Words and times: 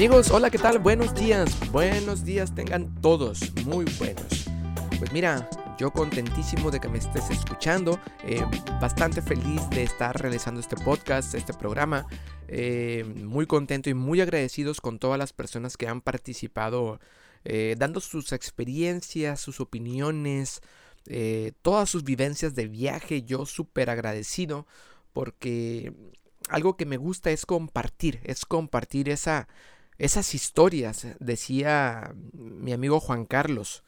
Amigos, 0.00 0.30
hola, 0.30 0.48
¿qué 0.48 0.56
tal? 0.56 0.78
Buenos 0.78 1.14
días, 1.14 1.54
buenos 1.70 2.24
días 2.24 2.54
tengan 2.54 2.94
todos, 3.02 3.52
muy 3.66 3.84
buenos. 3.98 4.46
Pues 4.98 5.12
mira, 5.12 5.46
yo 5.78 5.90
contentísimo 5.90 6.70
de 6.70 6.80
que 6.80 6.88
me 6.88 6.96
estés 6.96 7.28
escuchando, 7.28 8.00
eh, 8.24 8.42
bastante 8.80 9.20
feliz 9.20 9.60
de 9.68 9.82
estar 9.82 10.18
realizando 10.18 10.58
este 10.58 10.74
podcast, 10.76 11.34
este 11.34 11.52
programa, 11.52 12.06
eh, 12.48 13.04
muy 13.14 13.44
contento 13.44 13.90
y 13.90 13.94
muy 13.94 14.22
agradecidos 14.22 14.80
con 14.80 14.98
todas 14.98 15.18
las 15.18 15.34
personas 15.34 15.76
que 15.76 15.86
han 15.86 16.00
participado 16.00 16.98
eh, 17.44 17.74
dando 17.76 18.00
sus 18.00 18.32
experiencias, 18.32 19.38
sus 19.38 19.60
opiniones, 19.60 20.62
todas 21.60 21.90
sus 21.90 22.04
vivencias 22.04 22.54
de 22.54 22.68
viaje, 22.68 23.24
yo 23.24 23.44
súper 23.44 23.90
agradecido 23.90 24.66
porque 25.12 25.92
algo 26.48 26.78
que 26.78 26.86
me 26.86 26.96
gusta 26.96 27.30
es 27.30 27.44
compartir, 27.44 28.20
es 28.24 28.46
compartir 28.46 29.10
esa 29.10 29.46
esas 30.00 30.34
historias, 30.34 31.06
decía 31.18 32.14
mi 32.32 32.72
amigo 32.72 33.00
Juan 33.00 33.26
Carlos, 33.26 33.84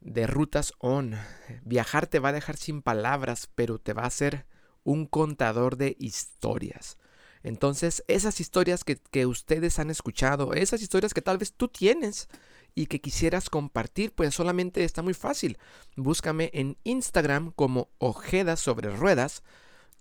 de 0.00 0.26
Rutas 0.26 0.72
On. 0.78 1.16
Viajar 1.64 2.06
te 2.06 2.18
va 2.18 2.30
a 2.30 2.32
dejar 2.32 2.56
sin 2.56 2.80
palabras, 2.80 3.46
pero 3.54 3.78
te 3.78 3.92
va 3.92 4.04
a 4.04 4.06
hacer 4.06 4.46
un 4.84 5.04
contador 5.04 5.76
de 5.76 5.96
historias. 5.98 6.96
Entonces, 7.42 8.02
esas 8.08 8.40
historias 8.40 8.84
que, 8.84 8.96
que, 8.96 9.26
ustedes 9.26 9.78
han 9.78 9.90
escuchado, 9.90 10.54
esas 10.54 10.80
historias 10.80 11.12
que 11.12 11.20
tal 11.20 11.36
vez 11.36 11.52
tú 11.52 11.68
tienes 11.68 12.28
y 12.74 12.86
que 12.86 13.02
quisieras 13.02 13.50
compartir, 13.50 14.14
pues 14.14 14.34
solamente 14.34 14.82
está 14.82 15.02
muy 15.02 15.14
fácil. 15.14 15.58
Búscame 15.94 16.50
en 16.54 16.78
Instagram 16.84 17.52
como 17.52 17.90
Ojeda 17.98 18.56
sobre 18.56 18.88
Ruedas 18.96 19.42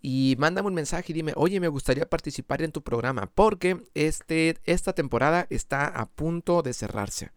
y 0.02 0.36
mándame 0.38 0.68
un 0.68 0.76
mensaje 0.76 1.12
y 1.12 1.14
dime, 1.14 1.34
oye, 1.36 1.60
me 1.60 1.68
gustaría 1.68 2.10
participar 2.10 2.62
en 2.62 2.72
tu 2.72 2.84
programa 2.84 3.32
porque 3.34 3.84
este, 3.94 4.58
esta 4.66 4.94
temporada 4.94 5.48
está 5.50 5.88
a 5.88 6.08
punto 6.08 6.62
de 6.62 6.74
cerrarse. 6.74 7.32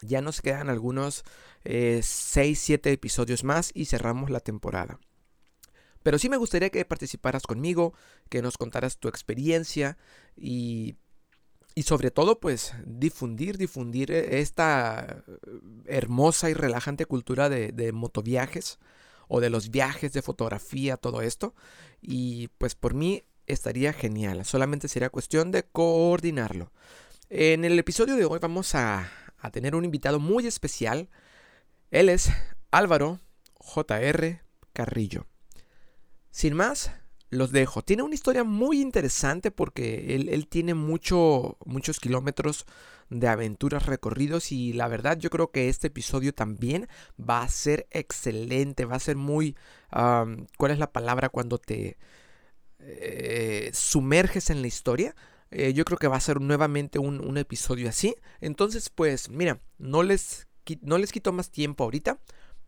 Ya 0.00 0.20
nos 0.20 0.40
quedan 0.40 0.70
algunos 0.70 1.24
6, 1.64 1.64
eh, 1.64 2.54
7 2.56 2.92
episodios 2.92 3.44
más 3.44 3.70
y 3.74 3.84
cerramos 3.84 4.30
la 4.30 4.40
temporada. 4.40 4.98
Pero 6.02 6.18
sí 6.18 6.28
me 6.28 6.36
gustaría 6.36 6.70
que 6.70 6.84
participaras 6.84 7.44
conmigo, 7.44 7.94
que 8.28 8.42
nos 8.42 8.58
contaras 8.58 8.98
tu 8.98 9.06
experiencia 9.06 9.98
y, 10.36 10.96
y 11.76 11.82
sobre 11.82 12.10
todo 12.10 12.40
pues 12.40 12.74
difundir, 12.84 13.58
difundir 13.58 14.10
esta 14.10 15.22
hermosa 15.84 16.50
y 16.50 16.54
relajante 16.54 17.06
cultura 17.06 17.48
de, 17.48 17.70
de 17.70 17.92
motoviajes 17.92 18.80
o 19.34 19.40
de 19.40 19.48
los 19.48 19.70
viajes 19.70 20.12
de 20.12 20.20
fotografía, 20.20 20.98
todo 20.98 21.22
esto. 21.22 21.54
Y 22.02 22.48
pues 22.58 22.74
por 22.74 22.92
mí 22.92 23.24
estaría 23.46 23.94
genial. 23.94 24.44
Solamente 24.44 24.88
sería 24.88 25.08
cuestión 25.08 25.50
de 25.50 25.62
coordinarlo. 25.62 26.70
En 27.30 27.64
el 27.64 27.78
episodio 27.78 28.16
de 28.16 28.26
hoy 28.26 28.38
vamos 28.40 28.74
a, 28.74 29.10
a 29.38 29.50
tener 29.50 29.74
un 29.74 29.86
invitado 29.86 30.20
muy 30.20 30.46
especial. 30.46 31.08
Él 31.90 32.10
es 32.10 32.28
Álvaro 32.70 33.20
JR 33.58 34.42
Carrillo. 34.74 35.24
Sin 36.30 36.52
más, 36.52 36.92
los 37.32 37.50
dejo. 37.50 37.80
Tiene 37.82 38.02
una 38.02 38.14
historia 38.14 38.44
muy 38.44 38.80
interesante 38.82 39.50
porque 39.50 40.14
él, 40.14 40.46
tiene 40.48 40.74
mucho, 40.74 41.56
muchos 41.64 41.98
kilómetros 41.98 42.66
de 43.08 43.26
aventuras 43.26 43.86
recorridos 43.86 44.52
y 44.52 44.74
la 44.74 44.86
verdad 44.86 45.18
yo 45.18 45.30
creo 45.30 45.50
que 45.50 45.70
este 45.70 45.86
episodio 45.86 46.34
también 46.34 46.88
va 47.18 47.42
a 47.42 47.48
ser 47.48 47.86
excelente, 47.90 48.84
va 48.84 48.96
a 48.96 49.00
ser 49.00 49.16
muy... 49.16 49.56
¿Cuál 49.90 50.70
es 50.70 50.78
la 50.78 50.92
palabra 50.92 51.30
cuando 51.30 51.56
te 51.56 51.96
eh, 52.80 53.70
sumerges 53.72 54.50
en 54.50 54.60
la 54.60 54.68
historia? 54.68 55.16
Eh, 55.50 55.72
yo 55.72 55.86
creo 55.86 55.96
que 55.96 56.08
va 56.08 56.16
a 56.16 56.20
ser 56.20 56.38
nuevamente 56.38 56.98
un, 56.98 57.38
episodio 57.38 57.88
así. 57.88 58.14
Entonces 58.42 58.90
pues 58.90 59.30
mira, 59.30 59.58
no 59.78 60.02
les, 60.02 60.48
no 60.82 60.98
les 60.98 61.12
quito 61.12 61.32
más 61.32 61.50
tiempo 61.50 61.84
ahorita 61.84 62.18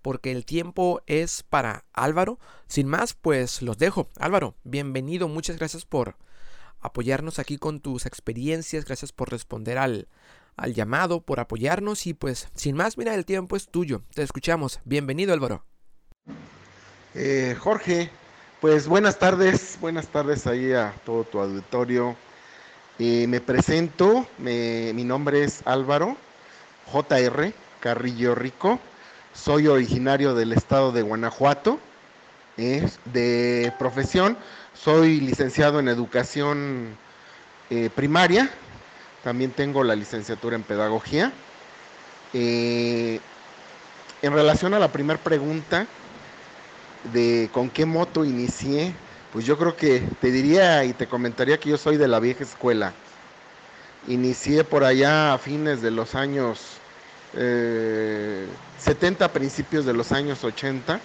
porque 0.04 0.32
el 0.32 0.44
tiempo 0.44 1.00
es 1.06 1.42
para 1.42 1.86
Álvaro. 1.94 2.38
Sin 2.66 2.88
más, 2.88 3.14
pues 3.14 3.62
los 3.62 3.78
dejo. 3.78 4.10
Álvaro, 4.18 4.54
bienvenido, 4.62 5.28
muchas 5.28 5.56
gracias 5.56 5.86
por 5.86 6.16
apoyarnos 6.78 7.38
aquí 7.38 7.56
con 7.56 7.80
tus 7.80 8.04
experiencias, 8.04 8.84
gracias 8.84 9.12
por 9.12 9.30
responder 9.30 9.78
al, 9.78 10.08
al 10.56 10.74
llamado, 10.74 11.22
por 11.22 11.40
apoyarnos 11.40 12.06
y 12.06 12.12
pues 12.12 12.48
sin 12.54 12.76
más, 12.76 12.98
mira, 12.98 13.14
el 13.14 13.24
tiempo 13.24 13.56
es 13.56 13.68
tuyo. 13.68 14.02
Te 14.12 14.22
escuchamos. 14.22 14.78
Bienvenido 14.84 15.32
Álvaro. 15.32 15.64
Eh, 17.14 17.56
Jorge, 17.58 18.10
pues 18.60 18.86
buenas 18.86 19.18
tardes, 19.18 19.78
buenas 19.80 20.08
tardes 20.08 20.46
ahí 20.46 20.74
a 20.74 20.94
todo 21.06 21.24
tu 21.24 21.38
auditorio. 21.40 22.14
Eh, 22.98 23.26
me 23.26 23.40
presento, 23.40 24.28
mi 24.36 25.04
nombre 25.04 25.44
es 25.44 25.62
Álvaro 25.64 26.18
JR 26.92 27.54
Carrillo 27.80 28.34
Rico, 28.34 28.78
soy 29.34 29.66
originario 29.66 30.34
del 30.34 30.52
estado 30.52 30.92
de 30.92 31.02
Guanajuato, 31.02 31.78
es 32.56 32.98
de 33.12 33.72
profesión 33.78 34.36
soy 34.74 35.20
licenciado 35.20 35.80
en 35.80 35.88
educación 35.88 36.96
eh, 37.70 37.88
primaria, 37.94 38.50
también 39.22 39.50
tengo 39.50 39.82
la 39.82 39.96
licenciatura 39.96 40.56
en 40.56 40.62
pedagogía. 40.62 41.32
Eh, 42.34 43.20
en 44.20 44.32
relación 44.32 44.74
a 44.74 44.78
la 44.78 44.88
primera 44.88 45.18
pregunta 45.18 45.86
de 47.12 47.48
con 47.52 47.70
qué 47.70 47.86
moto 47.86 48.24
inicié, 48.24 48.94
pues 49.32 49.46
yo 49.46 49.56
creo 49.56 49.76
que 49.76 50.02
te 50.20 50.30
diría 50.30 50.84
y 50.84 50.92
te 50.92 51.06
comentaría 51.06 51.58
que 51.58 51.70
yo 51.70 51.78
soy 51.78 51.96
de 51.96 52.08
la 52.08 52.20
vieja 52.20 52.44
escuela. 52.44 52.92
Inicié 54.08 54.64
por 54.64 54.84
allá 54.84 55.32
a 55.32 55.38
fines 55.38 55.80
de 55.80 55.90
los 55.92 56.14
años 56.14 56.60
70, 58.84 59.24
eh, 59.24 59.28
principios 59.30 59.84
de 59.84 59.94
los 59.94 60.12
años 60.12 60.44
80, 60.44 61.00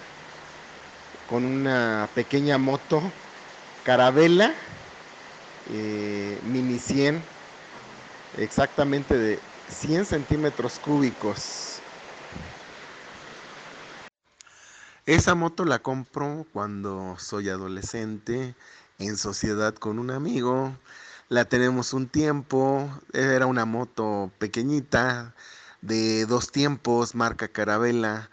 con 1.28 1.44
una 1.44 2.08
pequeña 2.14 2.58
moto 2.58 3.02
Carabela 3.84 4.52
eh, 5.72 6.38
Mini 6.44 6.78
100, 6.78 7.22
exactamente 8.38 9.16
de 9.16 9.38
100 9.68 10.06
centímetros 10.06 10.78
cúbicos. 10.78 11.78
Esa 15.06 15.34
moto 15.34 15.64
la 15.64 15.78
compro 15.78 16.46
cuando 16.52 17.16
soy 17.18 17.48
adolescente, 17.48 18.54
en 18.98 19.16
sociedad 19.16 19.74
con 19.74 19.98
un 19.98 20.10
amigo. 20.10 20.72
La 21.28 21.44
tenemos 21.44 21.92
un 21.94 22.08
tiempo, 22.08 22.90
era 23.12 23.46
una 23.46 23.64
moto 23.64 24.30
pequeñita, 24.38 25.34
de 25.82 26.26
dos 26.26 26.50
tiempos, 26.50 27.14
marca 27.14 27.48
Carabela. 27.48 28.30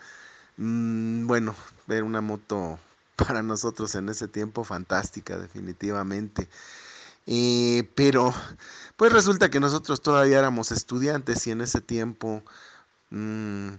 Mm, 0.57 1.27
bueno, 1.27 1.55
era 1.87 2.03
una 2.03 2.21
moto 2.21 2.79
para 3.15 3.43
nosotros 3.43 3.95
en 3.95 4.09
ese 4.09 4.27
tiempo 4.27 4.63
fantástica, 4.63 5.37
definitivamente. 5.37 6.49
Eh, 7.27 7.89
pero, 7.95 8.33
pues 8.95 9.11
resulta 9.13 9.49
que 9.49 9.59
nosotros 9.59 10.01
todavía 10.01 10.39
éramos 10.39 10.71
estudiantes 10.71 11.45
y 11.47 11.51
en 11.51 11.61
ese 11.61 11.81
tiempo 11.81 12.43
mm, 13.09 13.69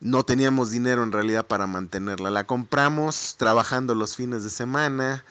no 0.00 0.24
teníamos 0.24 0.70
dinero 0.70 1.02
en 1.02 1.12
realidad 1.12 1.46
para 1.46 1.66
mantenerla. 1.66 2.30
La 2.30 2.46
compramos 2.46 3.36
trabajando 3.38 3.94
los 3.94 4.16
fines 4.16 4.44
de 4.44 4.50
semana 4.50 5.24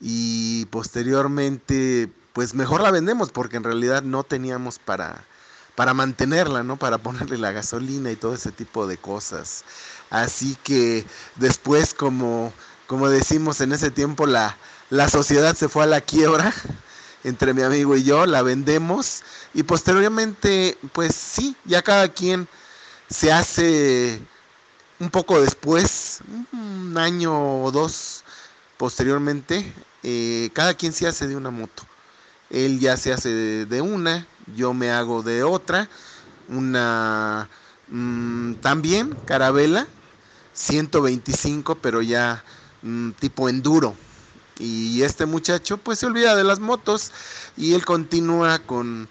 y 0.00 0.66
posteriormente, 0.66 2.12
pues 2.32 2.54
mejor 2.54 2.82
la 2.82 2.90
vendemos 2.90 3.32
porque 3.32 3.56
en 3.56 3.64
realidad 3.64 4.02
no 4.02 4.24
teníamos 4.24 4.78
para, 4.78 5.24
para 5.80 5.94
mantenerla, 5.94 6.62
¿no? 6.62 6.76
Para 6.76 6.98
ponerle 6.98 7.38
la 7.38 7.52
gasolina 7.52 8.10
y 8.10 8.16
todo 8.16 8.34
ese 8.34 8.52
tipo 8.52 8.86
de 8.86 8.98
cosas. 8.98 9.64
Así 10.10 10.54
que 10.62 11.06
después 11.36 11.94
como 11.94 12.52
como 12.86 13.08
decimos 13.08 13.62
en 13.62 13.72
ese 13.72 13.90
tiempo, 13.90 14.26
la, 14.26 14.58
la 14.90 15.08
sociedad 15.08 15.56
se 15.56 15.70
fue 15.70 15.84
a 15.84 15.86
la 15.86 16.02
quiebra 16.02 16.52
entre 17.24 17.54
mi 17.54 17.62
amigo 17.62 17.96
y 17.96 18.02
yo, 18.02 18.26
la 18.26 18.42
vendemos 18.42 19.22
y 19.54 19.62
posteriormente, 19.62 20.76
pues 20.92 21.14
sí, 21.14 21.56
ya 21.64 21.80
cada 21.80 22.10
quien 22.10 22.46
se 23.08 23.32
hace 23.32 24.20
un 24.98 25.08
poco 25.08 25.40
después, 25.40 26.20
un 26.52 26.98
año 26.98 27.62
o 27.62 27.70
dos 27.70 28.22
posteriormente, 28.76 29.72
eh, 30.02 30.50
cada 30.52 30.74
quien 30.74 30.92
se 30.92 31.06
hace 31.06 31.26
de 31.26 31.36
una 31.36 31.48
moto. 31.50 31.84
Él 32.50 32.80
ya 32.80 32.98
se 32.98 33.14
hace 33.14 33.64
de, 33.64 33.80
una, 33.80 34.26
yo 34.56 34.74
me 34.74 34.90
hago 34.90 35.22
de 35.22 35.42
otra, 35.42 35.88
una 36.48 37.48
mm, 37.88 38.54
también 38.54 39.16
carabela, 39.24 39.86
125, 40.52 41.76
pero 41.76 42.02
ya 42.02 42.44
tipo 43.18 43.48
enduro. 43.48 43.94
Y 44.58 45.02
este 45.02 45.26
muchacho 45.26 45.78
pues 45.78 45.98
se 45.98 46.06
olvida 46.06 46.36
de 46.36 46.44
las 46.44 46.60
motos 46.60 47.12
y 47.56 47.74
él 47.74 47.84
continúa 47.84 48.58
con, 48.58 49.08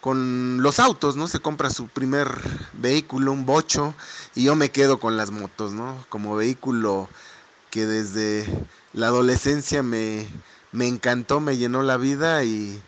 con 0.00 0.62
los 0.62 0.78
autos, 0.78 1.16
¿no? 1.16 1.28
Se 1.28 1.40
compra 1.40 1.70
su 1.70 1.88
primer 1.88 2.28
vehículo, 2.74 3.32
un 3.32 3.46
bocho, 3.46 3.94
y 4.34 4.44
yo 4.44 4.56
me 4.56 4.70
quedo 4.70 5.00
con 5.00 5.16
las 5.16 5.30
motos, 5.30 5.72
¿no? 5.72 6.04
Como 6.10 6.36
vehículo 6.36 7.08
que 7.70 7.86
desde 7.86 8.46
la 8.92 9.06
adolescencia 9.06 9.82
me, 9.82 10.28
me 10.72 10.86
encantó, 10.88 11.40
me 11.40 11.56
llenó 11.56 11.82
la 11.82 11.96
vida 11.96 12.44
y 12.44 12.82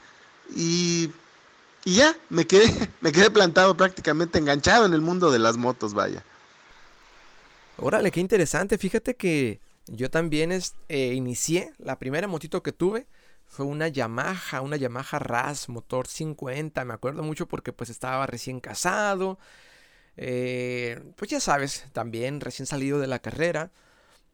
y 1.84 1.96
ya, 1.96 2.16
me 2.30 2.46
quedé, 2.46 2.66
me 3.00 3.12
quedé 3.12 3.30
plantado 3.30 3.76
prácticamente 3.76 4.38
enganchado 4.38 4.86
en 4.86 4.94
el 4.94 5.00
mundo 5.00 5.30
de 5.30 5.38
las 5.38 5.56
motos, 5.56 5.94
vaya. 5.94 6.24
Órale, 7.76 8.10
qué 8.10 8.20
interesante. 8.20 8.78
Fíjate 8.78 9.16
que 9.16 9.60
yo 9.86 10.10
también 10.10 10.52
eh, 10.88 11.12
inicié, 11.14 11.72
la 11.78 11.98
primera 11.98 12.28
motito 12.28 12.62
que 12.62 12.72
tuve 12.72 13.06
fue 13.46 13.66
una 13.66 13.88
Yamaha, 13.88 14.60
una 14.60 14.76
Yamaha 14.76 15.18
RAS 15.18 15.68
motor 15.68 16.06
50, 16.06 16.84
me 16.84 16.94
acuerdo 16.94 17.22
mucho 17.22 17.46
porque 17.46 17.72
pues 17.72 17.90
estaba 17.90 18.26
recién 18.26 18.60
casado, 18.60 19.38
eh, 20.16 21.02
pues 21.16 21.30
ya 21.30 21.40
sabes, 21.40 21.86
también 21.92 22.40
recién 22.40 22.66
salido 22.66 22.98
de 23.00 23.08
la 23.08 23.18
carrera. 23.18 23.70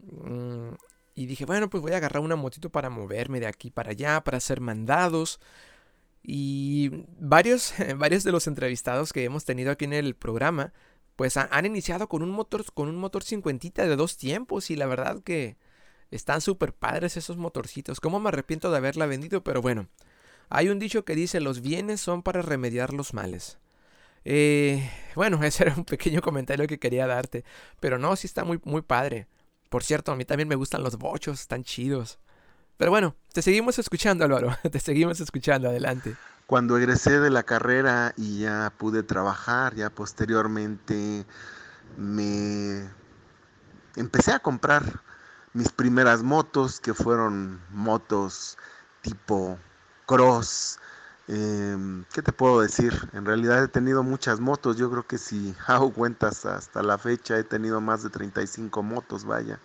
Mm, 0.01 0.71
y 1.15 1.27
dije, 1.27 1.45
bueno, 1.47 1.69
pues 1.71 1.83
voy 1.83 1.93
a 1.93 1.97
agarrar 1.97 2.23
una 2.23 2.37
motito 2.37 2.71
para 2.71 2.91
moverme 2.91 3.41
de 3.41 3.47
aquí 3.49 3.71
para 3.71 3.91
allá, 3.91 4.23
para 4.23 4.37
hacer 4.39 4.61
mandados. 4.61 5.41
Y 6.31 7.07
varios, 7.19 7.73
varios 7.97 8.23
de 8.23 8.33
los 8.33 8.47
entrevistados 8.47 9.15
que 9.15 9.25
hemos 9.25 9.47
tenido 9.47 9.71
aquí 9.73 9.87
en 9.87 9.95
el 9.95 10.15
programa, 10.15 10.75
pues 11.17 11.39
han 11.39 11.65
iniciado 11.65 12.07
con 12.07 12.23
un 12.23 12.31
motor, 12.31 12.67
con 12.75 12.91
un 12.91 12.97
motor 12.97 13.23
50 13.25 13.87
de 13.87 13.97
dos 13.97 14.19
tiempos. 14.19 14.71
Y 14.71 14.77
la 14.77 14.85
verdad 14.85 15.23
que 15.25 15.57
están 16.11 16.43
súper 16.43 16.75
padres 16.75 17.17
esos 17.17 17.39
motorcitos. 17.39 17.99
¿Cómo 17.99 18.21
me 18.21 18.29
arrepiento 18.29 18.71
de 18.71 18.77
haberla 18.77 19.07
vendido? 19.07 19.43
Pero 19.43 19.63
bueno, 19.63 19.89
hay 20.51 20.69
un 20.69 20.79
dicho 20.79 21.03
que 21.07 21.15
dice, 21.15 21.41
los 21.41 21.63
bienes 21.63 22.03
son 22.03 22.23
para 22.23 22.43
remediar 22.43 22.93
los 22.93 23.15
males. 23.15 23.59
Eh, 24.27 24.91
bueno, 25.15 25.43
ese 25.45 25.65
era 25.65 25.75
un 25.75 25.87
pequeño 25.87 26.21
comentario 26.21 26.67
que 26.67 26.79
quería 26.79 27.07
darte. 27.07 27.43
Pero 27.81 27.99
no, 27.99 28.15
sí 28.17 28.27
está 28.27 28.45
muy, 28.45 28.61
muy 28.65 28.83
padre. 28.83 29.29
Por 29.71 29.83
cierto, 29.83 30.13
a 30.13 30.17
mí 30.17 30.27
también 30.27 30.49
me 30.49 30.57
gustan 30.57 30.83
los 30.83 30.99
bochos, 30.99 31.41
están 31.41 31.65
chidos. 31.65 32.19
Pero 32.79 32.91
bueno, 32.91 33.15
te 33.33 33.43
seguimos 33.43 33.79
escuchando, 33.79 34.25
Álvaro. 34.25 34.57
Te 34.73 34.81
seguimos 34.81 35.21
escuchando, 35.21 35.69
adelante. 35.69 36.17
Cuando 36.47 36.79
egresé 36.79 37.21
de 37.21 37.29
la 37.29 37.43
carrera 37.43 38.15
y 38.17 38.41
ya 38.41 38.73
pude 38.79 39.03
trabajar, 39.03 39.75
ya 39.75 39.91
posteriormente 39.91 41.27
me 41.99 42.89
empecé 43.97 44.33
a 44.33 44.39
comprar 44.39 45.03
mis 45.53 45.71
primeras 45.71 46.23
motos, 46.23 46.81
que 46.81 46.95
fueron 46.95 47.61
motos 47.71 48.57
tipo 49.03 49.59
cross, 50.07 50.79
Em, 51.29 52.05
¿Qué 52.15 52.23
te 52.23 52.33
puedo 52.33 52.61
decir? 52.63 52.95
En 53.13 53.27
realidad 53.27 53.63
he 53.63 53.69
tenido 53.69 54.03
muchas 54.03 54.41
motos. 54.41 54.79
Yo 54.79 54.91
creo 54.91 55.07
que 55.07 55.19
si 55.19 55.55
hago 55.67 55.93
cuentas 55.93 56.47
hasta 56.47 56.83
la 56.83 56.97
fecha 56.99 57.39
he 57.39 57.45
tenido 57.45 57.81
más 57.83 58.03
de 58.03 58.11
35 58.11 58.83
motos, 58.83 59.25
vaya. 59.25 59.61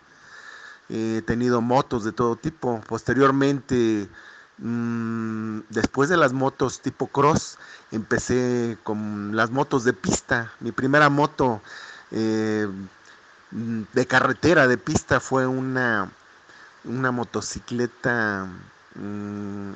He 0.89 1.21
tenido 1.25 1.61
motos 1.61 2.03
de 2.03 2.11
todo 2.11 2.35
tipo. 2.35 2.81
Posteriormente, 2.87 4.09
mm, 4.57 5.59
después 5.69 6.09
de 6.09 6.17
las 6.17 6.33
motos 6.33 6.81
tipo 6.81 7.07
cross, 7.07 7.57
empecé 7.91 8.77
con 8.83 9.35
las 9.35 9.51
motos 9.51 9.83
de 9.83 9.93
pista. 9.93 10.51
Mi 10.59 10.71
primera 10.71 11.09
moto 11.09 11.61
eh, 12.11 12.67
de 13.51 14.07
carretera, 14.07 14.67
de 14.67 14.77
pista, 14.77 15.19
fue 15.19 15.47
una, 15.47 16.11
una 16.83 17.11
motocicleta 17.11 18.47
mm, 18.95 19.73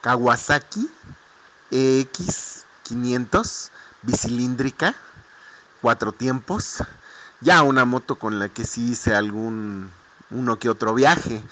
Kawasaki 0.00 0.88
X500 1.70 3.70
bicilíndrica, 4.02 4.94
cuatro 5.80 6.12
tiempos. 6.12 6.82
Ya 7.40 7.62
una 7.62 7.84
moto 7.84 8.18
con 8.18 8.38
la 8.38 8.48
que 8.48 8.64
sí 8.64 8.92
hice 8.92 9.14
algún 9.14 9.90
uno 10.30 10.58
que 10.58 10.68
otro 10.70 10.94
viaje. 10.94 11.42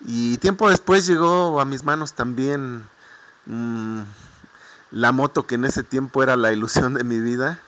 Y 0.00 0.38
tiempo 0.38 0.68
después 0.68 1.06
llegó 1.06 1.60
a 1.60 1.64
mis 1.64 1.84
manos 1.84 2.12
también 2.12 2.86
mm, 3.46 4.02
la 4.90 5.12
moto 5.12 5.46
que 5.46 5.56
en 5.56 5.64
ese 5.64 5.82
tiempo 5.82 6.22
era 6.22 6.36
la 6.36 6.52
ilusión 6.52 6.94
de 6.94 7.04
mi 7.04 7.20
vida. 7.20 7.60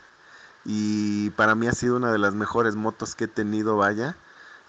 Y 0.65 1.31
para 1.31 1.55
mí 1.55 1.67
ha 1.67 1.73
sido 1.73 1.97
una 1.97 2.13
de 2.13 2.19
las 2.19 2.35
mejores 2.35 2.77
motos 2.77 3.15
que 3.15 3.25
he 3.25 3.29
tenido, 3.29 3.77
vaya. 3.77 4.17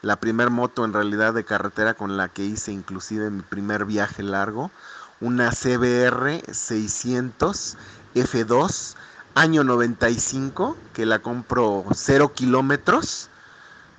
La 0.01 0.15
primer 0.15 0.49
moto 0.49 0.85
en 0.85 0.93
realidad 0.93 1.33
de 1.33 1.43
carretera 1.43 1.93
con 1.93 2.15
la 2.15 2.29
que 2.29 2.45
hice 2.45 2.71
inclusive 2.71 3.29
mi 3.29 3.41
primer 3.41 3.85
viaje 3.85 4.23
largo 4.23 4.71
una 5.21 5.51
CBR 5.51 6.41
600 6.53 7.77
F2 8.15 8.95
año 9.35 9.63
95 9.63 10.77
que 10.93 11.05
la 11.05 11.19
compro 11.19 11.85
0 11.91 12.33
kilómetros 12.33 13.29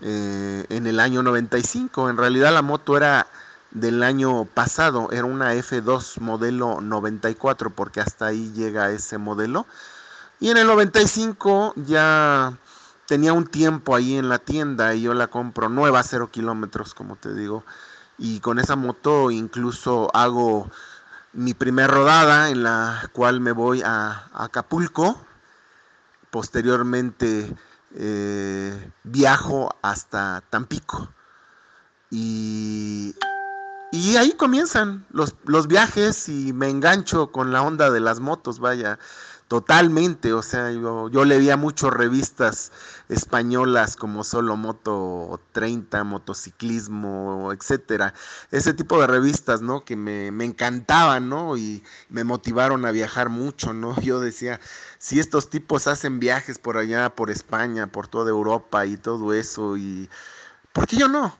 eh, 0.03 0.67
en 0.69 0.87
el 0.87 1.01
año 1.01 1.23
95 1.23 2.11
en 2.11 2.17
realidad 2.17 2.53
la 2.53 2.63
moto 2.63 2.97
era 2.97 3.27
del 3.71 4.03
año 4.03 4.47
pasado 4.47 5.11
era 5.13 5.25
una 5.25 5.55
F2 5.55 6.21
modelo 6.21 6.81
94 6.81 7.71
porque 7.71 8.01
hasta 8.01 8.27
ahí 8.27 8.53
llega 8.53 8.91
ese 8.91 9.19
modelo. 9.19 9.67
Y 10.41 10.51
en 10.51 10.57
el 10.57 10.67
95 10.67 11.75
ya 11.77 12.55
tenía 13.07 13.33
un 13.33 13.47
tiempo 13.47 13.95
ahí 13.95 14.17
en 14.17 14.29
la 14.29 14.39
tienda 14.39 14.95
y 14.95 15.03
yo 15.03 15.15
la 15.15 15.27
compro 15.29 15.69
nueva 15.69 16.03
0 16.03 16.31
kilómetros 16.31 16.95
como 16.95 17.17
te 17.17 17.35
digo. 17.35 17.65
Y 18.19 18.41
con 18.41 18.59
esa 18.59 18.77
moto 18.77 19.31
incluso 19.31 20.11
hago 20.15 20.71
mi 21.33 21.55
primer 21.55 21.91
rodada 21.91 22.51
en 22.51 22.63
la 22.63 23.09
cual 23.13 23.41
me 23.41 23.53
voy 23.53 23.83
a, 23.85 24.29
Acapulco. 24.33 25.21
Posteriormente 26.31 27.53
eh, 27.95 28.93
viajo 29.05 29.71
hasta 29.83 30.43
Tampico. 30.51 31.13
Y, 32.11 33.15
y 33.93 34.17
ahí 34.17 34.33
comienzan 34.33 35.07
los, 35.11 35.35
los, 35.45 35.69
viajes 35.69 36.29
y 36.29 36.53
me 36.53 36.69
engancho 36.69 37.31
con 37.31 37.53
la 37.53 37.63
onda 37.63 37.91
de 37.91 38.01
las 38.01 38.21
motos, 38.21 38.59
vaya. 38.59 38.99
Totalmente, 39.51 40.33
o 40.33 40.43
sea, 40.43 40.71
yo, 40.71 41.09
yo 41.11 41.25
leía 41.25 41.57
mucho 41.57 41.91
revistas 41.91 42.71
españolas 43.09 43.97
como 43.97 44.23
Solo 44.23 44.57
Moto 44.57 45.41
30, 45.51 46.05
Motociclismo, 46.05 47.51
etcétera. 47.53 48.15
Ese 48.53 48.75
tipo 48.75 49.01
de 49.01 49.09
revistas, 49.09 49.61
¿no? 49.61 49.85
Que 49.85 49.97
me, 49.97 50.31
me 50.31 50.45
encantaban, 50.45 51.29
¿no? 51.29 51.57
Y 51.57 51.83
me 52.09 52.23
motivaron 52.23 52.87
a 52.87 52.93
viajar 52.93 53.29
mucho, 53.29 53.73
¿no? 53.73 54.01
Yo 54.01 54.21
decía, 54.21 54.61
si 54.99 55.19
estos 55.19 55.51
tipos 55.51 55.89
hacen 55.89 56.21
viajes 56.21 56.61
por 56.61 56.77
allá, 56.77 57.17
por 57.17 57.29
España, 57.29 57.89
por 57.89 58.07
toda 58.07 58.31
Europa 58.31 58.87
y 58.87 58.97
todo 58.99 59.35
eso, 59.35 59.77
y 59.77 60.09
¿por 60.73 60.87
qué 60.87 60.97
yo 60.99 61.09
no? 61.09 61.40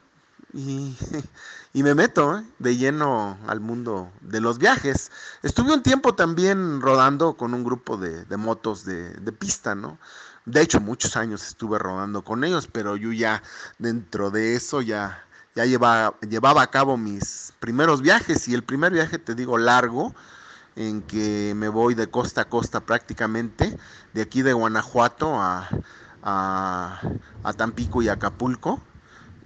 Y 1.73 1.85
me 1.85 1.95
meto 1.95 2.39
¿eh? 2.39 2.45
de 2.59 2.77
lleno 2.77 3.39
al 3.47 3.61
mundo 3.61 4.11
de 4.23 4.41
los 4.41 4.59
viajes. 4.59 5.13
Estuve 5.45 5.73
un 5.73 5.83
tiempo 5.83 6.15
también 6.15 6.81
rodando 6.81 7.35
con 7.35 7.55
un 7.55 7.63
grupo 7.63 7.97
de, 7.97 8.25
motos 8.37 8.85
de, 8.85 9.33
pista, 9.33 9.77
¿no? 9.77 9.99
De 10.47 10.63
hecho, 10.63 10.81
muchos 10.81 11.17
años 11.17 11.47
estuve 11.47 11.79
rodando 11.79 12.25
con 12.25 12.43
ellos, 12.43 12.67
pero 12.67 12.97
yo 12.97 13.13
ya 13.13 13.43
dentro 13.79 14.33
de 14.33 14.57
eso 14.57 14.83
ya, 14.83 15.25
ya 15.55 15.65
llevaba, 15.65 16.19
llevaba 16.29 16.63
a 16.63 16.71
cabo 16.71 16.97
mis 16.97 17.53
primeros 17.61 18.03
viajes 18.03 18.49
y 18.49 18.55
el 18.55 18.65
primer 18.65 18.93
viaje, 18.93 19.19
te 19.19 19.37
digo, 19.37 19.57
largo, 19.57 20.13
en 20.75 21.03
que 21.03 21.53
me 21.55 21.69
voy 21.69 21.95
de 21.95 22.11
costa 22.11 22.43
a 22.43 22.49
costa 22.49 22.81
prácticamente, 22.81 23.79
de 24.13 24.23
aquí 24.23 24.43
de 24.43 24.55
Guanajuato 24.55 25.41
a, 25.41 25.69
a, 26.25 27.01
a 27.45 27.53
Tampico 27.53 28.03
y 28.03 28.09
Acapulco 28.09 28.81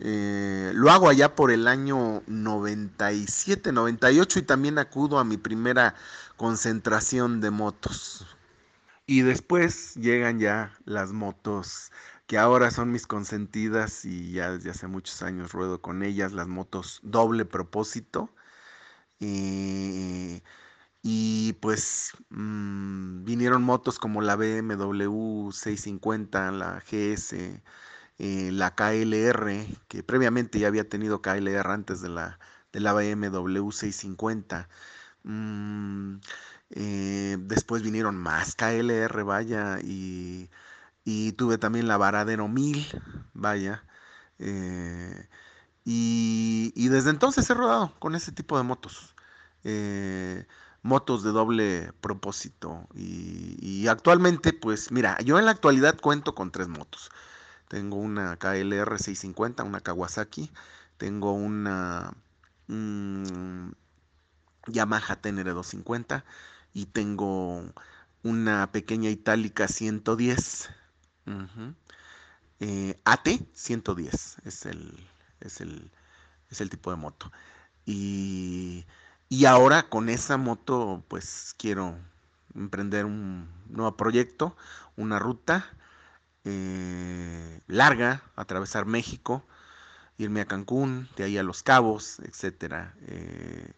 eh, 0.00 0.72
lo 0.74 0.90
hago 0.90 1.08
allá 1.08 1.34
por 1.34 1.50
el 1.50 1.68
año 1.68 2.22
97, 2.26 3.72
98 3.72 4.38
y 4.38 4.42
también 4.42 4.78
acudo 4.78 5.18
a 5.18 5.24
mi 5.24 5.36
primera 5.36 5.94
concentración 6.36 7.40
de 7.40 7.50
motos. 7.50 8.26
Y 9.06 9.22
después 9.22 9.94
llegan 9.96 10.40
ya 10.40 10.72
las 10.84 11.12
motos 11.12 11.92
que 12.26 12.38
ahora 12.38 12.70
son 12.70 12.90
mis 12.92 13.06
consentidas 13.06 14.04
y 14.04 14.32
ya 14.32 14.52
desde 14.52 14.70
hace 14.70 14.86
muchos 14.86 15.22
años 15.22 15.52
ruedo 15.52 15.80
con 15.82 16.02
ellas, 16.02 16.32
las 16.32 16.48
motos 16.48 17.00
doble 17.02 17.44
propósito. 17.44 18.30
Y 21.06 21.52
pues 21.60 22.12
mm, 22.30 23.24
vinieron 23.24 23.62
motos 23.62 23.98
como 23.98 24.22
la 24.22 24.36
BMW 24.36 25.50
650, 25.52 26.50
la 26.52 26.82
GS, 26.90 27.62
eh, 28.18 28.50
la 28.52 28.74
KLR, 28.74 29.66
que 29.88 30.02
previamente 30.04 30.58
ya 30.60 30.68
había 30.68 30.88
tenido 30.88 31.20
KLR 31.22 31.72
antes 31.72 32.00
de 32.00 32.08
la, 32.08 32.38
de 32.72 32.80
la 32.80 32.92
BMW 32.92 33.70
650. 33.72 34.68
Mm, 35.24 36.16
eh, 36.70 37.36
después 37.40 37.82
vinieron 37.82 38.16
más 38.16 38.54
KLR, 38.56 39.24
vaya, 39.24 39.78
y, 39.82 40.50
tuve 41.36 41.58
también 41.58 41.88
la 41.88 41.96
Varadero 41.96 42.48
1000, 42.48 42.86
vaya. 43.34 43.84
Eh, 44.38 45.28
y, 45.84 46.88
desde 46.88 47.10
entonces 47.10 47.48
he 47.50 47.54
rodado 47.54 47.94
con 47.98 48.14
ese 48.14 48.32
tipo 48.32 48.56
de 48.58 48.64
motos. 48.64 49.14
motos 50.82 51.22
de 51.22 51.30
doble 51.30 51.92
propósito. 52.00 52.86
Y, 52.94 53.56
y, 53.60 53.88
actualmente, 53.88 54.52
pues 54.52 54.92
mira, 54.92 55.18
yo 55.20 55.38
en 55.38 55.46
la 55.46 55.52
actualidad 55.52 55.98
cuento 56.00 56.34
con 56.34 56.50
tres 56.52 56.68
motos. 56.68 57.10
Tengo 57.68 57.96
una 57.96 58.36
KLR 58.36 58.98
650, 58.98 59.64
una 59.64 59.80
Kawasaki. 59.80 60.50
Tengo 60.98 61.32
una 61.32 62.14
mm, 62.68 63.70
Yamaha 64.68 65.16
TNR 65.16 65.54
250. 65.54 66.24
Y 66.72 66.86
tengo 66.86 67.64
una 68.22 68.70
pequeña 68.72 69.10
itálica 69.10 69.68
110. 69.68 70.70
Eh, 72.60 72.98
AT 73.04 73.28
110 73.54 74.38
es 74.44 74.66
el, 74.66 75.08
es 75.40 75.60
el, 75.60 75.90
es 76.50 76.60
el 76.60 76.70
tipo 76.70 76.90
de 76.90 76.96
moto. 76.96 77.30
Y, 77.86 78.86
y 79.28 79.44
ahora 79.46 79.88
con 79.88 80.08
esa 80.08 80.36
moto 80.38 81.04
pues 81.08 81.54
quiero 81.58 81.98
emprender 82.54 83.04
un 83.04 83.48
nuevo 83.68 83.96
proyecto, 83.96 84.56
una 84.96 85.18
ruta 85.18 85.66
eh, 86.44 87.60
larga, 87.66 88.22
atravesar 88.36 88.86
México, 88.86 89.46
irme 90.18 90.40
a 90.42 90.46
Cancún, 90.46 91.08
de 91.16 91.24
ahí 91.24 91.38
a 91.38 91.42
Los 91.42 91.62
Cabos, 91.62 92.20
etcétera. 92.20 92.94
Eh, 93.08 93.72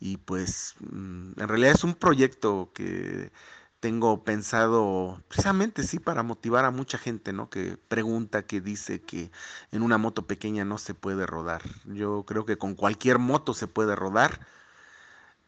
y 0.00 0.18
pues 0.18 0.74
mm, 0.80 1.40
en 1.40 1.48
realidad 1.48 1.72
es 1.72 1.84
un 1.84 1.94
proyecto 1.94 2.70
que 2.74 3.32
tengo 3.80 4.24
pensado 4.24 5.22
precisamente 5.28 5.82
sí 5.82 5.98
para 5.98 6.22
motivar 6.22 6.64
a 6.64 6.70
mucha 6.70 6.98
gente, 6.98 7.32
¿no? 7.34 7.50
Que 7.50 7.76
pregunta, 7.76 8.46
que 8.46 8.60
dice 8.62 9.02
que 9.02 9.30
en 9.72 9.82
una 9.82 9.98
moto 9.98 10.26
pequeña 10.26 10.64
no 10.64 10.78
se 10.78 10.94
puede 10.94 11.26
rodar. 11.26 11.62
Yo 11.84 12.24
creo 12.24 12.46
que 12.46 12.56
con 12.58 12.74
cualquier 12.76 13.18
moto 13.18 13.54
se 13.54 13.66
puede 13.68 13.94
rodar 13.96 14.40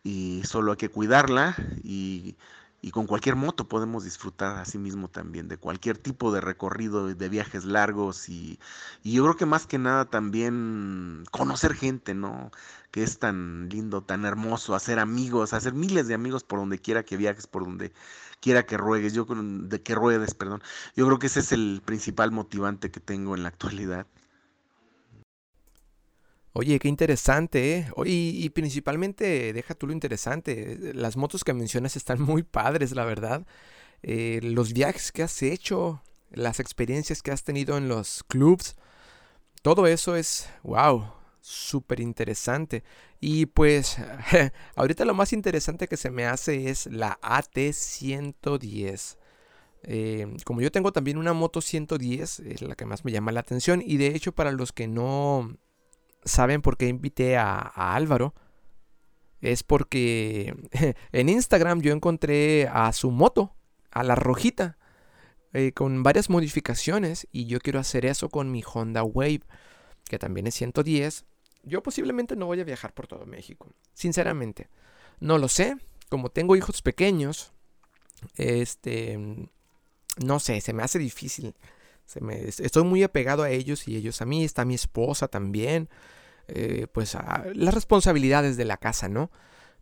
y 0.03 0.43
solo 0.45 0.73
hay 0.73 0.79
que 0.79 0.91
cuidarla 0.91 1.57
y 1.83 2.37
y 2.87 2.93
con 2.93 3.09
cualquier 3.09 3.35
moto 3.35 3.67
podemos 3.67 4.05
disfrutar 4.05 4.59
así 4.59 4.79
mismo 4.79 5.09
también 5.09 5.49
de 5.49 5.57
cualquier 5.57 5.99
tipo 5.99 6.31
de 6.31 6.41
recorrido, 6.41 7.13
de 7.13 7.29
viajes 7.29 7.65
largos 7.65 8.29
y, 8.29 8.61
yo 9.03 9.25
creo 9.25 9.37
que 9.37 9.45
más 9.45 9.67
que 9.67 9.77
nada 9.77 10.05
también 10.05 11.25
conocer 11.33 11.75
gente, 11.75 12.15
¿no? 12.15 12.53
Que 12.93 13.03
es 13.03 13.19
tan 13.19 13.69
lindo, 13.71 14.03
tan 14.05 14.25
hermoso, 14.25 14.77
hacer 14.77 15.01
amigos, 15.01 15.53
hacer 15.53 15.73
miles 15.75 16.07
de 16.07 16.15
amigos 16.15 16.45
por 16.45 16.61
donde 16.61 16.79
quiera 16.79 17.03
que 17.03 17.17
viajes, 17.17 17.49
por 17.49 17.65
donde 17.65 17.93
quiera 18.41 18.67
que 18.67 18.77
ruegues, 18.77 19.15
yo 19.15 19.27
de 19.27 19.83
que 19.83 19.97
ruedes, 19.97 20.35
perdón. 20.35 20.63
Yo 20.95 21.07
creo 21.07 21.19
que 21.19 21.27
ese 21.27 21.41
es 21.41 21.51
el 21.51 21.83
principal 21.85 22.31
motivante 22.31 22.93
que 22.93 23.01
tengo 23.01 23.35
en 23.35 23.43
la 23.43 23.49
actualidad. 23.49 24.07
Oye, 26.59 26.79
qué 26.79 26.89
interesante, 26.89 27.77
¿eh? 27.77 27.87
y, 28.07 28.49
principalmente, 28.49 29.53
deja 29.53 29.75
tú 29.75 29.87
lo 29.89 29.93
interesante, 29.93 30.95
las 30.95 31.19
motos 31.19 31.45
que 31.45 31.53
mencionas 31.53 31.97
están 31.97 32.19
muy 32.23 32.43
padres, 32.45 32.93
la 32.93 33.05
verdad. 33.05 33.47
Eh, 34.03 34.41
los 34.43 34.73
viajes 34.73 35.13
que 35.13 35.23
has 35.23 35.43
hecho, 35.43 36.03
las 36.31 36.59
experiencias 36.59 37.21
que 37.23 37.31
has 37.31 37.45
tenido 37.45 37.77
en 37.77 37.89
los 37.89 38.25
clubs, 38.25 38.77
todo 39.61 39.87
eso 39.87 40.17
es, 40.17 40.49
wow, 40.63 41.13
súper 41.43 42.01
interesante. 42.01 42.85
Y 43.21 43.45
pues, 43.45 43.99
ahorita 44.77 45.05
lo 45.05 45.13
más 45.13 45.35
interesante 45.35 45.89
que 45.89 45.99
se 45.99 46.11
me 46.11 46.25
hace 46.25 46.71
es 46.71 46.87
la 46.87 47.21
AT110. 47.21 49.19
Eh, 49.83 50.27
como 50.45 50.63
yo 50.63 50.73
tengo 50.73 50.91
también 50.93 51.19
una 51.19 51.35
moto 51.35 51.61
110, 51.61 52.41
es 52.41 52.63
la 52.63 52.77
que 52.77 52.87
más 52.87 53.05
me 53.05 53.13
llama 53.13 53.31
la 53.33 53.41
atención. 53.41 53.83
Y 53.85 53.99
de 53.99 54.07
hecho, 54.07 54.33
para 54.33 54.53
los 54.53 54.73
que 54.73 54.89
no 54.89 55.59
¿Saben 56.27 56.61
por 56.61 56.77
qué 56.77 56.89
invité 56.89 57.37
a, 57.37 57.61
Álvaro? 57.95 58.35
Es 59.41 59.63
porque 59.63 60.55
en 61.13 61.29
Instagram 61.29 61.81
yo 61.81 61.93
encontré 61.93 62.69
a 62.69 62.93
su 62.93 63.11
moto, 63.13 63.55
a 63.93 64.03
la 64.03 64.17
rojita, 64.17 64.77
eh, 65.53 65.73
con 65.73 66.03
varias 66.03 66.29
modificaciones 66.29 67.29
y 67.31 67.47
yo 67.47 67.61
quiero 67.61 67.79
hacer 67.79 68.05
eso 68.05 68.29
con 68.29 68.51
mi 68.51 68.63
Honda 68.63 69.05
Wave, 69.05 69.43
que 70.05 70.19
también 70.19 70.49
es 70.49 70.57
110. 70.57 71.25
Yo 71.63 71.83
posiblemente 71.83 72.35
no 72.35 72.47
voy 72.47 72.61
a 72.61 72.65
viajar 72.65 72.93
por 72.93 73.07
todo 73.07 73.25
México, 73.25 73.73
sinceramente. 73.95 74.69
No 75.21 75.39
lo 75.39 75.49
sé, 75.49 75.77
como 76.09 76.31
tengo 76.31 76.57
hijos 76.57 76.83
pequeños, 76.83 77.53
este, 78.35 79.49
no 80.19 80.41
sé, 80.41 80.61
se 80.61 80.73
me 80.73 80.83
hace 80.83 80.99
difícil. 80.99 81.55
Se 82.05 82.21
me, 82.21 82.49
estoy 82.49 82.85
muy 82.85 83.03
apegado 83.05 83.45
a 83.45 83.51
ellos 83.51 83.87
y 83.87 83.97
ellos 83.97 84.21
a 84.23 84.27
mí, 84.27 84.45
está 84.45 84.65
mi 84.65 84.75
esposa 84.75 85.29
también. 85.29 85.89
Eh, 86.49 86.87
pues 86.93 87.17
las 87.55 87.75
responsabilidades 87.75 88.57
de 88.57 88.65
la 88.65 88.77
casa, 88.77 89.09
¿no? 89.09 89.31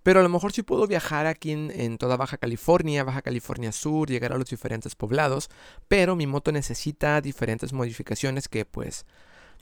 Pero 0.03 0.21
a 0.21 0.23
lo 0.23 0.29
mejor 0.29 0.53
sí 0.53 0.63
puedo 0.63 0.87
viajar 0.87 1.27
aquí 1.27 1.53
en, 1.53 1.99
toda 1.99 2.17
Baja 2.19 2.37
California, 2.37 3.05
Baja 3.05 3.23
California 3.23 3.73
Sur, 3.73 4.09
llegar 4.09 4.33
a 4.33 4.39
los 4.39 4.51
diferentes 4.51 4.95
poblados, 4.95 5.49
pero 5.89 6.15
mi 6.15 6.27
moto 6.27 6.53
necesita 6.53 7.21
diferentes 7.23 7.73
modificaciones 7.73 8.49
que 8.49 8.67
pues 8.67 9.07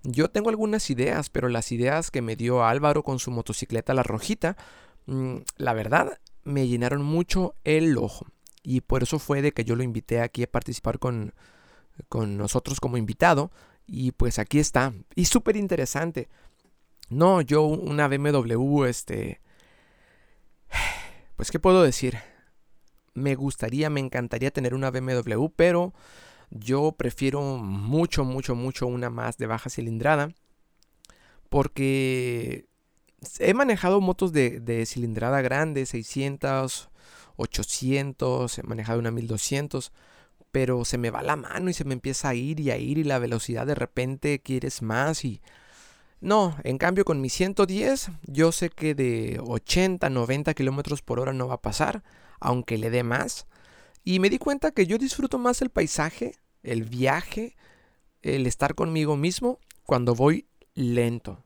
yo 0.03 0.31
tengo 0.31 0.51
algunas 0.51 0.91
ideas, 0.91 1.31
pero 1.31 1.49
las 1.49 1.71
ideas 1.71 2.11
que 2.11 2.23
me 2.23 2.35
dio 2.35 2.65
Álvaro 2.65 3.05
con 3.05 3.21
su 3.21 3.31
motocicleta 3.31 3.95
La 3.95 4.03
Rojita, 4.03 4.57
mm, 5.07 5.37
la 5.59 5.75
verdad 5.75 6.19
me 6.43 6.67
llenaron 6.67 7.05
mucho 7.05 7.55
el 7.63 7.97
ojo. 7.97 8.27
Y 8.65 8.81
por 8.81 9.05
eso 9.05 9.21
fue 9.21 9.43
de 9.43 9.53
que 9.53 9.65
yo 9.65 9.77
lo 9.77 9.85
invité 9.85 10.21
aquí 10.21 10.43
a 10.43 10.51
participar 10.51 10.99
con, 10.99 11.35
con 12.09 12.37
nosotros 12.37 12.81
como 12.81 12.97
invitado. 12.97 13.53
Y 13.87 14.13
pues 14.13 14.39
aquí 14.39 14.59
está. 14.59 14.93
Y 15.15 15.27
súper 15.27 15.57
interesante. 15.57 16.29
No, 17.13 17.43
yo 17.43 17.63
una 17.65 18.09
BMW, 18.09 18.85
este... 18.85 19.41
Pues, 21.37 21.51
¿qué 21.51 21.59
puedo 21.59 21.83
decir? 21.83 22.19
Me 23.15 23.35
gustaría, 23.35 23.91
me 23.91 24.01
encantaría 24.01 24.51
tener 24.51 24.75
una 24.75 24.91
BMW, 24.91 25.47
pero 25.55 25.93
yo 26.51 26.93
prefiero 26.93 27.43
mucho, 27.59 28.25
mucho, 28.25 28.55
mucho 28.55 28.87
una 28.87 29.11
más 29.11 29.39
de 29.39 29.47
baja 29.47 29.69
cilindrada. 29.69 30.31
Porque 31.49 32.67
he 33.39 33.55
manejado 33.55 34.01
motos 34.01 34.33
de, 34.33 34.61
de 34.61 34.87
cilindrada 34.87 35.43
grande, 35.43 35.85
600, 35.85 36.91
800, 37.37 38.59
he 38.59 38.63
manejado 38.63 38.99
una 38.99 39.11
1200 39.11 39.93
pero 40.53 40.85
se 40.85 40.99
me 40.99 41.11
va 41.11 41.23
la 41.23 41.35
mano 41.35 41.71
y 41.71 41.73
se 41.73 41.85
me 41.85 41.95
empieza 41.95 42.29
a 42.29 42.35
ir 42.35 42.61
y 42.61 42.71
a 42.71 42.77
ir 42.77 42.99
y 42.99 43.05
la 43.05 43.19
velocidad 43.19 43.67
de 43.67 43.75
repente 43.75 44.43
quieres 44.43 44.83
más 44.83 45.25
y 45.25 45.41
no, 46.23 46.57
en 46.63 46.79
cambio 46.79 47.05
con 47.05 47.21
mi 47.21 47.29
110 47.29 48.13
yo 48.23 48.53
sé 48.53 48.71
que 48.71 48.95
de 48.95 49.41
80, 49.45 50.09
90 50.09 50.55
kilómetros 50.55 51.03
por 51.03 51.19
hora 51.19 51.33
no 51.33 51.49
va 51.49 51.55
a 51.55 51.61
pasar, 51.61 52.05
aunque 52.39 52.79
le 52.79 52.91
dé 52.91 53.03
más. 53.03 53.49
Y 54.05 54.21
me 54.21 54.31
di 54.31 54.39
cuenta 54.39 54.71
que 54.71 54.87
yo 54.87 54.99
disfruto 54.99 55.39
más 55.39 55.63
el 55.63 55.71
paisaje, 55.71 56.37
el 56.63 56.85
viaje, 56.85 57.57
el 58.23 58.47
estar 58.47 58.77
conmigo 58.77 59.17
mismo 59.17 59.59
cuando 59.83 60.15
voy 60.15 60.47
lento. 60.75 61.45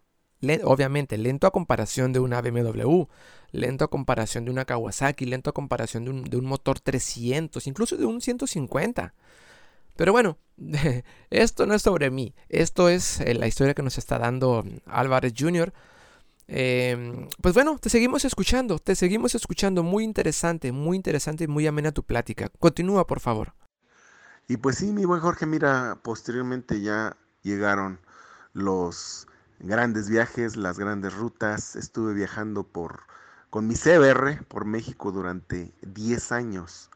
obviamente, 0.65 1.17
lento 1.17 1.47
a 1.47 1.53
comparación 1.53 2.13
de 2.13 2.21
una 2.21 2.43
BMW, 2.43 3.05
lento 3.53 3.87
a 3.87 3.89
comparación 3.89 4.45
de 4.45 4.51
una 4.51 4.67
Kawasaki, 4.67 5.25
lento 5.25 5.49
a 5.49 5.55
comparación 5.55 6.05
de 6.05 6.11
un, 6.11 6.25
de 6.25 6.37
un 6.37 6.45
motor 6.45 6.81
300, 6.81 7.67
incluso 7.67 7.97
de 7.97 8.05
un 8.05 8.21
150. 8.21 9.15
Pero 9.97 10.13
bueno, 10.13 10.39
esto 11.31 11.67
no 11.67 11.75
es 11.75 11.83
sobre 11.83 12.11
mí, 12.11 12.35
esto 12.49 12.89
es 12.89 13.21
eh, 13.21 13.35
la 13.35 13.47
historia 13.47 13.75
que 13.75 13.83
nos 13.83 13.99
está 13.99 14.19
dando 14.19 14.65
Álvarez 14.87 15.35
Jr. 15.37 15.73
Em, 16.49 17.29
pues 17.43 17.55
bueno, 17.55 17.79
te 17.79 17.91
seguimos 17.91 18.25
escuchando, 18.25 18.79
te 18.79 18.95
seguimos 18.95 19.35
escuchando, 19.35 19.83
muy 19.83 20.05
interesante, 20.05 20.71
muy 20.71 20.97
interesante 20.97 21.45
y 21.45 21.49
muy 21.49 21.67
amena 21.67 21.93
tu 21.93 22.05
plática. 22.05 22.51
Continúa, 22.59 23.07
por 23.07 23.21
favor. 23.21 23.55
Y 24.49 24.59
pues 24.59 24.77
sí, 24.77 24.93
mi 24.93 25.05
buen 25.05 25.21
Jorge, 25.21 25.45
mira, 25.45 25.99
posteriormente 26.03 26.81
ya 26.81 27.17
llegaron 27.43 27.99
los 28.53 29.27
grandes 29.59 30.09
viajes, 30.09 30.57
las 30.57 30.79
grandes 30.79 31.15
rutas. 31.15 31.75
Estuve 31.75 32.15
viajando 32.15 32.63
por 32.63 33.01
con 33.51 33.67
mi 33.67 33.75
CBR 33.75 34.45
por 34.45 34.67
México 34.67 35.11
durante 35.13 35.73
10 35.83 36.33
años 36.33 36.91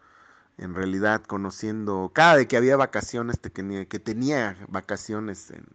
en 0.60 0.74
realidad 0.74 1.22
conociendo, 1.24 2.12
cada 2.14 2.36
vez 2.36 2.46
que 2.46 2.56
había 2.58 2.76
vacaciones, 2.76 3.38
que 3.38 3.50
tenía, 3.50 3.86
que 3.86 3.98
tenía 3.98 4.56
vacaciones 4.68 5.50
en, 5.50 5.66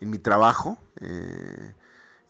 mi 0.00 0.18
trabajo, 0.18 0.78
eh, 1.00 1.74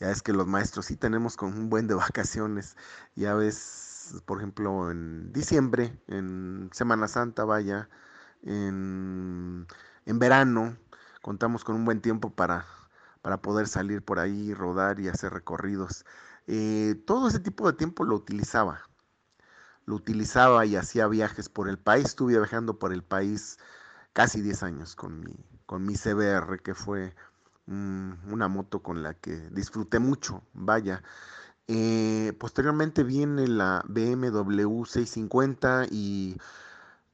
ya 0.01 0.11
es 0.11 0.23
que 0.23 0.33
los 0.33 0.47
maestros 0.47 0.87
sí 0.87 0.97
tenemos 0.97 1.37
con 1.37 1.53
un 1.57 1.71
buen 1.71 1.87
de 1.87 1.95
vacaciones, 1.95 2.77
ya 3.15 3.35
ves, 3.35 4.23
por 4.27 4.39
ejemplo, 4.39 4.91
en 4.91 5.33
diciembre, 5.33 5.97
en 6.09 6.71
Semana 6.73 7.09
Santa, 7.09 7.45
vaya, 7.45 7.89
en, 8.43 9.67
verano, 10.07 10.77
contamos 11.23 11.65
con 11.65 11.77
un 11.77 11.85
buen 11.85 12.01
tiempo 12.01 12.31
para, 12.31 12.67
para 13.23 13.41
poder 13.43 13.69
salir 13.69 14.03
por 14.03 14.19
ahí, 14.19 14.55
rodar 14.55 15.01
y 15.01 15.09
hacer 15.09 15.33
recorridos. 15.33 16.05
Eh, 16.49 16.97
todo 17.07 17.29
ese 17.29 17.41
tipo 17.41 17.71
de 17.71 17.77
tiempo 17.77 18.05
lo 18.05 18.17
utilizaba 18.17 18.88
lo 19.89 19.95
utilizaba 19.95 20.67
y 20.67 20.77
hacía 20.77 21.09
viajes 21.09 21.49
por 21.49 21.67
el 21.67 21.79
país. 21.79 22.05
Estuve 22.09 22.37
viajando 22.39 22.79
por 22.79 22.93
el 22.93 23.03
país 23.03 23.59
casi 24.13 24.43
10 24.43 24.63
años 24.63 24.95
con 24.95 25.21
mi, 25.21 25.35
con 25.65 25.87
mi 25.87 25.95
CBR, 25.97 26.61
que 26.63 26.75
fue 26.75 27.15
una 27.67 28.49
moto 28.49 28.83
con 28.83 29.03
la 29.03 29.15
que 29.15 29.49
disfruté 29.51 29.99
mucho, 29.99 30.43
vaya. 30.53 31.03
Eh, 31.69 32.35
posteriormente 32.39 33.03
viene 33.03 33.49
la 33.49 33.83
BMW 33.89 34.85
650 34.85 35.87
y, 35.91 36.37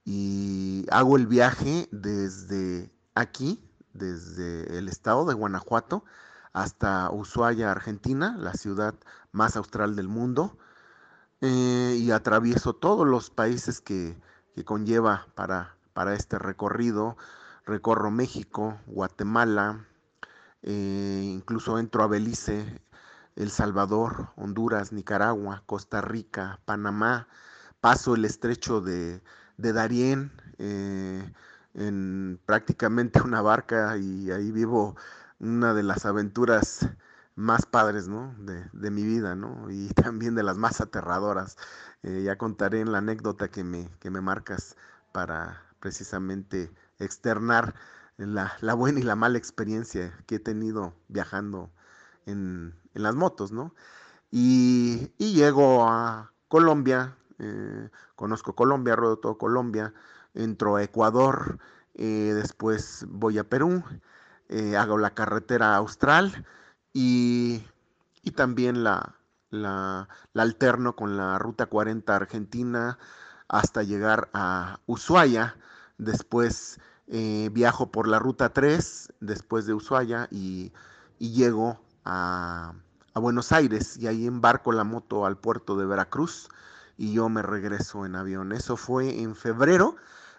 y 0.04 0.84
hago 0.90 1.16
el 1.16 1.28
viaje 1.28 1.88
desde 1.92 2.90
aquí, 3.14 3.60
desde 3.92 4.78
el 4.78 4.88
estado 4.88 5.26
de 5.26 5.34
Guanajuato, 5.34 6.04
hasta 6.52 7.08
Ushuaia, 7.10 7.70
Argentina, 7.70 8.36
la 8.36 8.54
ciudad 8.54 8.94
más 9.30 9.56
austral 9.56 9.94
del 9.94 10.08
mundo. 10.08 10.58
Eh, 11.46 11.98
y 12.00 12.10
atravieso 12.10 12.72
todos 12.74 13.06
los 13.06 13.28
países 13.28 13.82
que, 13.82 14.16
que 14.54 14.64
conlleva 14.64 15.26
para, 15.34 15.76
para 15.92 16.14
este 16.14 16.38
recorrido. 16.38 17.18
Recorro 17.66 18.10
México, 18.10 18.78
Guatemala, 18.86 19.86
eh, 20.62 21.20
incluso 21.22 21.78
entro 21.78 22.02
a 22.02 22.06
Belice, 22.06 22.80
El 23.36 23.50
Salvador, 23.50 24.30
Honduras, 24.36 24.92
Nicaragua, 24.92 25.62
Costa 25.66 26.00
Rica, 26.00 26.60
Panamá, 26.64 27.28
paso 27.82 28.14
el 28.14 28.24
estrecho 28.24 28.80
de, 28.80 29.20
de 29.58 29.72
Darién 29.74 30.32
eh, 30.56 31.30
en 31.74 32.40
prácticamente 32.46 33.20
una 33.20 33.42
barca 33.42 33.98
y 33.98 34.30
ahí 34.30 34.50
vivo 34.50 34.96
una 35.40 35.74
de 35.74 35.82
las 35.82 36.06
aventuras 36.06 36.88
más 37.36 37.66
padres 37.66 38.08
¿no? 38.08 38.34
de, 38.38 38.90
mi 38.90 39.02
vida 39.02 39.34
¿no? 39.34 39.70
y 39.70 39.88
también 39.94 40.34
de 40.34 40.42
las 40.42 40.56
más 40.56 40.80
aterradoras. 40.80 41.56
Eh, 42.02 42.22
ya 42.24 42.36
contaré 42.36 42.80
en 42.80 42.92
la 42.92 42.98
anécdota 42.98 43.48
que 43.48 43.64
me, 43.64 43.88
que 44.00 44.10
me 44.10 44.20
marcas 44.20 44.76
para 45.12 45.62
precisamente 45.80 46.70
externar 46.98 47.74
la, 48.16 48.52
la, 48.60 48.74
buena 48.74 49.00
y 49.00 49.02
la 49.02 49.16
mala 49.16 49.38
experiencia 49.38 50.12
que 50.26 50.36
he 50.36 50.38
tenido 50.38 50.94
viajando 51.08 51.70
en, 52.26 52.74
en 52.94 53.02
las 53.02 53.14
motos, 53.14 53.52
¿no? 53.52 53.74
Y, 54.30 55.12
y, 55.18 55.34
llego 55.34 55.88
a 55.88 56.32
Colombia, 56.48 57.16
eh, 57.38 57.90
conozco 58.16 58.54
Colombia, 58.54 58.96
ruedo 58.96 59.18
todo 59.18 59.38
Colombia, 59.38 59.92
entro 60.34 60.76
a 60.76 60.82
Ecuador, 60.82 61.58
eh, 61.94 62.32
después 62.34 63.04
voy 63.08 63.38
a 63.38 63.44
Perú, 63.48 63.82
hago 64.76 64.98
la 64.98 65.14
carretera 65.14 65.74
austral 65.74 66.44
y, 66.94 67.62
también 68.36 68.84
la, 68.84 69.16
la, 69.50 70.08
alterno 70.34 70.96
con 70.96 71.16
la 71.16 71.38
ruta 71.38 71.66
40 71.66 72.16
argentina 72.16 72.98
hasta 73.48 73.82
llegar 73.82 74.30
a 74.32 74.80
Ushuaia, 74.86 75.56
después 75.98 76.80
eh, 77.08 77.50
viajo 77.52 77.90
por 77.90 78.08
la 78.08 78.18
ruta 78.18 78.54
3 78.54 79.12
después 79.20 79.66
de 79.66 79.74
Ushuaia 79.74 80.28
y, 80.30 80.72
llego 81.18 81.78
a, 82.04 82.72
Buenos 83.14 83.52
Aires 83.52 83.96
y 83.96 84.08
ahí 84.08 84.26
embarco 84.26 84.72
la 84.72 84.82
moto 84.84 85.24
al 85.24 85.36
puerto 85.36 85.76
de 85.76 85.86
Veracruz 85.86 86.48
y 86.96 87.12
yo 87.12 87.28
me 87.28 87.42
regreso 87.42 88.06
en 88.06 88.16
avión. 88.16 88.50
Eso 88.52 88.76
fue 88.76 89.20
en 89.20 89.36
febrero 89.36 89.94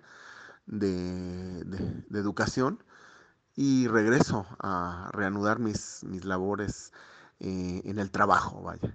de, 0.66 1.60
Educación 2.12 2.84
y 3.56 3.88
regreso 3.88 4.46
a 4.60 5.10
reanudar 5.14 5.60
mis, 5.60 6.04
mis 6.04 6.26
labores 6.26 6.94
eh, 7.40 7.82
en 7.86 8.00
el 8.00 8.12
trabajo, 8.12 8.62
vaya. 8.62 8.94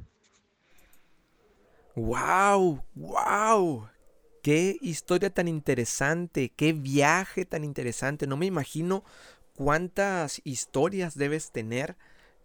¡Wow! 1.94 2.82
¡Wow! 2.94 3.88
Qué 4.44 4.76
historia 4.82 5.30
tan 5.30 5.48
interesante, 5.48 6.52
qué 6.54 6.74
viaje 6.74 7.46
tan 7.46 7.64
interesante. 7.64 8.26
No 8.26 8.36
me 8.36 8.44
imagino 8.44 9.02
cuántas 9.56 10.42
historias 10.44 11.16
debes 11.16 11.50
tener 11.50 11.96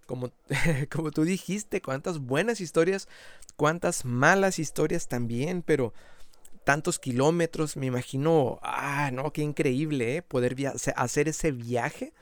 como, 0.05 0.31
como 0.89 1.11
tú 1.11 1.25
dijiste, 1.25 1.81
cuántas 1.81 2.19
buenas 2.19 2.61
historias, 2.61 3.09
cuántas 3.57 4.05
malas 4.05 4.59
historias 4.59 5.09
también, 5.09 5.61
pero 5.61 5.93
tantos 6.63 6.99
kilómetros, 6.99 7.75
me 7.75 7.87
imagino, 7.87 8.59
ah, 8.63 9.11
no, 9.11 9.33
qué 9.33 9.41
increíble, 9.41 10.15
¿eh? 10.15 10.21
poder 10.21 10.55
hacer 10.95 11.27
ese 11.27 11.51
viaje. 11.51 12.13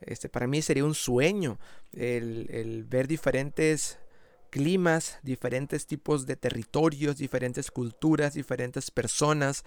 Este, 0.00 0.28
para 0.28 0.46
mí 0.46 0.62
sería 0.62 0.84
un 0.84 0.94
sueño 0.94 1.58
el, 1.92 2.86
ver 2.88 3.08
diferentes 3.08 3.98
climas, 4.50 5.18
diferentes 5.22 5.86
tipos 5.86 6.26
de 6.26 6.36
territorios, 6.36 7.18
diferentes 7.18 7.70
culturas, 7.70 8.34
diferentes 8.34 8.90
personas, 8.90 9.64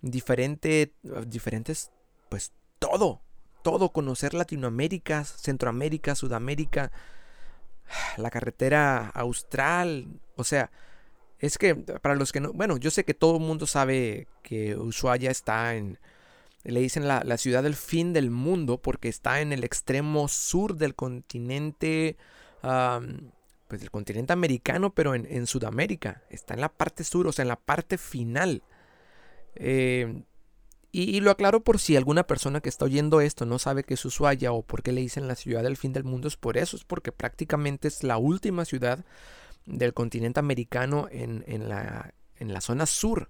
diferente, 0.00 0.92
diferentes, 1.26 1.90
pues 2.28 2.52
todo, 2.78 3.20
todo, 3.62 3.90
conocer 3.92 4.34
Latinoamérica, 4.34 5.24
Centroamérica, 5.24 6.14
Sudamérica, 6.14 6.92
la 8.16 8.30
carretera 8.30 9.08
austral, 9.08 10.06
o 10.36 10.44
sea, 10.44 10.70
es 11.38 11.56
que 11.58 11.74
para 11.74 12.16
los 12.16 12.32
que 12.32 12.40
no, 12.40 12.52
bueno, 12.52 12.76
yo 12.76 12.90
sé 12.90 13.04
que 13.04 13.14
todo 13.14 13.36
el 13.36 13.42
mundo 13.42 13.66
sabe 13.66 14.26
que 14.42 14.76
Ushuaia 14.76 15.30
está 15.30 15.76
en, 15.76 15.98
le 16.64 16.80
dicen 16.80 17.06
la, 17.06 17.36
ciudad 17.38 17.62
del 17.62 17.76
fin 17.76 18.12
del 18.12 18.30
mundo 18.30 18.78
porque 18.78 19.08
está 19.08 19.40
en 19.40 19.52
el 19.52 19.64
extremo 19.64 20.28
sur 20.28 20.76
del 20.76 20.94
continente, 20.94 22.16
pues 23.68 23.80
del 23.80 23.90
continente 23.90 24.32
americano, 24.32 24.94
pero 24.94 25.14
en, 25.14 25.46
Sudamérica, 25.46 26.22
está 26.30 26.54
en 26.54 26.60
la 26.60 26.70
parte 26.70 27.04
sur, 27.04 27.26
o 27.26 27.32
sea, 27.32 27.42
en 27.42 27.48
la 27.48 27.60
parte 27.60 27.98
final. 27.98 28.62
Eh, 29.54 30.24
y, 30.90 31.20
lo 31.20 31.30
aclaro 31.30 31.62
por 31.62 31.78
si 31.78 31.96
alguna 31.96 32.26
persona 32.26 32.60
que 32.60 32.70
está 32.70 32.86
oyendo 32.86 33.20
esto 33.20 33.44
no 33.44 33.58
sabe 33.58 33.84
qué 33.84 33.94
es 33.94 34.04
Ushuaia 34.04 34.52
o 34.52 34.62
por 34.62 34.82
qué 34.82 34.92
le 34.92 35.02
dicen 35.02 35.28
la 35.28 35.34
ciudad 35.34 35.62
del 35.62 35.76
fin 35.76 35.92
del 35.92 36.04
mundo, 36.04 36.28
es 36.28 36.36
por 36.36 36.56
eso, 36.56 36.76
es 36.76 36.84
porque 36.84 37.12
prácticamente 37.12 37.88
es 37.88 38.02
la 38.02 38.16
última 38.16 38.64
ciudad 38.64 39.04
del 39.66 39.92
continente 39.92 40.40
americano 40.40 41.06
en, 41.10 41.68
la, 41.68 42.14
en 42.36 42.52
la 42.52 42.60
zona 42.62 42.86
sur. 42.86 43.28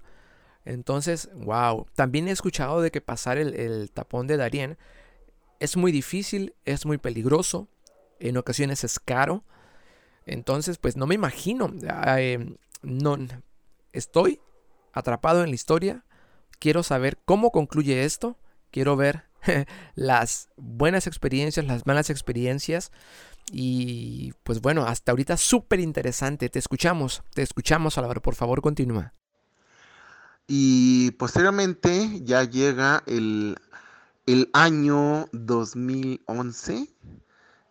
Entonces, 0.64 1.31
wow, 1.35 1.87
también 1.94 2.29
he 2.29 2.31
escuchado 2.31 2.81
de 2.81 2.90
que 2.90 3.01
pasar 3.01 3.38
el, 3.38 3.90
tapón 3.90 4.27
de 4.27 4.37
Darien 4.37 4.77
es 5.61 5.77
muy 5.77 5.92
difícil, 5.92 6.55
es 6.64 6.87
muy 6.87 6.98
peligroso, 6.98 7.68
en 8.20 8.37
ocasiones 8.37 8.85
es 8.85 9.01
caro. 9.01 9.44
Entonces, 10.28 10.78
pues 10.78 10.96
no 10.96 11.06
me 11.06 11.14
imagino, 11.14 11.72
eh, 12.18 12.54
no, 12.82 13.16
estoy 13.92 14.40
atrapado 14.92 15.42
en 15.42 15.50
la 15.50 15.54
historia, 15.54 16.04
quiero 16.58 16.82
saber 16.82 17.18
cómo 17.24 17.50
concluye 17.50 18.04
esto, 18.04 18.36
quiero 18.70 18.96
ver 18.96 19.24
las 19.94 20.48
buenas 20.56 21.06
experiencias, 21.06 21.66
las 21.66 21.86
malas 21.86 22.10
experiencias. 22.10 22.92
Y 23.50 24.34
pues 24.42 24.60
bueno, 24.60 24.84
hasta 24.84 25.12
ahorita 25.12 25.38
súper 25.38 25.80
interesante. 25.80 26.50
Te 26.50 26.58
escuchamos, 26.58 27.22
te 27.32 27.42
escuchamos, 27.42 27.96
Álvaro. 27.96 28.20
Por 28.20 28.34
favor, 28.34 28.60
continúa. 28.60 29.14
Y 30.46 31.12
posteriormente 31.12 32.20
ya 32.22 32.44
llega 32.44 33.02
el, 33.06 33.56
el 34.26 34.50
año 34.52 35.26
2011, 35.32 36.88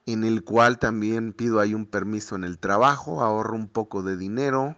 en 0.07 0.23
el 0.23 0.43
cual 0.43 0.79
también 0.79 1.33
pido 1.33 1.59
ahí 1.59 1.75
un 1.75 1.85
permiso 1.85 2.35
en 2.35 2.43
el 2.43 2.57
trabajo, 2.57 3.21
ahorro 3.21 3.55
un 3.55 3.67
poco 3.67 4.01
de 4.01 4.17
dinero 4.17 4.77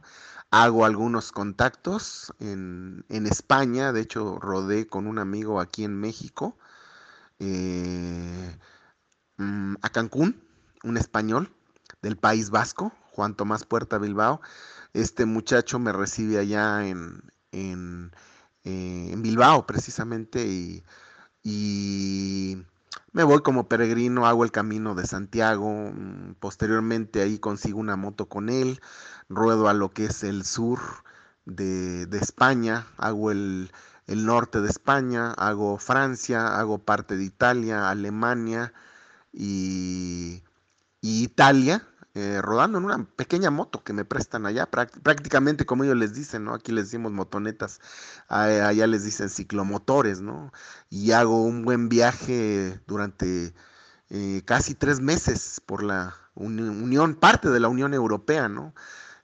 Hago 0.51 0.83
algunos 0.85 1.31
contactos 1.31 2.33
en, 2.39 3.05
España, 3.09 3.93
de 3.93 4.01
hecho 4.01 4.39
rodé 4.39 4.87
con 4.87 5.05
un 5.05 5.19
amigo 5.19 5.59
aquí 5.59 5.83
en 5.83 5.95
México, 5.95 6.57
eh, 7.39 8.57
mm, 9.37 9.75
a 9.81 9.89
Cancún, 9.89 10.41
un 10.83 10.97
español 10.97 11.51
del 12.01 12.17
País 12.17 12.49
Vasco, 12.49 12.91
Juan 13.11 13.35
Tomás 13.35 13.65
Puerta 13.65 13.99
Bilbao. 13.99 14.41
Este 14.93 15.25
muchacho 15.25 15.77
me 15.77 15.91
recibe 15.93 16.39
allá 16.39 16.87
en, 16.87 17.21
en, 17.51 18.11
eh, 18.63 19.13
Bilbao 19.17 19.67
precisamente 19.67 20.83
y 21.43 22.57
me 23.11 23.23
voy 23.23 23.41
como 23.41 23.67
peregrino, 23.67 24.27
hago 24.27 24.43
el 24.43 24.51
camino 24.51 24.95
de 24.95 25.07
Santiago, 25.07 25.91
mm, 25.93 26.35
posteriormente 26.39 27.21
ahí 27.21 27.39
consigo 27.39 27.79
una 27.79 27.95
moto 27.95 28.27
con 28.27 28.49
él, 28.49 28.81
ruedo 29.29 29.69
a 29.69 29.73
lo 29.73 29.91
que 29.91 30.05
es 30.05 30.23
el 30.23 30.43
sur 30.45 30.79
de, 31.45 32.07
España, 32.19 32.87
hago 32.97 33.31
el, 33.31 33.71
norte 34.07 34.61
de 34.61 34.69
España, 34.69 35.31
hago 35.33 35.77
Francia, 35.77 36.59
hago 36.59 36.79
parte 36.79 37.15
de 37.17 37.23
Italia, 37.25 37.89
Alemania 37.89 38.73
y, 39.31 40.43
Italia, 41.01 41.87
eh, 42.19 42.41
rodando 42.41 42.77
en 42.77 42.85
una 42.85 43.05
pequeña 43.15 43.49
moto 43.49 43.81
que 43.83 43.93
me 43.93 44.03
prestan 44.03 44.45
allá, 44.45 44.65
prácticamente 44.67 45.65
como 45.65 45.85
ellos 45.85 45.95
les 45.95 46.13
dicen, 46.13 46.43
¿no? 46.43 46.53
Aquí 46.53 46.73
les 46.73 46.85
decimos 46.85 47.13
motonetas, 47.13 47.79
allá 48.27 48.87
les 48.87 49.05
dicen 49.05 49.29
ciclomotores, 49.29 50.19
¿no? 50.19 50.51
Y 50.89 51.11
hago 51.11 51.43
un 51.43 51.63
buen 51.63 51.87
viaje 51.87 52.81
durante 52.87 53.53
eh, 54.09 54.41
casi 54.45 54.75
tres 54.75 54.99
meses 54.99 55.61
por 55.65 55.83
la 55.83 56.15
Unión, 56.35 57.15
parte 57.15 57.49
de 57.49 57.59
la 57.59 57.69
Unión 57.69 57.93
Europea, 57.93 58.49
¿no? 58.49 58.73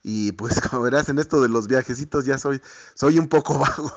Y 0.03 0.31
pues 0.33 0.61
como 0.61 0.83
verás 0.83 1.09
en 1.09 1.19
esto 1.19 1.41
de 1.41 1.49
los 1.49 1.67
viajecitos 1.67 2.25
ya 2.25 2.37
soy, 2.37 2.61
soy 2.93 3.19
un 3.19 3.27
poco 3.27 3.59
vago 3.59 3.91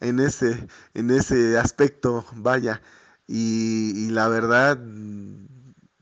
en 0.00 0.20
ese, 0.20 0.68
en 0.94 1.10
ese 1.10 1.58
aspecto, 1.58 2.24
vaya. 2.36 2.80
Y, 3.28 4.10
la 4.10 4.28
verdad, 4.28 4.78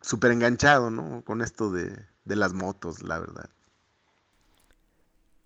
súper 0.05 0.33
enganchado, 0.33 0.90
¿no? 0.90 1.23
Con 1.25 1.40
esto 1.40 1.71
de, 1.71 2.07
de 2.25 2.37
las 2.37 2.53
motos, 2.53 3.03
la 3.03 3.19
verdad. 3.19 3.49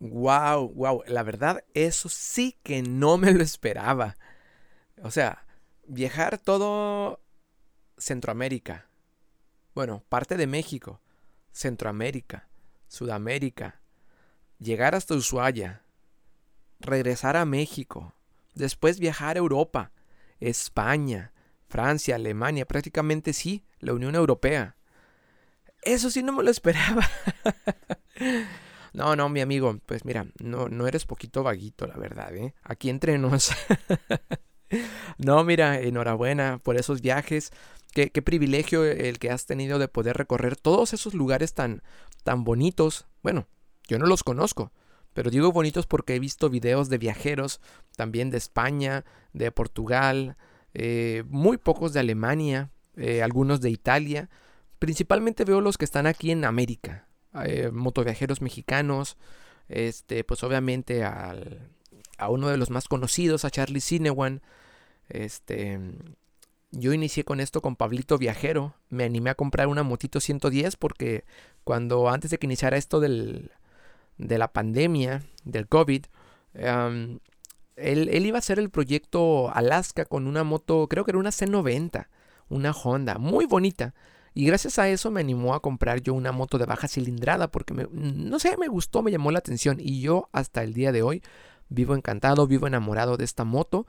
Wow, 0.01 0.73
wow. 0.75 1.03
La 1.07 1.23
verdad, 1.23 1.65
eso 1.75 2.09
sí 2.09 2.57
que 2.63 2.83
no 2.83 3.19
me 3.19 3.33
lo 3.33 3.43
esperaba. 3.43 4.17
O 5.03 5.11
sea, 5.11 5.47
viajar 5.87 6.39
todo 6.39 7.21
Centroamérica. 7.97 8.87
Bueno, 9.75 10.03
parte 10.09 10.37
de 10.37 10.47
México, 10.47 11.01
Centroamérica, 11.53 12.49
Sudamérica. 12.89 13.81
Llegar 14.59 14.95
hasta 14.95 15.15
Ushuaia. 15.15 15.83
Regresar 16.81 17.37
a 17.37 17.45
México. 17.45 18.15
Después 18.55 18.99
viajar 18.99 19.37
a 19.37 19.41
Europa, 19.41 19.93
España, 20.41 21.33
Francia, 21.69 22.17
Alemania, 22.17 22.67
prácticamente 22.67 23.33
sí, 23.33 23.65
la 23.81 23.93
Unión 23.93 24.15
Europea. 24.15 24.77
Eso 25.83 26.11
sí 26.11 26.23
no 26.23 26.33
me 26.33 26.43
lo 26.43 26.51
esperaba. 26.51 27.09
no, 28.93 29.17
no, 29.17 29.29
mi 29.29 29.41
amigo, 29.41 29.79
pues 29.87 30.05
mira, 30.05 30.27
no, 30.41 30.69
no 30.69 30.87
eres 30.87 31.05
poquito 31.05 31.43
vaguito, 31.43 31.87
la 31.87 31.97
verdad, 31.97 32.35
¿eh? 32.35 32.55
Aquí 32.63 32.91
entre 32.91 33.19
nos. 33.19 33.51
no, 35.19 35.45
mira, 35.45 35.81
enhorabuena 35.81 36.59
por 36.59 36.77
esos 36.77 37.01
viajes. 37.01 37.53
Qué, 37.93 38.11
qué, 38.11 38.21
privilegio 38.21 38.85
el 38.85 39.19
que 39.19 39.31
has 39.31 39.47
tenido 39.47 39.79
de 39.79 39.89
poder 39.89 40.17
recorrer 40.17 40.57
todos 40.57 40.93
esos 40.93 41.15
lugares 41.15 41.55
tan, 41.55 41.83
tan 42.23 42.45
bonitos. 42.45 43.07
Bueno, 43.23 43.47
yo 43.89 43.99
no 43.99 44.07
los 44.07 44.23
conozco, 44.23 44.73
pero 45.15 45.31
digo 45.31 45.51
bonitos 45.53 45.87
porque 45.87 46.15
he 46.15 46.19
visto 46.19 46.51
videos 46.51 46.91
de 46.91 46.99
viajeros, 46.99 47.61
también 47.97 48.31
de 48.31 48.37
España, 48.37 49.05
de 49.33 49.51
Portugal, 49.51 50.37
eh, 50.81 51.25
muy 51.29 51.57
pocos 51.57 51.93
de 51.93 51.99
Alemania, 51.99 52.71
eh, 52.97 53.21
algunos 53.25 53.61
de 53.61 53.69
Italia. 53.69 54.31
Principalmente 54.79 55.45
veo 55.45 55.61
los 55.61 55.77
que 55.77 55.85
están 55.85 56.07
aquí 56.07 56.31
en 56.31 56.45
América, 56.45 57.09
eh, 57.45 57.71
motoviajeros 57.73 58.41
mexicanos, 58.43 59.17
este, 59.69 60.23
pues 60.23 60.45
obviamente 60.45 61.03
al, 61.03 61.69
a 62.17 62.31
uno 62.31 62.49
de 62.49 62.59
los 62.59 62.71
más 62.71 62.87
conocidos, 62.87 63.45
a 63.45 63.51
Charlie 63.51 63.81
Cinewan. 63.81 64.41
Este, 65.09 65.81
yo 66.71 66.93
inicié 66.93 67.25
con 67.25 67.41
esto 67.41 67.61
con 67.61 67.75
Pablito 67.75 68.17
Viajero, 68.17 68.77
me 68.89 69.03
animé 69.03 69.31
a 69.31 69.35
comprar 69.35 69.67
una 69.67 69.83
motito 69.83 70.21
110 70.21 70.77
porque 70.77 71.25
cuando 71.65 72.09
antes 72.09 72.31
de 72.31 72.39
que 72.39 72.47
iniciara 72.47 72.77
esto 72.77 73.01
del, 73.01 73.51
de 74.17 74.39
la 74.39 74.53
pandemia, 74.53 75.25
del 75.43 75.67
COVID, 75.67 76.05
él, 77.79 78.27
iba 78.27 78.37
a 78.37 78.41
hacer 78.41 78.59
el 78.59 78.71
proyecto 78.71 79.51
Alaska 79.55 80.05
con 80.05 80.27
una 80.27 80.45
moto, 80.45 80.87
creo 80.89 81.05
que 81.05 81.13
era 81.13 81.19
una 81.19 81.31
C90, 81.31 82.09
una 82.49 82.73
Honda, 82.73 83.19
muy 83.19 83.47
bonita. 83.47 83.95
Y 84.35 84.47
gracias 84.47 84.79
a 84.79 84.89
eso 84.89 85.11
me 85.11 85.21
animó 85.21 85.55
a 85.55 85.61
comprar 85.61 86.01
yo 86.01 86.15
una 86.15 86.33
moto 86.33 86.59
de 86.59 86.67
baja 86.67 86.87
cilindrada 86.87 87.51
porque 87.51 87.75
me, 87.75 87.89
no 87.91 88.39
sé, 88.39 88.57
me 88.57 88.69
gustó, 88.69 89.03
me 89.03 89.11
llamó 89.11 89.33
la 89.33 89.41
atención 89.41 89.79
y 89.81 90.01
yo 90.01 90.29
hasta 90.33 90.63
el 90.63 90.75
día 90.75 90.93
de 90.93 91.03
hoy 91.03 91.23
vivo 91.69 91.95
encantado, 91.95 92.47
vivo 92.47 92.67
enamorado 92.67 93.17
de 93.17 93.25
esta 93.25 93.45
moto. 93.45 93.87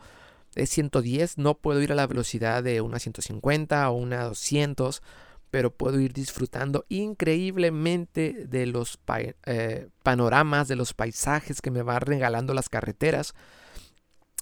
Es 0.56 0.70
110, 0.72 1.38
no 1.38 1.56
puedo 1.56 1.82
ir 1.82 1.92
a 1.92 1.96
la 1.96 2.08
velocidad 2.08 2.64
de 2.64 2.82
una 2.82 2.98
150 3.00 3.90
o 3.90 3.94
una 3.96 4.24
200, 4.24 5.04
pero 5.52 5.72
puedo 5.72 6.00
ir 6.00 6.14
disfrutando 6.14 6.86
increíblemente 6.90 8.48
de 8.48 8.66
los 8.66 9.00
eh, 9.46 9.88
panoramas, 10.04 10.68
de 10.68 10.76
los 10.76 10.94
paisajes 10.94 11.62
que 11.62 11.72
me 11.72 11.84
van 11.84 12.02
regalando 12.02 12.54
las 12.54 12.70
carreteras. 12.70 13.36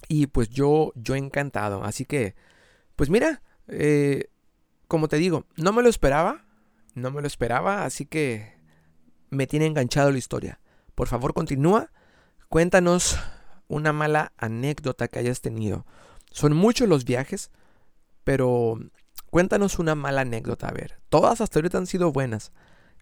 Y 0.08 0.26
pues 0.26 0.48
yo, 0.48 0.92
yo 0.94 1.14
encantado. 1.14 1.84
Así 1.84 2.04
que, 2.06 2.34
pues 2.96 3.10
mira, 3.10 3.42
eh, 3.68 4.30
como 4.88 5.08
te 5.08 5.18
digo, 5.18 5.44
no 5.56 5.72
me 5.72 5.82
lo 5.82 5.88
esperaba, 5.88 6.46
no 6.94 7.10
me 7.10 7.20
lo 7.20 7.26
esperaba, 7.26 7.84
así 7.84 8.06
que 8.06 8.58
me 9.30 9.46
tiene 9.46 9.66
enganchado 9.66 10.10
la 10.10 10.18
historia. 10.18 10.60
Por 10.94 11.08
favor, 11.08 11.34
continúa, 11.34 11.92
cuéntanos 12.48 13.18
una 13.68 13.92
mala 13.92 14.32
anécdota 14.38 15.08
que 15.08 15.18
hayas 15.18 15.42
tenido. 15.42 15.86
Son 16.30 16.54
muchos 16.56 16.88
los 16.88 17.04
viajes, 17.04 17.50
pero 18.24 18.78
cuéntanos 19.30 19.78
una 19.78 19.94
mala 19.94 20.22
anécdota, 20.22 20.68
a 20.68 20.72
ver. 20.72 20.98
Todas 21.10 21.40
hasta 21.40 21.58
ahorita 21.58 21.78
han 21.78 21.86
sido 21.86 22.12
buenas. 22.12 22.52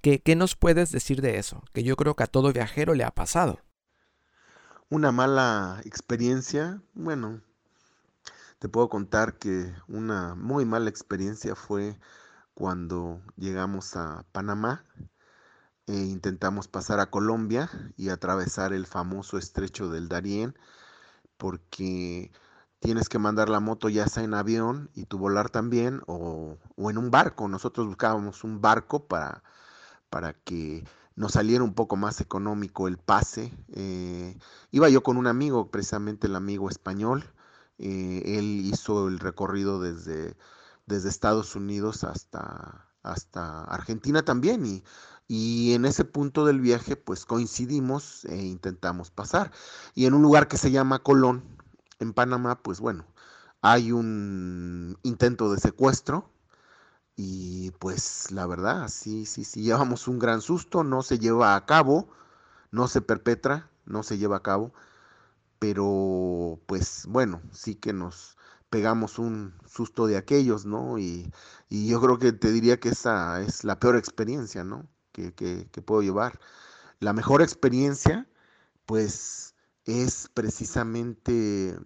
¿Qué, 0.02 0.20
¿Qué 0.20 0.36
nos 0.36 0.56
puedes 0.56 0.90
decir 0.90 1.22
de 1.22 1.38
eso? 1.38 1.62
Que 1.72 1.82
yo 1.82 1.96
creo 1.96 2.14
que 2.14 2.24
a 2.24 2.28
todo 2.28 2.52
viajero 2.52 2.94
le 2.94 3.04
ha 3.04 3.12
pasado. 3.12 3.60
Una 4.88 5.10
mala 5.10 5.80
experiencia, 5.84 6.80
bueno, 6.94 7.40
te 8.60 8.68
puedo 8.68 8.88
contar 8.88 9.36
que 9.36 9.74
una 9.88 10.36
muy 10.36 10.64
mala 10.64 10.88
experiencia 10.90 11.56
fue 11.56 11.98
cuando 12.54 13.20
llegamos 13.36 13.96
a 13.96 14.24
Panamá 14.30 14.84
e 15.88 15.96
intentamos 15.96 16.68
pasar 16.68 17.00
a 17.00 17.10
Colombia 17.10 17.68
y 17.96 18.10
atravesar 18.10 18.72
el 18.72 18.86
famoso 18.86 19.38
estrecho 19.38 19.88
del 19.88 20.08
Darién 20.08 20.56
porque 21.36 22.30
tienes 22.78 23.08
que 23.08 23.18
mandar 23.18 23.48
la 23.48 23.58
moto 23.58 23.88
ya 23.88 24.06
sea 24.06 24.22
en 24.22 24.34
avión 24.34 24.90
y 24.94 25.06
tú 25.06 25.18
volar 25.18 25.50
también 25.50 26.00
o, 26.06 26.58
o 26.76 26.90
en 26.90 26.98
un 26.98 27.10
barco. 27.10 27.48
Nosotros 27.48 27.88
buscábamos 27.88 28.44
un 28.44 28.60
barco 28.60 29.08
para, 29.08 29.42
para 30.10 30.34
que 30.34 30.84
nos 31.16 31.32
saliera 31.32 31.64
un 31.64 31.74
poco 31.74 31.96
más 31.96 32.20
económico 32.20 32.88
el 32.88 32.98
pase. 32.98 33.52
Eh, 33.72 34.38
iba 34.70 34.88
yo 34.88 35.02
con 35.02 35.16
un 35.16 35.26
amigo, 35.26 35.70
precisamente 35.70 36.26
el 36.26 36.36
amigo 36.36 36.68
español, 36.68 37.24
eh, 37.78 38.22
él 38.38 38.62
hizo 38.64 39.08
el 39.08 39.18
recorrido 39.18 39.80
desde, 39.80 40.36
desde 40.86 41.08
Estados 41.08 41.56
Unidos 41.56 42.04
hasta, 42.04 42.88
hasta 43.02 43.64
Argentina 43.64 44.22
también 44.24 44.64
y, 44.66 44.84
y 45.26 45.72
en 45.74 45.86
ese 45.86 46.04
punto 46.04 46.44
del 46.44 46.60
viaje 46.60 46.96
pues 46.96 47.24
coincidimos 47.24 48.24
e 48.26 48.36
intentamos 48.36 49.10
pasar. 49.10 49.52
Y 49.94 50.06
en 50.06 50.14
un 50.14 50.22
lugar 50.22 50.48
que 50.48 50.58
se 50.58 50.70
llama 50.70 51.00
Colón, 51.00 51.44
en 51.98 52.12
Panamá, 52.12 52.62
pues 52.62 52.80
bueno, 52.80 53.06
hay 53.62 53.90
un 53.90 54.98
intento 55.02 55.50
de 55.50 55.58
secuestro 55.58 56.30
y 57.16 57.70
pues 57.72 58.30
la 58.30 58.46
verdad, 58.46 58.88
sí, 58.88 59.26
sí, 59.26 59.44
sí, 59.44 59.62
llevamos 59.62 60.08
un 60.08 60.18
gran 60.18 60.40
susto, 60.42 60.84
no 60.84 61.02
se 61.02 61.18
lleva 61.18 61.56
a 61.56 61.66
cabo, 61.66 62.08
no 62.70 62.88
se 62.88 63.00
perpetra, 63.02 63.70
no 63.86 64.02
se 64.02 64.18
lleva 64.18 64.36
a 64.38 64.42
cabo 64.42 64.72
pero 65.58 66.60
pues 66.66 67.04
bueno, 67.08 67.42
sí 67.52 67.74
que 67.76 67.92
nos 67.92 68.36
pegamos 68.70 69.18
un 69.18 69.54
susto 69.66 70.06
de 70.06 70.16
aquellos, 70.16 70.66
¿no? 70.66 70.98
Y, 70.98 71.32
yo 71.70 72.00
creo 72.00 72.18
que 72.18 72.32
te 72.32 72.52
diría 72.52 72.78
que 72.80 72.90
esa 72.90 73.40
es 73.42 73.64
la 73.64 73.78
peor 73.78 73.96
experiencia, 73.96 74.64
¿no? 74.64 74.86
Que, 75.12 75.32
que, 75.34 75.82
puedo 75.82 76.02
llevar. 76.02 76.38
La 77.00 77.12
mejor 77.12 77.42
experiencia, 77.42 78.28
pues, 78.86 79.54
es 79.84 80.28
precisamente 80.34 81.78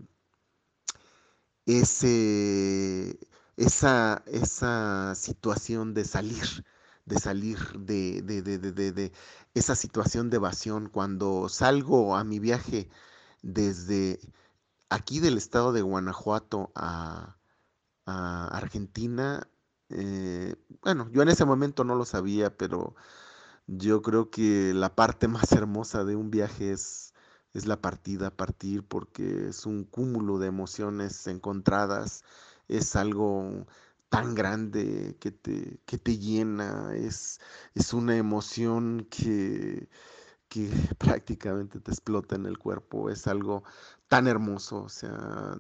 ese, 1.66 3.19
esa, 3.61 4.23
esa 4.27 5.14
situación 5.14 5.92
de 5.92 6.05
salir, 6.07 6.64
de 7.05 7.18
salir 7.18 7.59
de, 7.79 8.23
de, 8.23 8.40
de, 8.42 8.92
de, 8.92 9.12
esa 9.55 9.75
situación 9.75 10.31
de 10.31 10.37
evasión. 10.37 10.88
Cuando 10.88 11.49
salgo 11.51 12.16
a 12.16 12.25
mi 12.25 12.38
viaje 12.38 12.88
desde 13.42 14.18
aquí 14.88 15.20
del 15.20 15.37
estado 15.37 15.73
de 15.73 15.83
Guanajuato 15.83 16.73
a, 16.75 17.37
Argentina, 18.07 19.46
eh, 19.90 20.57
bueno, 20.83 21.09
yo 21.12 21.23
en 21.23 21.29
ese 21.29 21.44
momento 21.44 21.85
no 21.85 21.94
lo 21.94 22.05
sabía, 22.05 22.57
pero 22.57 22.96
yo 23.68 24.03
creo 24.03 24.31
que 24.31 24.73
la 24.75 24.94
parte 24.96 25.29
más 25.29 25.53
hermosa 25.53 26.05
de 26.05 26.16
un 26.16 26.31
viaje 26.31 26.73
es, 26.73 27.14
es 27.55 27.66
la 27.66 27.81
partida, 27.81 28.31
partir, 28.31 28.85
porque 28.85 29.49
es 29.49 29.66
un 29.66 29.85
cúmulo 29.85 30.38
de 30.38 30.49
emociones 30.49 31.27
encontradas, 31.29 32.25
es 32.70 32.96
algo 32.96 33.66
tan 34.09 34.35
grande 34.35 35.16
que 35.20 35.30
te, 35.33 35.80
que 35.87 35.98
te 35.98 36.18
llena, 36.18 36.94
es, 36.96 37.40
es 37.74 37.92
una 37.92 38.16
emoción 38.16 39.06
que 39.11 39.88
que 40.50 40.68
prácticamente 40.98 41.80
te 41.80 41.90
explota 41.92 42.37
en 42.37 42.44
el 42.44 42.59
cuerpo. 42.59 43.09
Es 43.09 43.26
algo 43.26 43.64
tan 44.09 44.26
hermoso. 44.28 44.83
O 44.83 44.88
sea, 44.90 45.56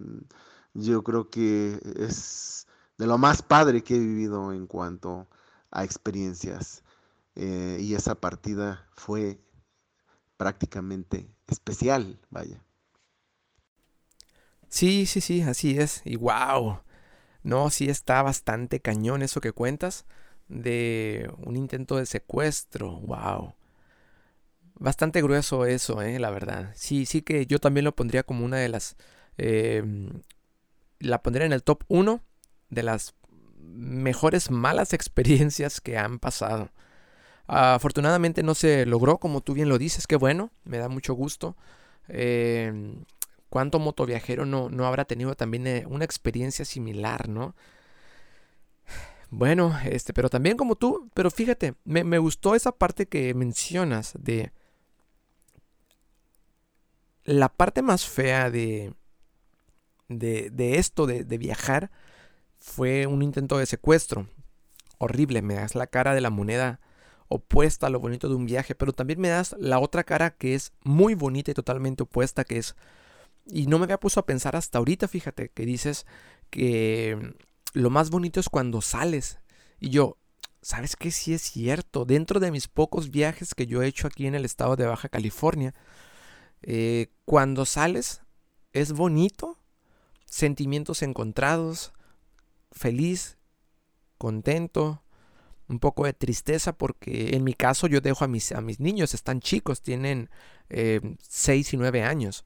yo 0.74 1.02
creo 1.02 1.30
que 1.30 1.80
es 1.96 2.66
de 2.98 3.06
lo 3.06 3.16
más 3.16 3.40
padre 3.40 3.82
que 3.82 3.96
he 3.96 3.98
vivido 3.98 4.52
en 4.52 4.66
cuanto 4.66 5.28
a 5.70 5.84
experiencias. 5.84 6.82
Eh, 7.36 7.78
y 7.80 7.94
esa 7.94 8.16
partida 8.16 8.86
fue 8.92 9.40
prácticamente 10.36 11.30
especial, 11.46 12.20
vaya. 12.28 12.62
Sí, 14.68 15.06
sí, 15.06 15.20
sí, 15.20 15.42
así 15.42 15.78
es. 15.78 16.02
Y 16.04 16.16
wow. 16.16 16.80
No, 17.42 17.70
sí 17.70 17.88
está 17.88 18.22
bastante 18.22 18.80
cañón 18.80 19.22
eso 19.22 19.40
que 19.40 19.52
cuentas 19.52 20.04
de 20.48 21.30
un 21.38 21.56
intento 21.56 21.96
de 21.96 22.06
secuestro. 22.06 23.00
Wow. 23.00 23.54
Bastante 24.74 25.22
grueso 25.22 25.66
eso, 25.66 26.02
eh, 26.02 26.18
la 26.18 26.30
verdad. 26.30 26.72
Sí, 26.74 27.06
sí 27.06 27.22
que 27.22 27.46
yo 27.46 27.58
también 27.58 27.84
lo 27.84 27.94
pondría 27.94 28.22
como 28.22 28.44
una 28.44 28.58
de 28.58 28.68
las... 28.68 28.96
Em, 29.38 30.22
la 30.98 31.22
pondría 31.22 31.46
en 31.46 31.52
el 31.52 31.62
top 31.62 31.84
1 31.88 32.22
de 32.70 32.82
las 32.82 33.14
mejores 33.58 34.50
malas 34.50 34.92
experiencias 34.94 35.80
que 35.80 35.98
han 35.98 36.18
pasado. 36.18 36.70
Afortunadamente 37.46 38.42
no 38.42 38.54
se 38.54 38.86
logró, 38.86 39.18
como 39.18 39.40
tú 39.40 39.54
bien 39.54 39.68
lo 39.68 39.78
dices, 39.78 40.06
qué 40.06 40.16
bueno, 40.16 40.50
me 40.64 40.78
da 40.78 40.88
mucho 40.88 41.14
gusto. 41.14 41.56
Eh, 42.08 42.94
¿Cuánto 43.50 43.80
motoviajero 43.80 44.46
no, 44.46 44.70
no 44.70 44.86
habrá 44.86 45.04
tenido 45.04 45.34
también 45.34 45.66
eh, 45.66 45.84
una 45.88 46.04
experiencia 46.04 46.64
similar, 46.64 47.28
no? 47.28 47.54
Bueno, 49.30 49.78
este, 49.84 50.12
pero 50.12 50.28
también 50.30 50.56
como 50.56 50.76
tú, 50.76 51.10
pero 51.14 51.30
fíjate, 51.30 51.74
me, 51.84 52.02
me 52.04 52.18
gustó 52.18 52.54
esa 52.54 52.72
parte 52.72 53.06
que 53.06 53.34
mencionas 53.34 54.12
de 54.18 54.52
la 57.24 57.48
parte 57.48 57.82
más 57.82 58.06
fea 58.06 58.50
de, 58.50 58.94
de, 60.08 60.78
esto, 60.78 61.06
de, 61.06 61.24
de, 61.24 61.38
viajar, 61.38 61.90
fue 62.58 63.06
un 63.06 63.22
intento 63.22 63.58
de 63.58 63.66
secuestro. 63.66 64.26
Horrible, 64.98 65.42
me 65.42 65.54
das 65.54 65.74
la 65.74 65.86
cara 65.86 66.14
de 66.14 66.20
la 66.20 66.30
moneda 66.30 66.80
opuesta 67.28 67.86
a 67.86 67.90
lo 67.90 68.00
bonito 68.00 68.28
de 68.28 68.34
un 68.34 68.46
viaje, 68.46 68.74
pero 68.74 68.92
también 68.92 69.20
me 69.20 69.28
das 69.28 69.54
la 69.58 69.78
otra 69.78 70.02
cara 70.02 70.30
que 70.30 70.54
es 70.54 70.72
muy 70.82 71.14
bonita 71.14 71.52
y 71.52 71.54
totalmente 71.54 72.02
opuesta, 72.02 72.44
que 72.44 72.58
es... 72.58 72.76
Y 73.50 73.66
no 73.66 73.78
me 73.78 73.84
había 73.84 74.00
puesto 74.00 74.20
a 74.20 74.26
pensar 74.26 74.56
hasta 74.56 74.78
ahorita, 74.78 75.08
fíjate, 75.08 75.50
que 75.50 75.66
dices 75.66 76.06
que 76.50 77.34
lo 77.72 77.90
más 77.90 78.10
bonito 78.10 78.40
es 78.40 78.48
cuando 78.48 78.80
sales. 78.80 79.38
Y 79.78 79.90
yo, 79.90 80.18
¿sabes 80.62 80.96
qué? 80.96 81.10
Sí 81.10 81.34
es 81.34 81.42
cierto. 81.42 82.04
Dentro 82.04 82.40
de 82.40 82.50
mis 82.50 82.68
pocos 82.68 83.10
viajes 83.10 83.54
que 83.54 83.66
yo 83.66 83.82
he 83.82 83.86
hecho 83.86 84.06
aquí 84.06 84.26
en 84.26 84.34
el 84.34 84.44
estado 84.44 84.76
de 84.76 84.86
Baja 84.86 85.08
California, 85.08 85.74
eh, 86.62 87.08
cuando 87.24 87.64
sales 87.64 88.22
es 88.72 88.92
bonito, 88.92 89.58
sentimientos 90.26 91.02
encontrados, 91.02 91.92
feliz, 92.70 93.38
contento, 94.18 95.02
un 95.68 95.78
poco 95.78 96.04
de 96.04 96.12
tristeza 96.12 96.76
porque 96.76 97.30
en 97.34 97.44
mi 97.44 97.54
caso 97.54 97.86
yo 97.86 98.00
dejo 98.00 98.24
a 98.24 98.28
mis, 98.28 98.52
a 98.52 98.60
mis 98.60 98.80
niños, 98.80 99.14
están 99.14 99.40
chicos, 99.40 99.82
tienen 99.82 100.28
6 100.68 100.68
eh, 100.70 101.70
y 101.72 101.76
9 101.76 102.02
años, 102.02 102.44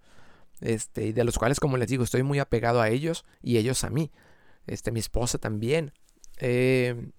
este, 0.65 1.13
de 1.13 1.25
los 1.25 1.39
cuales 1.39 1.61
como 1.61 1.77
les 1.77 1.89
digo 1.89 2.03
estoy 2.03 2.23
muy 2.23 2.39
apegado 2.39 2.81
a 2.81 2.89
ellos 2.89 3.25
y 3.43 3.59
ellos 3.59 3.85
a 3.85 3.91
mí, 3.91 4.11
este, 4.67 4.91
mi 4.91 5.01
esposa 5.01 5.39
también. 5.39 5.93
Eh, 6.39 7.11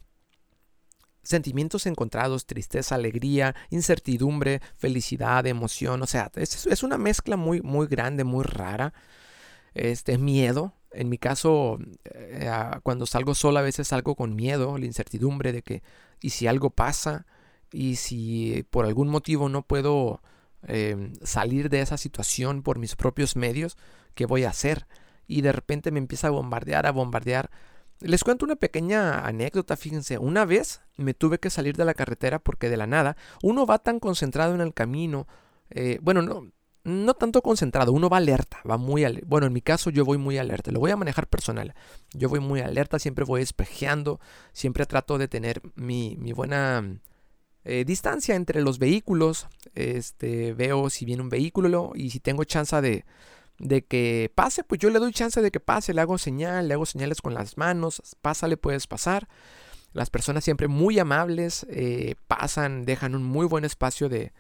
sentimientos 1.22 1.86
encontrados, 1.86 2.46
tristeza, 2.46 2.96
alegría, 2.96 3.56
incertidumbre, 3.70 4.62
felicidad, 4.78 5.46
emoción, 5.46 6.02
o 6.02 6.08
sea, 6.08 6.32
es, 6.36 6.84
una 6.84 6.98
mezcla 6.98 7.38
muy, 7.38 7.62
muy 7.62 7.88
grande, 7.88 8.24
muy 8.24 8.44
rara. 8.44 8.94
Este, 9.74 10.18
miedo, 10.18 10.74
en 10.92 11.10
mi 11.10 11.18
caso, 11.18 11.80
eh, 12.06 12.50
cuando 12.84 13.06
salgo 13.06 13.36
sola 13.36 13.60
a 13.60 13.64
veces 13.64 13.90
salgo 13.90 14.16
con 14.16 14.36
miedo, 14.36 14.78
la 14.78 14.86
incertidumbre 14.86 15.52
de 15.52 15.62
que, 15.62 15.84
y 16.22 16.30
si 16.30 16.48
algo 16.48 16.70
pasa, 16.70 17.26
y 17.72 17.98
si 17.98 18.66
por 18.70 18.86
algún 18.86 19.10
motivo 19.10 19.50
no 19.50 19.64
puedo 19.64 20.22
em, 20.68 21.14
salir 21.24 21.70
de 21.70 21.82
esa 21.82 21.98
situación 21.98 22.62
por 22.64 22.80
mis 22.80 22.96
propios 22.96 23.36
medios, 23.36 23.78
¿qué 24.14 24.26
voy 24.26 24.44
a 24.44 24.50
hacer? 24.50 24.88
Y 25.28 25.42
de 25.42 25.52
repente 25.52 25.92
me 25.92 26.00
empieza 26.00 26.28
a 26.28 26.32
bombardear, 26.32 26.86
a 26.86 26.92
bombardear 26.92 27.50
les 28.02 28.24
cuento 28.24 28.46
una 28.46 28.58
pequeña 28.58 29.26
anécdota, 29.26 29.78
fíjense, 29.78 30.18
una 30.18 30.46
vez 30.46 30.82
me 30.98 31.14
tuve 31.14 31.40
que 31.40 31.50
salir 31.50 31.78
de 31.78 31.86
la 31.86 31.94
carretera 31.94 32.40
porque 32.40 32.70
de 32.70 32.78
la 32.78 32.88
nada 32.88 33.16
uno 33.42 33.66
va 33.66 33.80
tan 33.80 34.00
concentrado 34.00 34.54
en 34.54 34.62
el 34.62 34.74
camino, 34.74 35.28
eh, 35.70 36.00
bueno, 36.02 36.22
no, 36.22 36.52
no 36.84 37.14
tanto 37.16 37.42
concentrado, 37.42 37.92
uno 37.92 38.10
va 38.10 38.18
alerta, 38.18 38.62
va 38.70 38.78
muy 38.78 39.04
alerta. 39.04 39.28
Bueno, 39.28 39.48
en 39.48 39.54
mi 39.54 39.62
caso 39.62 39.90
yo 39.90 40.06
voy 40.06 40.18
muy 40.18 40.38
alerta, 40.38 40.72
lo 40.72 40.80
voy 40.80 40.92
a 40.92 40.98
manejar 40.98 41.28
personal. 41.28 41.74
Yo 42.14 42.30
voy 42.30 42.40
muy 42.40 42.62
alerta, 42.62 43.00
siempre 43.00 43.26
voy 43.26 43.42
espejeando, 43.42 44.20
siempre 44.54 44.86
trato 44.86 45.18
de 45.18 45.28
tener 45.28 45.62
mi, 45.76 46.16
buena 46.34 47.00
eh, 47.66 47.84
distancia 47.86 48.36
entre 48.36 48.62
los 48.62 48.80
vehículos. 48.80 49.48
Este, 49.74 50.54
veo 50.54 50.90
si 50.90 51.04
viene 51.06 51.24
un 51.24 51.30
vehículo 51.30 51.92
y 51.96 52.12
si 52.12 52.20
tengo 52.20 52.44
chance 52.44 52.80
de, 52.80 53.06
de 53.60 53.84
que 53.84 54.32
pase, 54.34 54.64
pues 54.64 54.80
yo 54.80 54.90
le 54.90 55.00
doy 55.00 55.12
chance 55.12 55.42
de 55.42 55.52
que 55.52 55.60
pase, 55.60 55.94
le 55.94 56.02
hago 56.02 56.18
señal, 56.18 56.68
le 56.68 56.76
hago 56.76 56.86
señales 56.86 57.22
con 57.22 57.34
las 57.34 57.58
manos, 57.58 58.02
pásale, 58.22 58.56
puedes 58.58 58.88
pasar. 58.88 59.28
Las 59.94 60.10
personas 60.10 60.44
siempre 60.44 60.68
muy 60.68 61.00
amables, 61.00 61.66
eh, 61.70 62.16
pasan, 62.28 62.86
dejan 62.86 63.16
un 63.16 63.24
muy 63.24 63.48
buen 63.48 63.64
espacio 63.64 64.10
de, 64.10 64.34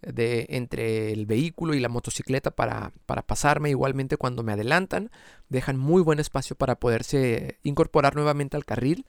de, 0.00 0.46
entre 0.48 1.12
el 1.12 1.26
vehículo 1.26 1.74
y 1.74 1.80
la 1.80 1.88
motocicleta 1.88 2.50
para, 2.50 2.92
para 3.06 3.22
pasarme. 3.22 3.70
Igualmente 3.70 4.16
cuando 4.16 4.42
me 4.42 4.52
adelantan, 4.52 5.10
dejan 5.48 5.76
muy 5.76 6.02
buen 6.02 6.18
espacio 6.18 6.56
para 6.56 6.76
poderse 6.76 7.58
incorporar 7.62 8.16
nuevamente 8.16 8.56
al 8.56 8.64
carril. 8.64 9.06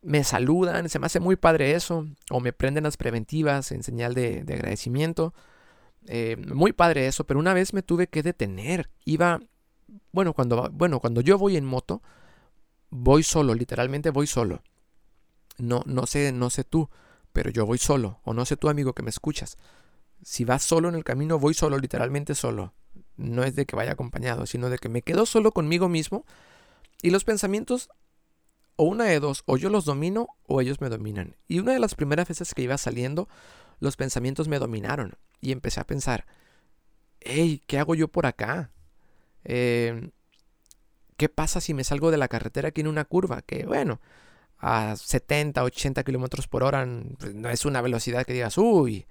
Me 0.00 0.22
saludan, 0.24 0.88
se 0.88 0.98
me 0.98 1.06
hace 1.06 1.20
muy 1.20 1.36
padre 1.36 1.74
eso, 1.74 2.06
o 2.30 2.40
me 2.40 2.52
prenden 2.52 2.84
las 2.84 2.96
preventivas 2.96 3.72
en 3.72 3.82
señal 3.82 4.14
de, 4.14 4.44
de 4.44 4.54
agradecimiento. 4.54 5.34
Eh, 6.06 6.36
muy 6.54 6.72
padre 6.72 7.06
eso, 7.06 7.24
pero 7.24 7.38
una 7.38 7.54
vez 7.54 7.74
me 7.74 7.82
tuve 7.82 8.06
que 8.06 8.22
detener. 8.22 8.88
Iba, 9.04 9.40
bueno 10.12 10.32
cuando, 10.32 10.70
bueno, 10.72 11.00
cuando 11.00 11.20
yo 11.20 11.38
voy 11.38 11.56
en 11.56 11.64
moto, 11.64 12.02
voy 12.90 13.22
solo, 13.22 13.54
literalmente 13.54 14.10
voy 14.10 14.26
solo. 14.26 14.62
No, 15.58 15.82
no 15.86 16.06
sé, 16.06 16.32
no 16.32 16.50
sé 16.50 16.64
tú, 16.64 16.88
pero 17.32 17.50
yo 17.50 17.66
voy 17.66 17.78
solo. 17.78 18.20
O 18.24 18.32
no 18.32 18.44
sé 18.46 18.56
tú, 18.56 18.68
amigo, 18.68 18.94
que 18.94 19.02
me 19.02 19.10
escuchas. 19.10 19.58
Si 20.22 20.44
vas 20.44 20.62
solo 20.62 20.88
en 20.88 20.94
el 20.94 21.04
camino, 21.04 21.38
voy 21.38 21.54
solo, 21.54 21.78
literalmente 21.78 22.34
solo. 22.34 22.72
No 23.16 23.44
es 23.44 23.54
de 23.56 23.66
que 23.66 23.76
vaya 23.76 23.92
acompañado, 23.92 24.46
sino 24.46 24.70
de 24.70 24.78
que 24.78 24.88
me 24.88 25.02
quedo 25.02 25.26
solo 25.26 25.52
conmigo 25.52 25.88
mismo. 25.88 26.24
Y 27.02 27.10
los 27.10 27.24
pensamientos, 27.24 27.90
o 28.78 28.84
una 28.84 29.06
de 29.06 29.18
dos, 29.18 29.42
o 29.44 29.56
yo 29.56 29.70
los 29.70 29.84
domino 29.84 30.28
o 30.46 30.60
ellos 30.60 30.80
me 30.80 30.88
dominan. 30.88 31.36
Y 31.48 31.58
una 31.58 31.72
de 31.72 31.80
las 31.80 31.96
primeras 31.96 32.28
veces 32.28 32.54
que 32.54 32.62
iba 32.62 32.78
saliendo, 32.78 33.28
los 33.80 33.96
pensamientos 33.96 34.46
me 34.46 34.60
dominaron 34.60 35.16
y 35.40 35.50
empecé 35.50 35.80
a 35.80 35.86
pensar, 35.86 36.26
hey, 37.18 37.60
¿qué 37.66 37.80
hago 37.80 37.96
yo 37.96 38.06
por 38.06 38.24
acá? 38.24 38.70
Em, 39.42 40.12
¿Qué 41.16 41.28
pasa 41.28 41.60
si 41.60 41.74
me 41.74 41.82
salgo 41.82 42.12
de 42.12 42.18
la 42.18 42.28
carretera 42.28 42.68
aquí 42.68 42.80
en 42.80 42.86
una 42.86 43.04
curva? 43.04 43.42
Que 43.42 43.66
bueno, 43.66 44.00
a 44.58 44.94
70, 44.94 45.64
80 45.64 46.04
kilómetros 46.04 46.46
por 46.46 46.62
hora 46.62 46.86
pues, 47.18 47.34
no 47.34 47.50
es 47.50 47.64
una 47.64 47.82
velocidad 47.82 48.24
que 48.24 48.32
digas, 48.32 48.58
uy, 48.58 49.06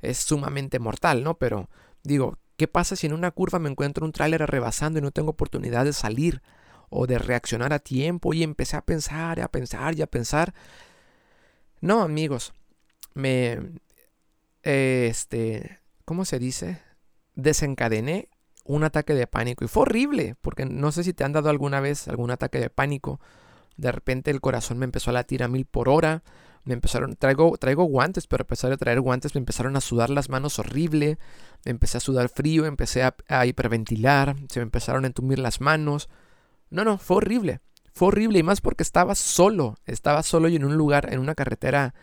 es 0.00 0.16
sumamente 0.18 0.78
mortal, 0.78 1.22
¿no? 1.22 1.34
Pero 1.36 1.68
digo, 2.02 2.38
¿qué 2.56 2.66
pasa 2.66 2.96
si 2.96 3.08
en 3.08 3.12
una 3.12 3.30
curva 3.30 3.58
me 3.58 3.68
encuentro 3.68 4.06
un 4.06 4.12
tráiler 4.12 4.40
rebasando 4.46 5.00
y 5.00 5.02
no 5.02 5.10
tengo 5.10 5.32
oportunidad 5.32 5.84
de 5.84 5.92
salir 5.92 6.40
o 6.92 7.06
de 7.06 7.18
reaccionar 7.18 7.72
a 7.72 7.78
tiempo? 7.78 8.34
Y 8.34 8.42
empecé 8.42 8.76
a 8.76 8.82
pensar, 8.82 9.40
a 9.40 9.48
pensar 9.48 9.96
y 9.96 10.02
a 10.02 10.06
pensar. 10.06 10.54
No, 11.80 12.02
amigos, 12.02 12.52
me, 13.14 13.58
este, 14.62 15.80
¿cómo 16.04 16.24
se 16.24 16.38
dice? 16.38 16.80
Desencadené 17.34 18.28
un 18.64 18.84
ataque 18.84 19.14
de 19.14 19.26
pánico 19.26 19.64
y 19.64 19.68
fue 19.68 19.82
horrible, 19.82 20.36
porque 20.40 20.64
no 20.64 20.92
sé 20.92 21.04
si 21.04 21.12
te 21.12 21.24
han 21.24 21.32
dado 21.32 21.50
alguna 21.50 21.80
vez 21.80 22.08
algún 22.08 22.30
ataque 22.30 22.60
de 22.60 22.70
pánico. 22.70 23.20
De 23.76 23.90
repente 23.90 24.30
el 24.30 24.40
corazón 24.40 24.78
me 24.78 24.84
empezó 24.84 25.10
a 25.10 25.14
latir 25.14 25.42
a 25.42 25.48
mil 25.48 25.64
por 25.64 25.88
hora. 25.88 26.22
Me 26.64 26.74
empezaron, 26.74 27.16
traigo, 27.16 27.56
traigo 27.58 27.84
guantes, 27.84 28.28
pero 28.28 28.42
a 28.42 28.46
pesar 28.46 28.70
de 28.70 28.76
traer 28.76 29.00
guantes 29.00 29.34
me 29.34 29.40
empezaron 29.40 29.76
a 29.76 29.80
sudar 29.80 30.10
las 30.10 30.28
manos 30.28 30.60
horrible. 30.60 31.18
Empecé 31.64 31.96
a 31.96 32.00
sudar 32.00 32.28
frío, 32.28 32.66
empecé 32.66 33.02
a, 33.02 33.16
a 33.28 33.46
hiperventilar, 33.46 34.36
se 34.48 34.60
me 34.60 34.64
empezaron 34.64 35.04
a 35.04 35.08
entumir 35.08 35.40
las 35.40 35.60
manos. 35.60 36.08
No, 36.72 36.84
no, 36.84 36.98
fue 36.98 37.18
horrible. 37.18 37.60
Fue 37.94 38.08
horrible 38.08 38.38
y 38.38 38.42
más 38.42 38.60
porque 38.60 38.82
estaba 38.82 39.14
solo. 39.14 39.76
Estaba 39.86 40.22
solo 40.22 40.48
y 40.48 40.56
en 40.56 40.64
un 40.64 40.76
lugar, 40.76 41.12
en 41.12 41.20
una 41.20 41.34
carretera 41.34 41.94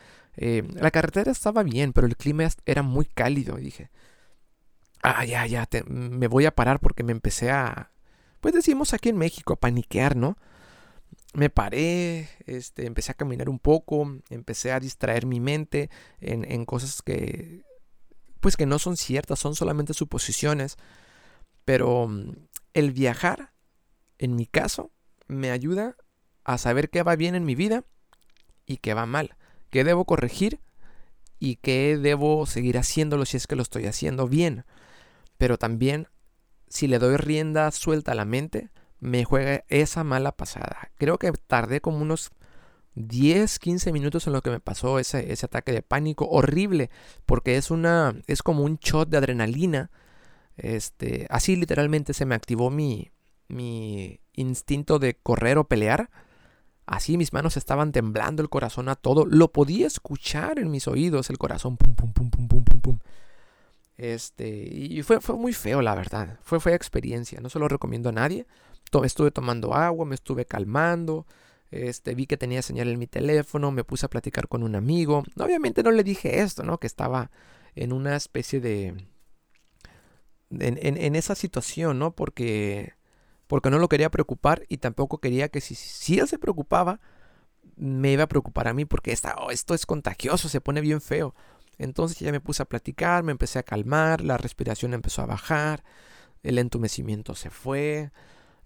eh, 0.42 0.64
la 0.76 0.90
carretera 0.92 1.32
estaba 1.32 1.64
bien, 1.64 1.92
pero 1.92 2.08
el 2.08 2.16
clima 2.16 2.48
era 2.66 2.82
muy 2.82 3.06
cálido. 3.06 3.58
Dije, 3.58 3.90
ah, 5.04 5.26
ya, 5.26 5.46
ya, 5.46 5.68
me 5.88 6.28
voy 6.28 6.46
a 6.46 6.56
parar 6.56 6.80
porque 6.80 7.04
me 7.04 7.12
empecé 7.12 7.52
a, 7.52 7.92
pues 8.40 8.54
decimos 8.54 8.94
aquí 8.94 9.10
en 9.10 9.18
México, 9.18 9.54
a 9.54 9.60
paniquear, 9.60 10.16
¿no? 10.16 10.38
Me 11.34 11.50
paré, 11.50 12.30
este, 12.46 12.86
empecé 12.86 13.12
a 13.12 13.16
caminar 13.16 13.50
un 13.50 13.60
poco, 13.60 14.20
empecé 14.30 14.72
a 14.72 14.80
distraer 14.80 15.26
mi 15.26 15.42
mente 15.42 15.90
en, 16.22 16.66
cosas 16.66 17.02
que, 17.02 17.64
pues 18.40 18.56
que 18.56 18.66
no 18.66 18.80
son 18.80 18.96
ciertas, 18.96 19.40
son 19.40 19.56
solamente 19.56 19.94
suposiciones. 19.94 20.78
Pero 21.66 22.10
el 22.74 22.92
viajar, 22.94 23.52
en 24.20 24.36
mi 24.36 24.46
caso, 24.46 24.92
me 25.28 25.50
ayuda 25.50 25.96
a 26.44 26.60
saber 26.60 26.92
qué 26.92 27.02
va 27.02 27.16
bien 27.16 27.34
en 27.34 27.46
mi 27.46 27.56
vida 27.56 27.84
y 28.66 28.78
qué 28.78 28.94
va 28.94 29.08
mal 29.08 29.36
qué 29.70 29.84
debo 29.84 30.06
corregir 30.06 30.60
y 31.40 31.56
qué 31.58 31.98
debo 31.98 32.46
seguir 32.46 32.78
haciéndolo 32.78 33.26
si 33.26 33.38
es 33.38 33.48
que 33.48 33.56
lo 33.56 33.62
estoy 33.62 33.86
haciendo 33.86 34.28
bien. 34.28 34.66
Pero 35.38 35.58
también, 35.58 36.08
si 36.68 36.88
le 36.88 37.00
doy 37.00 37.16
rienda 37.16 37.72
suelta 37.72 38.12
a 38.12 38.16
la 38.16 38.26
mente, 38.26 38.72
me 39.00 39.24
juega 39.24 39.64
esa 39.70 40.04
mala 40.04 40.34
pasada. 40.34 40.92
Creo 40.98 41.18
que 41.18 41.32
tardé 41.32 41.80
como 41.80 42.00
unos 42.00 42.32
10, 42.96 43.60
15 43.60 43.94
minutos 43.94 44.28
en 44.28 44.34
lo 44.34 44.42
que 44.42 44.50
me 44.50 44.60
pasó 44.60 45.00
ese, 45.00 45.32
ese 45.32 45.46
ataque 45.46 45.72
de 45.72 45.82
pánico 45.82 46.28
horrible, 46.28 46.90
porque 47.26 47.56
es 47.56 47.72
una 47.72 48.20
es 48.28 48.44
como 48.44 48.64
un 48.64 48.78
shot 48.78 49.08
de 49.10 49.18
adrenalina. 49.18 49.92
Este, 50.58 51.26
así 51.30 51.56
literalmente 51.56 52.14
se 52.14 52.26
me 52.26 52.36
activó 52.36 52.70
mi 52.70 53.12
mi 53.50 54.22
instinto 54.34 55.00
de 55.00 55.16
correr 55.16 55.58
o 55.58 55.68
pelear 55.68 56.10
Así 56.90 57.18
mis 57.18 57.34
manos 57.34 57.56
estaban 57.56 57.92
temblando, 57.92 58.42
el 58.42 58.50
corazón 58.50 58.90
a 58.90 58.96
todo. 58.96 59.24
Lo 59.28 59.52
podía 59.52 59.86
escuchar 59.86 60.58
en 60.58 60.72
mis 60.72 60.88
oídos, 60.88 61.30
el 61.30 61.38
corazón 61.38 61.78
pum, 61.78 61.94
pum, 61.94 62.12
pum, 62.14 62.32
pum, 62.32 62.48
pum, 62.48 62.64
pum, 62.64 62.82
pum. 62.82 63.00
Este, 63.96 64.48
y 64.50 65.04
fue, 65.04 65.22
fue 65.22 65.36
muy 65.36 65.54
feo, 65.54 65.84
la 65.84 65.94
verdad. 65.94 66.40
Fue 66.42 66.60
fea 66.60 66.74
experiencia. 66.74 67.42
No 67.42 67.50
se 67.50 67.60
lo 67.60 67.68
recomiendo 67.68 68.10
a 68.10 68.12
nadie. 68.12 68.48
Estuve 69.04 69.30
tomando 69.30 69.76
agua, 69.76 70.04
me 70.04 70.16
estuve 70.16 70.46
calmando. 70.46 71.28
Este, 71.70 72.16
vi 72.16 72.26
que 72.26 72.38
tenía 72.38 72.64
señal 72.64 72.88
en 72.88 72.98
mi 72.98 73.06
teléfono, 73.06 73.70
me 73.70 73.84
puse 73.84 74.08
a 74.08 74.10
platicar 74.10 74.48
con 74.48 74.64
un 74.64 74.74
amigo. 74.74 75.24
Obviamente 75.38 75.84
no 75.84 75.92
le 75.92 76.04
dije 76.04 76.40
esto, 76.40 76.64
¿no? 76.64 76.80
Que 76.80 76.88
estaba 76.88 77.30
en 77.76 77.94
una 77.94 78.16
especie 78.16 78.62
de... 78.62 79.06
En, 80.50 80.80
en, 80.82 81.16
esa 81.16 81.36
situación, 81.36 82.00
¿no? 82.00 82.16
Porque 82.16 82.94
porque 83.50 83.72
no 83.72 83.80
lo 83.80 83.90
quería 83.90 84.12
preocupar 84.12 84.64
y 84.70 84.78
tampoco 84.78 85.18
quería 85.18 85.50
que 85.50 85.60
si, 85.60 86.20
él 86.20 86.28
se 86.28 86.38
preocupaba, 86.38 87.00
me 87.78 88.12
iba 88.12 88.26
a 88.26 88.28
preocupar 88.28 88.68
a 88.68 88.76
mí 88.76 88.86
porque 88.86 89.18
oh, 89.40 89.50
esto 89.50 89.74
es 89.74 89.88
contagioso, 89.88 90.48
se 90.50 90.62
pone 90.62 90.82
bien 90.82 91.02
feo. 91.02 91.34
Entonces 91.80 92.20
ya 92.20 92.32
me 92.32 92.42
puse 92.42 92.62
a 92.62 92.66
platicar, 92.66 93.24
me 93.24 93.32
empecé 93.32 93.58
a 93.58 93.64
calmar, 93.64 94.22
la 94.22 94.38
respiración 94.38 94.94
empezó 94.94 95.24
a 95.24 95.26
bajar, 95.26 95.84
el 96.44 96.60
entumecimiento 96.60 97.34
se 97.34 97.50
fue, 97.50 98.12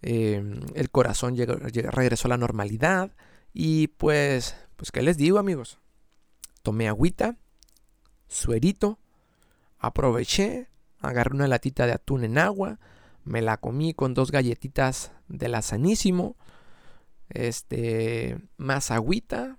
em, 0.02 0.60
el 0.76 0.89
corazón 0.89 1.38
llegó, 1.38 1.56
regresó 1.56 2.28
a 2.28 2.30
la 2.30 2.38
normalidad 2.38 3.15
y 3.54 3.88
pues, 3.88 4.54
pues, 4.76 4.91
¿qué 4.91 5.02
les 5.02 5.15
digo 5.15 5.39
amigos? 5.39 5.80
Tomé 6.62 6.89
agüita, 6.89 7.38
suerito, 8.28 9.00
aproveché, 9.80 10.67
agarré 11.00 11.36
una 11.36 11.48
latita 11.48 11.86
de 11.86 11.93
atún 11.93 12.26
en 12.26 12.38
agua, 12.38 12.80
me 13.23 13.41
la 13.41 13.57
comí 13.57 13.93
con 13.93 14.13
dos 14.13 14.31
galletitas 14.31 15.12
de 15.27 15.47
la 15.47 15.62
sanísimo, 15.62 16.36
este, 17.29 18.38
más 18.57 18.91
agüita 18.91 19.57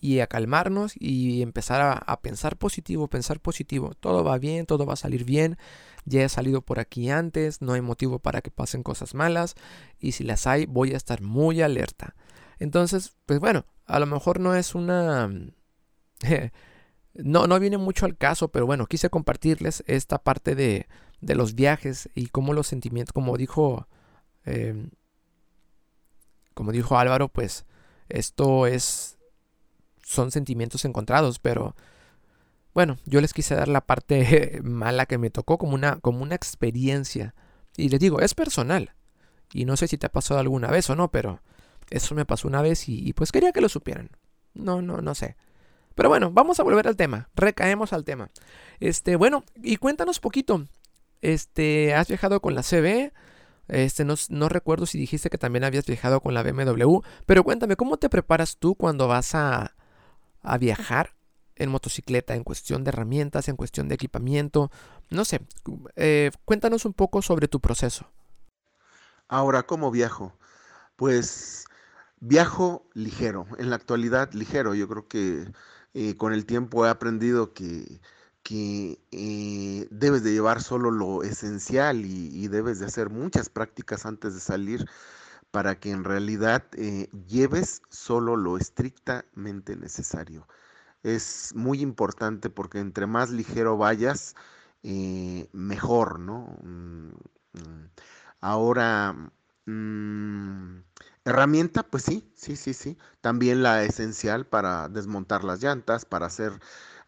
y 0.00 0.18
a 0.20 0.26
calmarnos 0.26 0.94
y 0.98 1.42
empezar 1.42 2.02
a, 2.04 2.20
pensar 2.22 2.56
positivo, 2.56 3.08
pensar 3.08 3.40
positivo. 3.40 3.92
Todo 3.94 4.24
va 4.24 4.38
bien, 4.38 4.66
todo 4.66 4.84
va 4.84 4.94
a 4.94 4.96
salir 4.96 5.24
bien. 5.24 5.58
Ya 6.04 6.24
he 6.24 6.28
salido 6.28 6.62
por 6.62 6.80
aquí 6.80 7.08
antes, 7.10 7.62
no 7.62 7.74
hay 7.74 7.80
motivo 7.80 8.18
para 8.18 8.42
que 8.42 8.50
pasen 8.50 8.82
cosas 8.82 9.14
malas 9.14 9.54
y 10.00 10.12
si 10.12 10.24
las 10.24 10.48
hay 10.48 10.66
voy 10.66 10.92
a 10.94 10.96
estar 10.96 11.22
muy 11.22 11.62
alerta. 11.62 12.16
Entonces, 12.58 13.14
pues 13.26 13.38
bueno, 13.38 13.64
a 13.86 14.00
lo 14.00 14.06
mejor 14.06 14.40
no 14.40 14.56
es 14.56 14.74
una... 14.74 15.30
no, 17.14 17.46
no 17.46 17.60
viene 17.60 17.78
mucho 17.78 18.04
al 18.04 18.16
caso, 18.16 18.48
pero 18.48 18.66
bueno, 18.66 18.86
quise 18.86 19.08
compartirles 19.08 19.84
esta 19.86 20.18
parte 20.18 20.56
de, 20.56 20.88
de 21.22 21.34
los 21.34 21.54
viajes 21.54 22.10
y 22.14 22.26
cómo 22.26 22.52
los 22.52 22.66
sentimientos, 22.66 23.12
como 23.14 23.36
dijo, 23.38 23.88
em, 24.44 24.90
como 26.52 26.72
dijo 26.72 26.98
Álvaro, 26.98 27.28
pues 27.28 27.64
esto 28.08 28.66
es, 28.66 29.16
son 30.02 30.30
sentimientos 30.30 30.84
encontrados, 30.84 31.38
pero 31.38 31.74
bueno, 32.74 32.98
yo 33.06 33.20
les 33.20 33.32
quise 33.32 33.54
dar 33.54 33.68
la 33.68 33.80
parte 33.80 34.60
mala 34.64 35.06
que 35.06 35.16
me 35.16 35.30
tocó 35.30 35.56
como 35.58 35.74
una, 35.74 36.00
como 36.00 36.22
una 36.22 36.34
experiencia. 36.34 37.34
Y 37.76 37.88
les 37.88 38.00
digo, 38.00 38.20
es 38.20 38.34
personal. 38.34 38.94
Y 39.52 39.64
no 39.64 39.76
sé 39.76 39.88
si 39.88 39.98
te 39.98 40.06
ha 40.06 40.12
pasado 40.12 40.40
alguna 40.40 40.68
vez 40.68 40.90
o 40.90 40.96
no, 40.96 41.10
pero 41.10 41.40
eso 41.90 42.14
me 42.14 42.24
pasó 42.26 42.48
una 42.48 42.62
vez 42.62 42.88
y, 42.88 43.06
y 43.06 43.12
pues 43.12 43.32
quería 43.32 43.52
que 43.52 43.60
lo 43.60 43.68
supieran. 43.68 44.10
No, 44.54 44.82
no, 44.82 45.00
no 45.00 45.14
sé. 45.14 45.36
Pero 45.94 46.08
bueno, 46.08 46.30
vamos 46.30 46.58
a 46.58 46.62
volver 46.62 46.88
al 46.88 46.96
tema. 46.96 47.28
Recaemos 47.34 47.92
al 47.92 48.04
tema. 48.04 48.30
Este, 48.80 49.16
bueno, 49.16 49.44
y 49.62 49.76
cuéntanos 49.76 50.20
poquito. 50.20 50.66
Este, 51.22 51.94
¿has 51.94 52.08
viajado 52.08 52.40
con 52.40 52.54
la 52.54 52.62
CB? 52.62 53.12
Este, 53.68 54.04
no, 54.04 54.48
recuerdo 54.48 54.86
si 54.86 54.98
dijiste 54.98 55.30
que 55.30 55.38
también 55.38 55.64
habías 55.64 55.86
viajado 55.86 56.20
con 56.20 56.34
la 56.34 56.42
BMW, 56.42 57.00
pero 57.26 57.44
cuéntame, 57.44 57.76
¿cómo 57.76 57.96
te 57.96 58.10
preparas 58.10 58.58
tú 58.58 58.74
cuando 58.74 59.08
vas 59.08 59.34
a, 59.34 59.74
a 60.42 60.58
viajar 60.58 61.14
en 61.56 61.70
motocicleta, 61.70 62.34
en 62.34 62.44
cuestión 62.44 62.84
de 62.84 62.90
herramientas, 62.90 63.48
en 63.48 63.56
cuestión 63.56 63.88
de 63.88 63.94
equipamiento? 63.94 64.70
No 65.10 65.24
sé, 65.24 65.40
eh, 65.96 66.32
cuéntanos 66.44 66.84
un 66.84 66.92
poco 66.92 67.22
sobre 67.22 67.48
tu 67.48 67.60
proceso. 67.60 68.10
Ahora, 69.28 69.62
¿cómo 69.62 69.90
viajo? 69.90 70.36
Pues 70.96 71.64
viajo 72.20 72.88
ligero, 72.94 73.46
en 73.58 73.70
la 73.70 73.76
actualidad 73.76 74.32
ligero. 74.32 74.74
Yo 74.74 74.88
creo 74.88 75.08
que 75.08 75.50
eh, 75.94 76.16
con 76.16 76.32
el 76.32 76.46
tiempo 76.46 76.84
he 76.84 76.90
aprendido 76.90 77.54
que 77.54 78.00
que 78.42 78.98
eh, 79.12 79.86
debes 79.90 80.24
de 80.24 80.32
llevar 80.32 80.62
solo 80.62 80.90
lo 80.90 81.22
esencial 81.22 82.04
y, 82.04 82.48
debes 82.48 82.80
de 82.80 82.86
hacer 82.86 83.10
muchas 83.10 83.48
prácticas 83.48 84.04
antes 84.06 84.34
de 84.34 84.40
salir 84.40 84.86
para 85.50 85.78
que 85.78 85.90
en 85.90 86.04
realidad 86.04 86.64
eh, 86.76 87.08
lleves 87.28 87.82
solo 87.90 88.36
lo 88.36 88.58
estrictamente 88.58 89.76
necesario. 89.76 90.48
Es 91.02 91.52
muy 91.54 91.80
importante 91.80 92.50
porque 92.50 92.80
entre 92.80 93.06
más 93.06 93.30
ligero 93.30 93.76
vayas, 93.76 94.34
eh, 94.82 95.48
mejor, 95.52 96.18
¿no? 96.20 96.56
Mm, 96.62 97.10
mm. 97.54 97.90
Ahora, 98.40 99.14
mm, 99.66 100.78
herramienta, 101.24 101.82
pues 101.84 102.04
sí, 102.04 102.28
sí, 102.34 102.56
sí, 102.56 102.74
sí. 102.74 102.98
También 103.20 103.62
la 103.62 103.84
esencial 103.84 104.46
para 104.46 104.88
desmontar 104.88 105.44
las 105.44 105.62
llantas, 105.62 106.04
para 106.04 106.26
hacer 106.26 106.60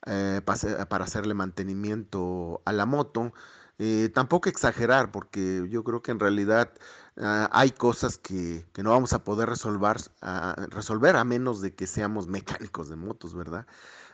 eh, 0.07 0.41
para 0.45 1.05
hacerle 1.05 1.35
mantenimiento 1.35 2.63
a 2.65 2.73
la 2.73 2.87
moto. 2.87 3.33
Eh, 3.79 4.11
tampoco 4.15 4.49
exagerar, 4.49 5.11
porque 5.11 5.67
yo 5.69 5.83
creo 5.83 6.03
que 6.03 6.13
en 6.13 6.21
realidad 6.21 6.73
ah, 7.17 7.49
hay 7.53 7.71
cosas 7.73 8.19
que, 8.19 8.65
no 8.77 8.91
vamos 8.91 9.13
a 9.13 9.25
poder 9.25 9.49
resolver, 9.49 9.97
a, 10.21 10.55
resolver 10.71 11.17
a 11.17 11.25
menos 11.25 11.61
de 11.61 11.75
que 11.75 11.87
seamos 11.87 12.29
mecánicos 12.29 12.89
de 12.89 12.97
motos, 12.97 13.35
¿verdad? 13.35 13.67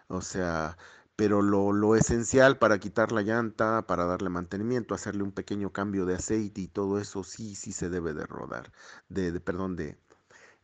O 0.08 0.22
sea, 0.22 0.78
pero 1.16 1.42
lo, 1.42 1.96
esencial 1.96 2.58
para 2.58 2.78
quitar 2.78 3.12
la 3.12 3.22
llanta, 3.22 3.86
para 3.86 4.06
darle 4.06 4.30
mantenimiento, 4.30 4.94
hacerle 4.94 5.22
un 5.22 5.32
pequeño 5.32 5.72
cambio 5.72 6.06
de 6.06 6.14
aceite 6.16 6.62
y 6.62 6.68
todo 6.68 6.98
eso, 6.98 7.24
sí, 7.24 7.54
sí 7.54 7.72
se 7.72 7.90
debe 7.90 8.14
de 8.14 8.26
rodar, 8.26 8.72
de, 9.10 9.30
de 9.32 9.40
perdón, 9.40 9.76
de, 9.76 9.98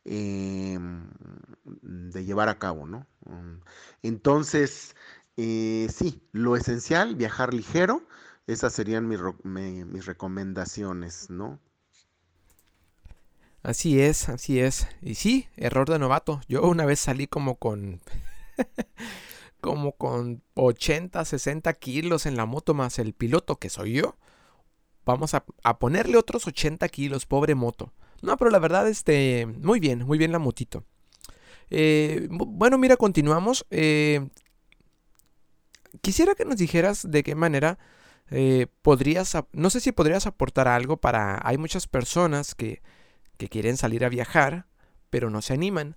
em, 0.05 1.11
de 1.83 2.25
llevar 2.25 2.49
a 2.49 2.59
cabo, 2.59 2.87
¿no? 2.87 3.07
Mm, 3.27 3.61
entonces, 4.03 4.97
eh, 5.37 5.89
sí, 5.95 6.23
lo 6.33 6.57
esencial, 6.57 7.15
viajar 7.15 7.53
ligero, 7.53 8.03
esas 8.47 8.73
serían 8.73 9.09
mis, 9.09 10.07
recomendaciones, 10.07 11.31
¿no? 11.31 11.59
Así 13.63 14.01
es, 14.01 14.29
así 14.29 14.61
es. 14.61 14.87
Y 15.03 15.17
sí, 15.17 15.49
error 15.57 15.89
de 15.91 15.99
novato. 15.99 16.41
Yo 16.49 16.63
una 16.63 16.87
vez 16.87 17.01
salí 17.01 17.27
como 17.27 17.57
con... 17.57 18.01
como 19.61 19.93
con 19.93 20.43
80, 20.55 21.25
60 21.25 21.73
kilos 21.75 22.27
en 22.27 22.37
la 22.37 22.47
moto 22.47 22.73
más 22.73 23.01
el 23.01 23.13
piloto 23.13 23.57
que 23.57 23.69
soy 23.69 23.95
yo. 23.95 24.17
Vamos 25.05 25.35
a, 25.35 25.45
ponerle 25.79 26.17
otros 26.17 26.47
80 26.47 26.89
kilos, 26.89 27.27
pobre 27.27 27.55
moto. 27.55 27.93
No, 28.23 28.37
pero 28.37 28.51
la 28.51 28.61
verdad, 28.61 28.89
este, 28.89 29.47
muy 29.47 29.81
bien, 29.81 30.05
muy 30.05 30.19
bien 30.19 30.33
la 30.33 30.39
motito. 30.39 30.85
Eh, 31.71 32.29
bueno, 32.31 32.79
mira, 32.79 32.97
continuamos. 32.97 33.67
Eh, 33.71 34.29
quisiera 36.01 36.35
que 36.35 36.45
nos 36.45 36.57
dijeras 36.57 37.11
de 37.11 37.23
qué 37.23 37.35
manera 37.35 37.79
eh, 38.31 38.67
podrías, 38.83 39.37
no 39.53 39.71
sé 39.71 39.81
si 39.81 39.93
podrías 39.93 40.27
aportar 40.27 40.69
algo 40.69 40.97
para, 40.97 41.41
hay 41.47 41.59
muchas 41.59 41.87
personas 41.87 42.55
que, 42.55 42.83
que 43.37 43.49
quieren 43.49 43.77
salir 43.77 44.05
a 44.05 44.09
viajar, 44.09 44.67
pero 45.11 45.31
no 45.31 45.43
se 45.43 45.55
animan, 45.55 45.97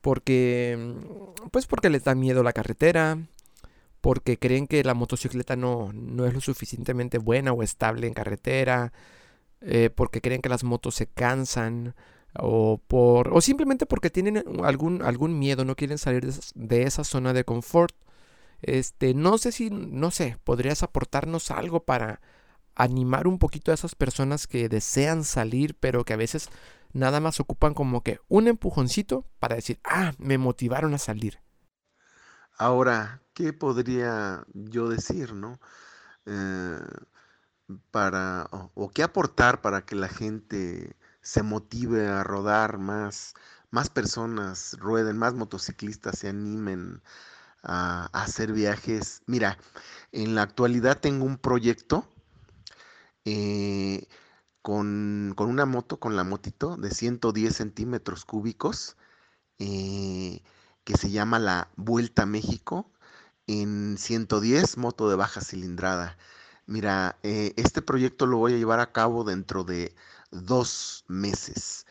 porque, 0.00 0.94
pues 1.50 1.66
porque 1.66 1.90
les 1.90 2.04
da 2.04 2.14
miedo 2.14 2.42
la 2.42 2.52
carretera, 2.52 3.18
porque 4.00 4.38
creen 4.38 4.66
que 4.66 4.82
la 4.84 4.94
motocicleta 4.94 5.56
no, 5.56 5.92
no 5.92 6.26
es 6.26 6.34
lo 6.34 6.40
suficientemente 6.40 7.18
buena 7.18 7.52
o 7.52 7.62
estable 7.62 8.06
en 8.06 8.14
carretera, 8.14 8.92
eh, 9.60 9.90
porque 9.94 10.20
creen 10.20 10.40
que 10.40 10.48
las 10.48 10.64
motos 10.64 10.94
se 10.94 11.06
cansan, 11.06 11.94
o, 12.38 12.80
por, 12.86 13.28
o 13.34 13.40
simplemente 13.40 13.86
porque 13.86 14.10
tienen 14.10 14.44
algún, 14.62 15.02
algún 15.02 15.38
miedo, 15.38 15.64
no 15.64 15.76
quieren 15.76 15.98
salir 15.98 16.32
de 16.54 16.82
esa 16.84 17.04
zona 17.04 17.32
de 17.32 17.44
confort. 17.44 17.94
Este, 18.62 19.14
no 19.14 19.38
sé 19.38 19.52
si, 19.52 19.70
no 19.70 20.10
sé, 20.10 20.38
podrías 20.44 20.82
aportarnos 20.82 21.50
algo 21.50 21.84
para 21.84 22.20
animar 22.74 23.26
un 23.26 23.38
poquito 23.38 23.70
a 23.70 23.74
esas 23.74 23.94
personas 23.94 24.46
que 24.46 24.68
desean 24.68 25.24
salir, 25.24 25.74
pero 25.74 26.04
que 26.04 26.14
a 26.14 26.16
veces 26.16 26.48
nada 26.92 27.20
más 27.20 27.40
ocupan 27.40 27.74
como 27.74 28.02
que 28.02 28.20
un 28.28 28.48
empujoncito 28.48 29.24
para 29.38 29.56
decir, 29.56 29.80
ah, 29.84 30.12
me 30.18 30.38
motivaron 30.38 30.94
a 30.94 30.98
salir. 30.98 31.40
Ahora, 32.58 33.22
¿qué 33.34 33.52
podría 33.52 34.44
yo 34.54 34.88
decir, 34.88 35.34
no? 35.34 35.58
Eh, 36.26 36.78
para, 37.90 38.48
o, 38.74 38.90
qué 38.90 39.02
aportar 39.02 39.60
para 39.60 39.84
que 39.84 39.94
la 39.94 40.08
gente 40.08 40.96
se 41.22 41.42
motive 41.42 42.08
a 42.08 42.24
rodar 42.24 42.78
más, 42.78 43.34
más 43.70 43.90
personas 43.90 44.76
rueden, 44.78 45.18
más 45.18 45.34
motociclistas 45.34 46.18
se 46.18 46.28
animen 46.28 47.02
a, 47.62 48.06
hacer 48.12 48.52
viajes. 48.52 49.22
Mira, 49.26 49.58
en 50.12 50.34
la 50.34 50.42
actualidad 50.42 51.00
tengo 51.00 51.24
un 51.24 51.38
proyecto 51.38 52.06
eh, 53.24 54.06
con, 54.62 55.34
una 55.38 55.66
moto, 55.66 55.98
con 56.00 56.16
la 56.16 56.24
motito 56.24 56.76
de 56.76 56.90
110 56.90 57.54
centímetros 57.54 58.24
cúbicos, 58.24 58.96
eh, 59.58 60.42
que 60.84 60.96
se 60.96 61.10
llama 61.10 61.38
la 61.38 61.70
Vuelta 61.76 62.22
a 62.22 62.26
México 62.26 62.90
en 63.46 63.96
110, 63.98 64.76
moto 64.78 65.10
de 65.10 65.16
baja 65.16 65.40
cilindrada. 65.40 66.16
Mira, 66.66 67.18
eh, 67.22 67.52
este 67.56 67.82
proyecto 67.82 68.26
lo 68.26 68.38
voy 68.38 68.54
a 68.54 68.58
llevar 68.58 68.80
a 68.80 68.92
cabo 68.92 69.24
dentro 69.24 69.64
de 69.64 69.94
dos 70.30 71.04
meses. 71.08 71.86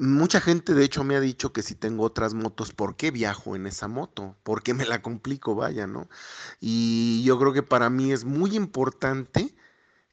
Mucha 0.00 0.40
gente 0.40 0.72
de 0.72 0.82
hecho 0.84 1.04
me 1.04 1.14
ha 1.14 1.20
dicho 1.20 1.52
que 1.52 1.62
si 1.62 1.74
tengo 1.74 2.04
otras 2.04 2.32
motos, 2.32 2.72
¿por 2.72 2.96
qué 2.96 3.10
viajo 3.10 3.54
en 3.54 3.66
esa 3.66 3.86
moto? 3.86 4.34
¿Por 4.42 4.62
qué 4.62 4.72
me 4.72 4.86
la 4.86 5.02
complico? 5.02 5.54
Vaya, 5.54 5.86
¿no? 5.86 6.08
Y 6.58 7.22
yo 7.24 7.38
creo 7.38 7.52
que 7.52 7.62
para 7.62 7.90
mí 7.90 8.10
es 8.10 8.24
muy 8.24 8.56
importante 8.56 9.54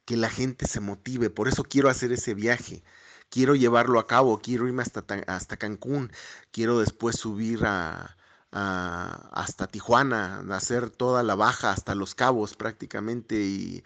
que 0.04 0.16
la 0.18 0.30
gente 0.30 0.66
se 0.66 0.80
motive, 0.80 1.30
por 1.30 1.48
eso 1.48 1.64
quiero 1.64 1.88
hacer 1.90 2.12
ese 2.12 2.34
viaje, 2.34 2.84
quiero 3.30 3.54
llevarlo 3.56 3.98
a 4.00 4.06
cabo, 4.06 4.40
quiero 4.40 4.66
irme 4.68 4.82
hasta, 4.82 5.04
hasta 5.26 5.56
Cancún, 5.58 6.12
quiero 6.52 6.80
después 6.80 7.16
subir 7.18 7.64
a, 7.66 8.16
hasta 8.52 9.68
Tijuana, 9.68 10.44
hacer 10.50 10.90
toda 10.90 11.22
la 11.22 11.34
baja 11.34 11.72
hasta 11.72 11.94
Los 11.94 12.14
Cabos 12.14 12.56
prácticamente 12.56 13.36
y, 13.40 13.84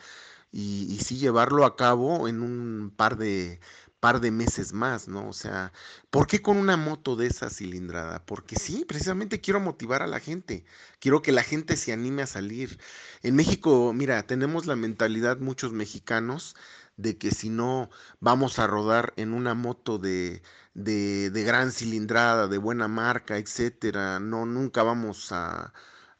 y, 0.52 0.86
y 0.92 0.98
sí 1.00 1.16
llevarlo 1.18 1.64
a 1.64 1.76
cabo 1.76 2.28
en 2.28 2.42
un 2.42 2.92
par 2.96 3.16
de 3.16 3.60
par 4.02 4.20
de 4.20 4.30
meses 4.32 4.74
más, 4.74 5.08
¿no? 5.08 5.28
O 5.30 5.32
sea, 5.32 5.72
¿por 6.10 6.26
qué 6.28 6.42
con 6.42 6.58
una 6.58 6.76
moto 6.76 7.16
de 7.16 7.28
esa 7.28 7.50
cilindrada? 7.50 8.26
Porque 8.26 8.56
sí, 8.56 8.84
precisamente 8.86 9.40
quiero 9.40 9.60
motivar 9.60 10.02
a 10.02 10.08
la 10.08 10.20
gente, 10.20 10.66
quiero 11.00 11.22
que 11.22 11.32
la 11.32 11.44
gente 11.44 11.76
se 11.78 11.92
anime 11.94 12.22
a 12.22 12.26
salir. 12.26 12.80
En 13.22 13.36
México, 13.36 13.92
mira, 13.94 14.26
tenemos 14.26 14.66
la 14.66 14.76
mentalidad 14.76 15.38
muchos 15.38 15.72
mexicanos 15.72 16.56
de 16.96 17.18
que 17.18 17.30
si 17.30 17.48
no 17.50 17.90
vamos 18.20 18.58
a 18.58 18.66
rodar 18.66 19.12
en 19.16 19.32
una 19.34 19.54
moto 19.54 19.98
de, 19.98 20.42
de, 20.74 21.30
de 21.30 21.42
gran 21.44 21.72
cilindrada, 21.72 22.48
de 22.48 22.58
buena 22.58 22.88
marca, 22.88 23.38
etcétera, 23.38 24.20
no, 24.20 24.46
nunca 24.46 24.82
vamos 24.82 25.32
a, 25.32 25.72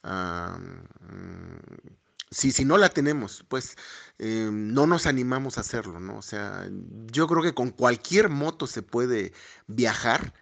a 0.03 0.59
mm, 1.01 2.02
si, 2.33 2.51
si 2.53 2.65
no 2.65 2.79
la 2.79 2.89
tenemos, 2.89 3.45
pues 3.49 3.77
eh, 4.19 4.49
no 4.53 4.87
nos 4.87 5.07
animamos 5.07 5.59
a 5.59 5.63
hacerlo, 5.63 6.01
¿no? 6.01 6.19
O 6.19 6.23
sea, 6.23 6.69
yo 7.13 7.27
creo 7.29 7.43
que 7.43 7.55
con 7.55 7.71
cualquier 7.71 8.29
moto 8.31 8.67
se 8.67 8.83
puede 8.83 9.33
viajar. 9.67 10.35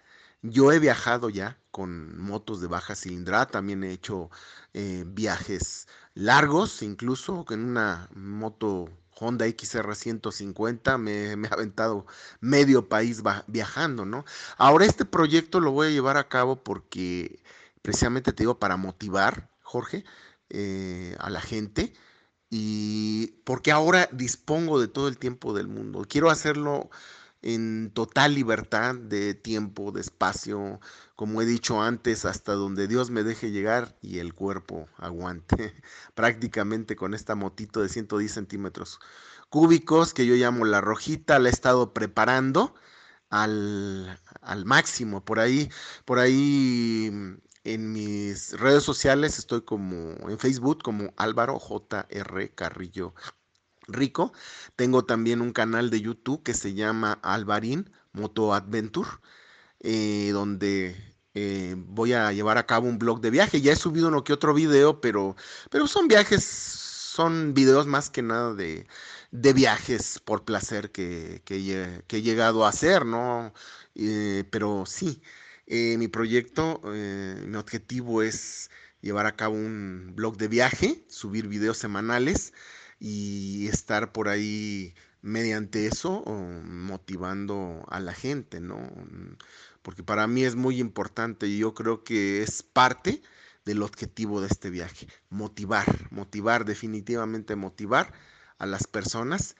Yo 0.42 0.72
he 0.72 0.78
viajado 0.78 1.28
ya 1.30 1.58
con 1.70 2.18
motos 2.18 2.60
de 2.60 2.68
baja 2.68 2.94
cilindrada, 2.94 3.46
también 3.46 3.84
he 3.84 3.92
hecho 3.92 4.30
eh, 4.74 5.04
viajes 5.06 5.88
largos, 6.14 6.82
incluso 6.82 7.44
en 7.50 7.64
una 7.64 8.08
moto 8.14 8.88
Honda 9.20 9.46
XR 9.46 9.94
150 9.94 10.98
me, 10.98 11.36
me, 11.36 11.48
ha 11.48 11.52
aventado 11.54 12.06
medio 12.40 12.88
país 12.88 13.22
viajando, 13.46 14.04
¿no? 14.06 14.24
Ahora 14.56 14.86
este 14.86 15.04
proyecto 15.04 15.60
lo 15.60 15.72
voy 15.72 15.88
a 15.88 15.90
llevar 15.90 16.16
a 16.16 16.28
cabo 16.28 16.62
porque 16.62 17.42
precisamente 17.82 18.32
te 18.32 18.44
digo 18.44 18.58
para 18.58 18.76
motivar, 18.76 19.50
Jorge, 19.62 20.04
eh, 20.50 21.16
a 21.18 21.30
la 21.30 21.40
gente 21.40 21.92
y 22.50 23.28
porque 23.44 23.72
ahora 23.72 24.08
dispongo 24.12 24.80
de 24.80 24.88
todo 24.88 25.08
el 25.08 25.18
tiempo 25.18 25.54
del 25.54 25.68
mundo. 25.68 26.04
Quiero 26.08 26.30
hacerlo 26.30 26.90
en 27.42 27.90
total 27.94 28.34
libertad 28.34 28.94
de 28.94 29.34
tiempo, 29.34 29.92
de 29.92 30.00
espacio, 30.00 30.80
como 31.16 31.40
he 31.42 31.46
dicho 31.46 31.82
antes, 31.82 32.24
hasta 32.24 32.52
donde 32.54 32.88
Dios 32.88 33.10
me 33.10 33.22
deje 33.22 33.50
llegar 33.50 33.96
y 34.02 34.18
el 34.18 34.34
cuerpo 34.34 34.88
aguante, 34.98 35.74
prácticamente 36.14 36.96
con 36.96 37.14
esta 37.14 37.34
motito 37.36 37.80
de 37.82 37.88
110 37.88 38.32
centímetros 38.32 39.00
cúbicos 39.48 40.14
que 40.14 40.26
yo 40.26 40.34
llamo 40.34 40.64
la 40.64 40.80
rojita, 40.80 41.38
la 41.38 41.48
he 41.48 41.52
estado 41.52 41.92
preparando 41.94 42.74
al, 43.30 44.20
al 44.42 44.64
máximo. 44.66 45.24
Por 45.24 45.40
ahí, 45.40 45.70
por 46.04 46.18
ahí 46.18 47.10
en 47.64 47.92
mis 47.92 48.58
redes 48.58 48.82
sociales 48.84 49.38
estoy 49.38 49.62
como 49.62 50.12
en 50.28 50.38
Facebook 50.38 50.82
como 50.82 51.12
Álvaro 51.16 51.58
JR 51.58 52.50
Carrillo 52.54 53.14
Rico. 53.88 54.32
Tengo 54.76 55.04
también 55.04 55.40
un 55.40 55.52
canal 55.52 55.90
de 55.90 56.00
YouTube 56.00 56.42
que 56.42 56.54
se 56.54 56.74
llama 56.74 57.18
Alvarín 57.22 57.90
Moto 58.12 58.54
Adventure, 58.54 59.10
eh, 59.80 60.30
donde 60.32 60.96
eh, 61.34 61.74
voy 61.78 62.12
a 62.12 62.32
llevar 62.32 62.58
a 62.58 62.66
cabo 62.66 62.88
un 62.88 62.98
blog 62.98 63.20
de 63.20 63.30
viaje. 63.30 63.60
Ya 63.60 63.72
he 63.72 63.76
subido 63.76 64.08
uno 64.08 64.24
que 64.24 64.32
otro 64.32 64.54
video, 64.54 65.00
pero, 65.00 65.36
pero 65.70 65.86
son 65.86 66.08
viajes, 66.08 66.44
son 66.44 67.54
videos 67.54 67.86
más 67.86 68.10
que 68.10 68.22
nada 68.22 68.54
de, 68.54 68.86
de 69.30 69.52
viajes 69.52 70.20
por 70.20 70.44
placer 70.44 70.90
que, 70.92 71.42
que, 71.44 71.56
he 72.08 72.22
llegado 72.22 72.64
a 72.64 72.70
hacer, 72.70 73.06
¿no? 73.06 73.52
Eh, 73.94 74.44
pero 74.50 74.84
sí, 74.86 75.22
eh, 75.70 75.96
mi 75.98 76.08
proyecto, 76.08 76.82
eh, 76.92 77.44
mi 77.46 77.56
objetivo 77.56 78.22
es 78.22 78.70
llevar 79.02 79.26
a 79.26 79.36
cabo 79.36 79.54
un 79.54 80.12
blog 80.16 80.36
de 80.36 80.48
viaje, 80.48 81.04
subir 81.08 81.46
videos 81.46 81.78
semanales 81.78 82.52
y 82.98 83.68
estar 83.68 84.12
por 84.12 84.28
ahí 84.28 84.94
mediante 85.22 85.86
eso 85.86 86.24
motivando 86.64 87.84
a 87.88 88.00
la 88.00 88.12
gente, 88.12 88.60
¿no? 88.60 88.90
Porque 89.82 90.02
para 90.02 90.26
mí 90.26 90.44
es 90.44 90.56
muy 90.56 90.80
importante 90.80 91.46
y 91.46 91.58
yo 91.58 91.72
creo 91.72 92.02
que 92.02 92.42
es 92.42 92.64
parte 92.64 93.22
del 93.64 93.82
objetivo 93.82 94.40
de 94.40 94.48
este 94.48 94.70
viaje, 94.70 95.06
motivar, 95.28 96.08
motivar, 96.10 96.64
definitivamente 96.64 97.54
motivar 97.54 98.12
a 98.58 98.66
las 98.66 98.88
personas 98.88 99.54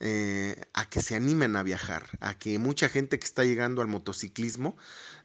eh, 0.00 0.60
a 0.74 0.88
que 0.90 1.00
se 1.02 1.16
animen 1.16 1.56
a 1.56 1.62
viajar, 1.62 2.08
a 2.20 2.38
que 2.38 2.58
mucha 2.58 2.88
gente 2.88 3.18
que 3.18 3.24
está 3.26 3.44
llegando 3.44 3.82
al 3.82 3.88
motociclismo 3.88 4.76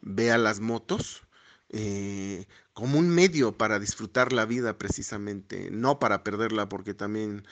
vea 0.02 0.38
las 0.38 0.60
motos 0.62 1.24
eh, 1.70 2.48
como 2.74 3.00
un 3.00 3.10
medio 3.10 3.58
para 3.58 3.80
disfrutar 3.80 4.34
la 4.34 4.46
vida 4.46 4.78
precisamente, 4.78 5.70
no 5.72 6.00
para 6.00 6.24
perderla, 6.24 6.70
porque 6.70 6.94
también 6.94 7.46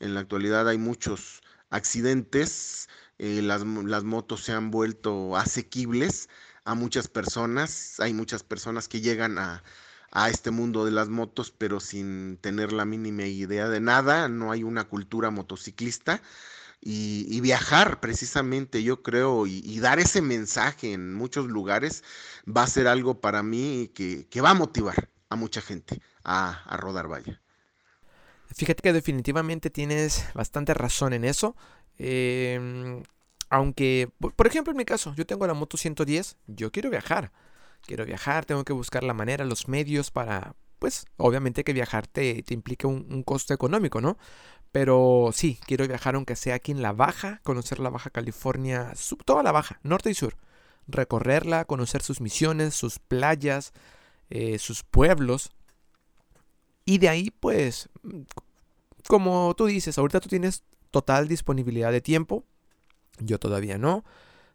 en 0.00 0.14
la 0.14 0.20
actualidad 0.20 0.68
hay 0.68 0.78
muchos 0.78 1.40
accidentes, 1.70 2.88
eh, 3.18 3.40
las, 3.42 3.64
las 3.64 4.04
motos 4.04 4.44
se 4.44 4.52
han 4.52 4.70
vuelto 4.70 5.36
asequibles 5.36 6.28
a 6.64 6.74
muchas 6.74 7.08
personas, 7.08 8.00
hay 8.00 8.12
muchas 8.14 8.42
personas 8.42 8.88
que 8.88 9.00
llegan 9.00 9.38
a, 9.38 9.62
a 10.10 10.30
este 10.30 10.50
mundo 10.50 10.84
de 10.84 10.90
las 10.90 11.08
motos, 11.08 11.50
pero 11.50 11.80
sin 11.80 12.38
tener 12.38 12.72
la 12.72 12.84
mínima 12.84 13.24
idea 13.24 13.68
de 13.68 13.80
nada, 13.80 14.28
no 14.28 14.52
hay 14.52 14.62
una 14.62 14.84
cultura 14.84 15.30
motociclista 15.30 16.22
y, 16.80 17.40
viajar 17.40 18.00
precisamente, 18.00 18.82
yo 18.82 19.02
creo, 19.02 19.46
y, 19.46 19.78
dar 19.80 19.98
ese 19.98 20.22
mensaje 20.22 20.92
en 20.92 21.14
muchos 21.14 21.46
lugares 21.46 22.04
va 22.46 22.62
a 22.62 22.66
ser 22.68 22.86
algo 22.86 23.20
para 23.20 23.42
mí 23.42 23.90
que, 23.94 24.40
va 24.40 24.50
a 24.50 24.54
motivar 24.54 25.10
a 25.28 25.36
mucha 25.36 25.60
gente 25.60 26.00
a, 26.22 26.76
rodar 26.76 27.08
vaya. 27.08 27.40
Fíjate 28.54 28.82
que 28.82 28.92
definitivamente 28.92 29.70
tienes 29.70 30.24
bastante 30.34 30.74
razón 30.74 31.12
en 31.12 31.24
eso. 31.24 31.56
Em, 31.98 33.02
aunque, 33.50 34.08
por 34.18 34.46
ejemplo, 34.46 34.70
en 34.70 34.76
mi 34.76 34.84
caso, 34.84 35.14
yo 35.16 35.26
tengo 35.26 35.46
la 35.46 35.54
moto 35.54 35.76
110, 35.76 36.36
yo 36.46 36.70
quiero 36.70 36.90
viajar. 36.90 37.32
Quiero 37.82 38.04
viajar, 38.04 38.44
tengo 38.44 38.64
que 38.64 38.72
buscar 38.72 39.02
la 39.02 39.14
manera, 39.14 39.44
los 39.44 39.68
medios 39.68 40.10
para, 40.10 40.54
pues, 40.78 41.06
obviamente 41.16 41.64
que 41.64 41.72
viajar 41.72 42.06
te, 42.06 42.42
te 42.42 42.54
implica 42.54 42.88
un, 42.88 43.06
un, 43.10 43.22
costo 43.22 43.54
económico, 43.54 44.00
¿no? 44.00 44.18
Pero 44.72 45.30
sí, 45.32 45.58
quiero 45.66 45.86
viajar 45.86 46.14
aunque 46.14 46.36
sea 46.36 46.56
aquí 46.56 46.72
en 46.72 46.82
la 46.82 46.92
Baja, 46.92 47.40
conocer 47.44 47.78
la 47.78 47.90
Baja 47.90 48.10
California, 48.10 48.92
toda 49.24 49.42
la 49.42 49.52
Baja, 49.52 49.80
norte 49.82 50.10
y 50.10 50.14
sur. 50.14 50.36
Recorrerla, 50.86 51.64
conocer 51.64 52.02
sus 52.02 52.20
misiones, 52.20 52.74
sus 52.74 52.98
playas, 52.98 53.72
eh, 54.30 54.58
sus 54.58 54.82
pueblos. 54.82 55.50
Y 56.84 56.98
de 56.98 57.08
ahí, 57.08 57.30
pues, 57.30 57.88
como 59.08 59.54
tú 59.56 59.66
dices, 59.66 59.98
ahorita 59.98 60.20
tú 60.20 60.28
tienes 60.28 60.64
total 60.90 61.28
disponibilidad 61.28 61.92
de 61.92 62.00
tiempo. 62.00 62.44
Yo 63.18 63.38
todavía 63.38 63.78
no. 63.78 64.04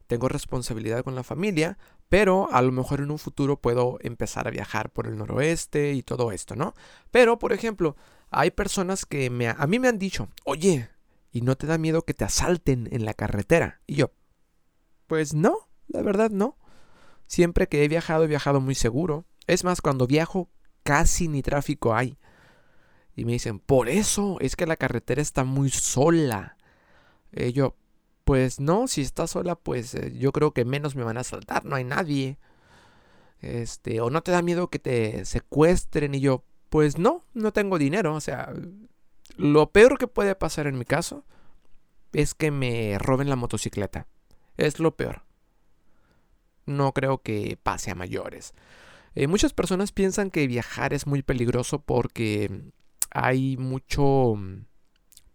Tengo 0.07 0.27
responsabilidad 0.27 1.03
con 1.03 1.15
la 1.15 1.23
familia, 1.23 1.77
pero 2.09 2.49
a 2.51 2.61
lo 2.61 2.71
mejor 2.73 2.99
en 2.99 3.11
un 3.11 3.19
futuro 3.19 3.55
puedo 3.55 3.97
empezar 4.01 4.47
a 4.47 4.51
viajar 4.51 4.89
por 4.89 5.07
el 5.07 5.17
noroeste 5.17 5.93
y 5.93 6.03
todo 6.03 6.31
esto, 6.33 6.55
¿no? 6.55 6.73
Pero, 7.11 7.39
por 7.39 7.53
ejemplo, 7.53 7.95
hay 8.31 8.51
personas 8.51 9.05
que 9.05 9.29
me, 9.29 9.49
a 9.49 9.67
mí 9.67 9.77
me 9.77 9.89
han 9.89 9.99
dicho, 9.99 10.29
oye, 10.45 10.89
¿y 11.31 11.41
no 11.41 11.57
te 11.57 11.67
da 11.67 11.77
miedo 11.77 12.03
que 12.03 12.13
te 12.13 12.23
asalten 12.23 12.87
en 12.91 13.05
la 13.05 13.13
carretera? 13.13 13.81
Y 13.85 13.95
yo, 13.95 14.11
pues 15.07 15.33
no, 15.33 15.69
la 15.87 16.01
verdad 16.01 16.31
no. 16.31 16.57
Siempre 17.27 17.67
que 17.67 17.83
he 17.83 17.87
viajado, 17.89 18.23
he 18.23 18.27
viajado 18.27 18.61
muy 18.61 18.73
seguro. 18.73 19.25
Es 19.47 19.65
más, 19.65 19.81
cuando 19.81 20.07
viajo, 20.07 20.49
casi 20.83 21.27
ni 21.27 21.41
tráfico 21.41 21.93
hay. 21.93 22.17
Y 23.15 23.25
me 23.25 23.33
dicen, 23.33 23.59
por 23.59 23.89
eso 23.89 24.37
es 24.39 24.55
que 24.55 24.65
la 24.65 24.77
carretera 24.77 25.21
está 25.21 25.43
muy 25.43 25.69
sola. 25.69 26.57
Y 27.33 27.51
yo, 27.51 27.75
pues 28.23 28.61
no, 28.61 28.87
si 28.87 29.01
está 29.01 29.27
sola, 29.27 29.55
pues 29.55 29.93
eh, 29.93 30.13
yo 30.17 30.31
creo 30.31 30.53
que 30.53 30.63
menos 30.63 30.95
me 30.95 31.03
van 31.03 31.17
a 31.17 31.21
asaltar, 31.21 31.65
no 31.65 31.75
hay 31.75 31.83
nadie. 31.83 32.37
Este, 33.41 33.99
o 33.99 34.09
no 34.09 34.21
te 34.21 34.31
da 34.31 34.41
miedo 34.41 34.69
que 34.69 34.79
te 34.79 35.25
secuestren. 35.25 36.15
Y 36.15 36.21
yo, 36.21 36.45
pues 36.71 36.97
no, 36.97 37.25
no 37.33 37.51
tengo 37.51 37.77
dinero. 37.77 38.15
O 38.15 38.21
sea, 38.21 38.53
lo 39.35 39.71
peor 39.73 39.97
que 39.97 40.07
puede 40.07 40.35
pasar 40.35 40.67
en 40.67 40.77
mi 40.77 40.85
caso 40.85 41.25
es 42.13 42.33
que 42.33 42.49
me 42.49 42.97
roben 42.97 43.29
la 43.29 43.35
motocicleta. 43.35 44.07
Es 44.55 44.79
lo 44.79 44.95
peor. 44.95 45.23
No 46.65 46.93
creo 46.93 47.21
que 47.21 47.59
pase 47.61 47.91
a 47.91 47.95
mayores. 47.95 48.53
Eh, 49.15 49.27
muchas 49.27 49.51
personas 49.51 49.91
piensan 49.91 50.31
que 50.31 50.47
viajar 50.47 50.93
es 50.93 51.07
muy 51.07 51.21
peligroso 51.21 51.79
porque 51.81 52.71
hay 53.09 53.57
mucho, 53.57 54.35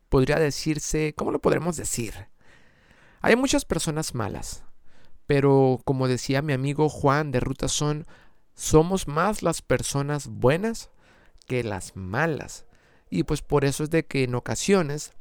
podría 0.08 0.38
decirse, 0.38 1.12
¿cómo 1.14 1.32
lo 1.32 1.42
podremos 1.42 1.76
decir? 1.76 2.28
Hay 3.20 3.36
muchas 3.36 3.66
personas 3.66 4.14
malas, 4.14 4.64
pero 5.26 5.80
como 5.84 6.08
decía 6.08 6.40
mi 6.40 6.54
amigo 6.54 6.88
Juan 6.88 7.30
de 7.30 7.40
Ruta 7.40 7.68
Son, 7.68 8.06
somos 8.54 9.06
más 9.06 9.42
las 9.42 9.60
personas 9.60 10.28
buenas 10.28 10.88
que 11.46 11.64
las 11.64 11.96
malas. 11.96 12.66
Y 13.10 13.22
pues 13.22 13.42
por 13.42 13.64
eso 13.64 13.84
es 13.84 13.90
de 13.90 14.04
que 14.04 14.24
en 14.24 14.34
ocasiones 14.34 15.12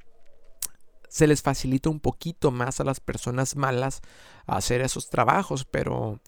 se 1.07 1.27
les 1.27 1.41
facilita 1.41 1.89
un 1.89 1.99
poquito 1.99 2.51
más 2.51 2.79
a 2.79 2.83
las 2.83 2.99
personas 2.99 3.55
malas 3.55 4.01
hacer 4.47 4.81
esos 4.81 5.09
trabajos, 5.09 5.65
pero 5.65 6.19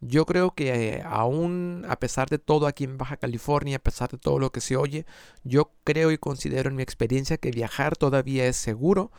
yo 0.00 0.26
creo 0.26 0.52
que 0.52 0.96
eh, 0.96 1.02
aún 1.06 1.86
a 1.88 1.96
pesar 1.96 2.28
de 2.28 2.38
todo 2.38 2.66
aquí 2.66 2.82
en 2.82 2.98
Baja 2.98 3.16
California, 3.16 3.76
a 3.76 3.82
pesar 3.82 4.10
de 4.10 4.18
todo 4.18 4.40
lo 4.40 4.50
que 4.50 4.60
se 4.60 4.76
oye, 4.76 5.06
yo 5.44 5.70
creo 5.84 6.10
y 6.10 6.18
considero 6.18 6.68
en 6.70 6.76
mi 6.76 6.82
experiencia 6.82 7.36
que 7.36 7.52
viajar 7.52 7.96
todavía 7.96 8.46
es 8.46 8.56
seguro. 8.56 9.12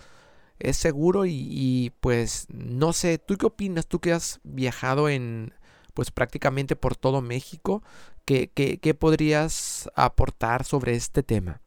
Es 0.59 0.77
seguro 0.77 1.25
y, 1.25 1.93
pues 1.99 2.47
no 2.49 2.93
sé, 2.93 3.17
¿tú 3.17 3.37
qué 3.37 3.45
opinas? 3.45 3.87
Tú 3.87 3.99
que 3.99 4.13
has 4.13 4.39
viajado 4.43 5.09
en 5.09 5.53
pues 5.93 6.11
prácticamente 6.11 6.75
por 6.75 6.95
todo 6.95 7.21
México, 7.21 7.83
¿qué, 8.25 8.49
qué 8.51 8.93
podrías 8.93 9.89
aportar 9.95 10.63
sobre 10.65 10.95
este 10.95 11.23
tema? 11.23 11.61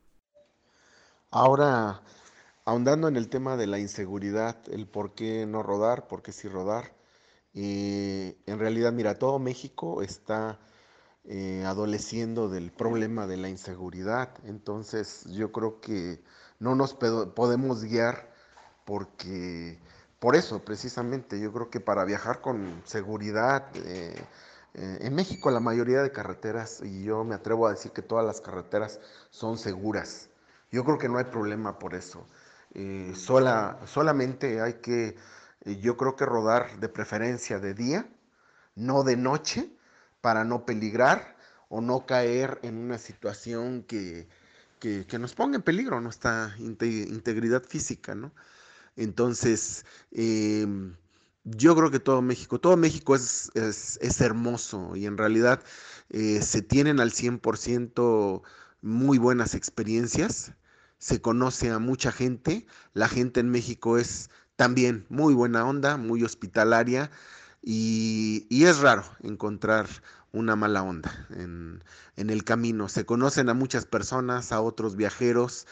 Ahora, 1.30 2.02
ahondando 2.64 3.08
en 3.08 3.16
el 3.16 3.28
tema 3.28 3.56
de 3.56 3.66
la 3.66 3.78
inseguridad, 3.78 4.56
el 4.70 4.86
por 4.88 5.14
qué 5.14 5.46
no 5.46 5.62
rodar, 5.62 6.08
por 6.08 6.22
qué 6.22 6.32
sí 6.32 6.48
rodar. 6.48 6.94
Eh, 7.54 8.36
en 8.46 8.58
realidad, 8.58 8.92
mira, 8.92 9.18
todo 9.18 9.38
México 9.38 10.02
está 10.02 10.58
eh, 11.24 11.64
adoleciendo 11.66 12.48
del 12.48 12.72
problema 12.72 13.26
de 13.26 13.36
la 13.38 13.48
inseguridad. 13.48 14.30
Entonces, 14.44 15.24
yo 15.32 15.52
creo 15.52 15.80
que 15.80 16.22
no 16.60 16.74
nos 16.74 16.94
podemos 16.94 17.84
guiar 17.84 18.32
porque, 18.86 19.80
por 20.26 20.34
eso, 20.34 20.58
precisamente, 20.58 21.38
yo 21.38 21.52
creo 21.52 21.70
que 21.70 21.78
para 21.78 22.04
viajar 22.04 22.40
con 22.40 22.82
seguridad, 22.84 23.68
eh, 23.76 24.12
en 24.74 25.14
México 25.14 25.52
la 25.52 25.60
mayoría 25.60 26.02
de 26.02 26.10
carreteras, 26.10 26.80
y 26.82 27.04
yo 27.04 27.22
me 27.22 27.36
atrevo 27.36 27.68
a 27.68 27.70
decir 27.70 27.92
que 27.92 28.02
todas 28.02 28.26
las 28.26 28.40
carreteras 28.40 28.98
son 29.30 29.56
seguras. 29.56 30.28
Yo 30.72 30.84
creo 30.84 30.98
que 30.98 31.08
no 31.08 31.18
hay 31.18 31.26
problema 31.26 31.78
por 31.78 31.94
eso. 31.94 32.26
Eh, 32.74 33.12
sola, 33.14 33.78
solamente 33.86 34.60
hay 34.60 34.80
que, 34.80 35.16
eh, 35.60 35.76
yo 35.76 35.96
creo 35.96 36.16
que 36.16 36.26
rodar 36.26 36.80
de 36.80 36.88
preferencia 36.88 37.60
de 37.60 37.74
día, 37.74 38.08
no 38.74 39.04
de 39.04 39.16
noche, 39.16 39.70
para 40.22 40.42
no 40.42 40.66
peligrar 40.66 41.36
o 41.68 41.80
no 41.80 42.04
caer 42.04 42.58
en 42.62 42.78
una 42.78 42.98
situación 42.98 43.84
que, 43.84 44.26
nos 45.20 45.36
ponga 45.36 45.54
en 45.54 45.62
peligro 45.62 46.00
nuestra 46.00 46.52
integridad 46.58 47.62
física, 47.62 48.16
¿no? 48.16 48.32
Entonces, 48.96 49.84
em, 50.12 50.96
yo 51.44 51.76
creo 51.76 51.90
que 51.90 52.00
todo 52.00 52.22
México, 52.22 52.58
todo 52.60 52.76
México 52.76 53.14
es, 53.14 53.50
es, 53.54 54.20
hermoso 54.20 54.96
y 54.96 55.06
en 55.06 55.16
realidad 55.18 55.62
eh, 56.10 56.42
se 56.42 56.62
tienen 56.62 57.00
al 57.00 57.12
100% 57.12 58.42
muy 58.82 59.18
buenas 59.18 59.54
experiencias 59.54 60.52
se 60.98 61.20
conoce 61.20 61.70
a 61.70 61.78
mucha 61.78 62.12
gente. 62.12 62.66
La 62.94 63.08
gente 63.08 63.40
en 63.40 63.50
México 63.50 63.98
es 63.98 64.30
también 64.56 65.06
muy 65.08 65.34
buena 65.34 65.66
onda, 65.66 65.96
muy 65.96 66.22
hospitalaria 66.22 67.10
y, 67.62 68.46
es 68.50 68.78
raro 68.78 69.04
encontrar 69.22 69.86
una 70.32 70.56
mala 70.56 70.82
onda 70.82 71.26
en, 71.30 71.82
el 72.16 72.44
camino. 72.44 72.88
Se 72.88 73.06
conocen 73.06 73.48
a 73.48 73.54
muchas 73.54 73.86
personas, 73.86 74.52
a 74.52 74.60
otros 74.60 74.96
viajeros 74.96 75.66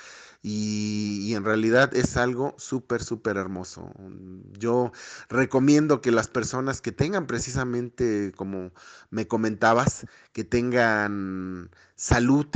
y, 0.47 1.35
en 1.35 1.43
realidad 1.43 1.97
es 1.97 2.19
algo 2.19 2.55
súper, 2.59 3.03
súper 3.03 3.39
hermoso. 3.39 3.91
Yo 4.59 4.93
recomiendo 5.31 6.03
que 6.03 6.11
las 6.13 6.29
personas 6.29 6.83
que 6.83 6.93
tengan 6.93 7.27
precisamente, 7.27 8.31
como 8.37 8.71
me 9.11 9.27
comentabas, 9.27 10.07
que 10.35 10.45
tengan 10.45 11.71
salud, 11.97 12.47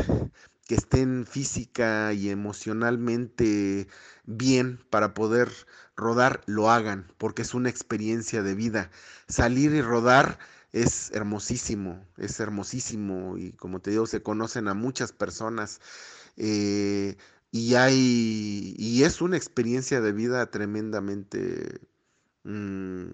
que 0.66 0.74
estén 0.74 1.24
física 1.26 2.12
y 2.12 2.28
emocionalmente 2.28 3.88
bien 4.26 4.78
para 4.90 5.14
poder 5.14 5.50
rodar, 5.96 6.42
lo 6.44 6.70
hagan, 6.70 7.10
porque 7.16 7.40
es 7.40 7.54
una 7.54 7.70
experiencia 7.70 8.42
de 8.42 8.54
vida. 8.54 8.90
Salir 9.28 9.72
y 9.72 9.80
rodar 9.80 10.38
es 10.72 11.10
hermosísimo, 11.12 12.04
es 12.18 12.38
hermosísimo 12.38 13.38
y 13.38 13.52
como 13.52 13.80
te 13.80 13.92
digo, 13.92 14.06
se 14.06 14.22
conocen 14.22 14.68
a 14.68 14.74
muchas 14.74 15.12
personas 15.12 15.80
eh, 16.36 17.16
y 17.50 17.74
hay, 17.74 18.74
y 18.78 19.04
es 19.04 19.20
una 19.20 19.36
experiencia 19.36 20.00
de 20.00 20.12
vida 20.12 20.50
tremendamente 20.50 21.80
mm, 22.44 23.06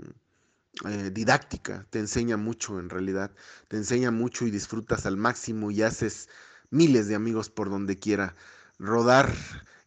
eh, 0.87 1.11
didáctica, 1.13 1.87
te 1.91 2.01
enseña 2.01 2.37
mucho 2.37 2.81
en 2.81 2.91
realidad, 2.91 3.31
te 3.69 3.77
enseña 3.77 4.11
mucho 4.11 4.47
y 4.47 4.51
disfrutas 4.51 5.07
al 5.07 5.17
máximo 5.17 5.71
y 5.71 5.83
haces 5.83 6.29
miles 6.71 7.09
de 7.09 7.15
amigos 7.15 7.51
por 7.51 7.71
donde 7.71 7.99
quiera. 7.99 8.35
Rodar, 8.79 9.33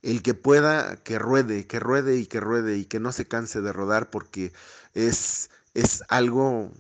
el 0.01 0.21
que 0.23 0.33
pueda, 0.33 0.95
que 1.03 1.19
ruede, 1.19 1.67
que 1.67 1.79
ruede 1.79 2.17
y 2.17 2.25
que 2.25 2.39
ruede 2.39 2.77
y 2.77 2.85
que 2.85 2.99
no 3.01 3.11
se 3.11 3.27
canse 3.27 3.61
de 3.61 3.73
rodar 3.73 4.09
porque 4.09 4.53
es, 4.93 5.49
es 5.73 6.03
algo 6.09 6.71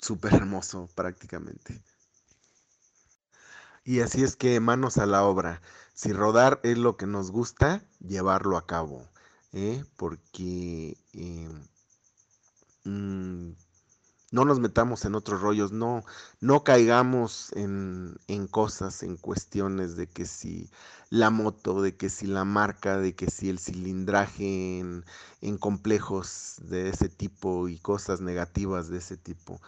súper 0.00 0.34
hermoso 0.34 0.88
prácticamente. 0.94 1.82
Y 3.84 4.00
así 4.00 4.22
es 4.22 4.36
que 4.36 4.60
manos 4.60 4.98
a 4.98 5.06
la 5.06 5.24
obra. 5.24 5.62
Si 5.96 6.12
rodar 6.12 6.60
es 6.62 6.76
lo 6.76 6.98
que 6.98 7.06
nos 7.06 7.30
gusta, 7.30 7.82
llevarlo 8.00 8.58
a 8.58 8.66
cabo. 8.66 9.08
¿eh? 9.54 9.82
Porque 9.96 10.98
eh, 11.14 11.48
mm, 12.84 13.52
no 14.30 14.44
nos 14.44 14.60
metamos 14.60 15.06
en 15.06 15.14
otros 15.14 15.40
rollos, 15.40 15.72
no, 15.72 16.04
no 16.42 16.64
caigamos 16.64 17.50
en, 17.56 18.18
cosas, 18.50 19.02
en 19.02 19.16
cuestiones 19.16 19.96
de 19.96 20.06
que 20.06 20.26
si 20.26 20.70
la 21.08 21.30
moto, 21.30 21.80
de 21.80 21.96
que 21.96 22.10
si 22.10 22.26
la 22.26 22.44
marca, 22.44 22.98
de 22.98 23.14
que 23.14 23.30
si 23.30 23.48
el 23.48 23.58
cilindraje 23.58 24.80
en, 24.80 25.58
complejos 25.58 26.56
de 26.60 26.90
ese 26.90 27.08
tipo 27.08 27.68
y 27.68 27.78
cosas 27.78 28.20
negativas 28.20 28.90
de 28.90 28.98
ese 28.98 29.16
tipo, 29.16 29.62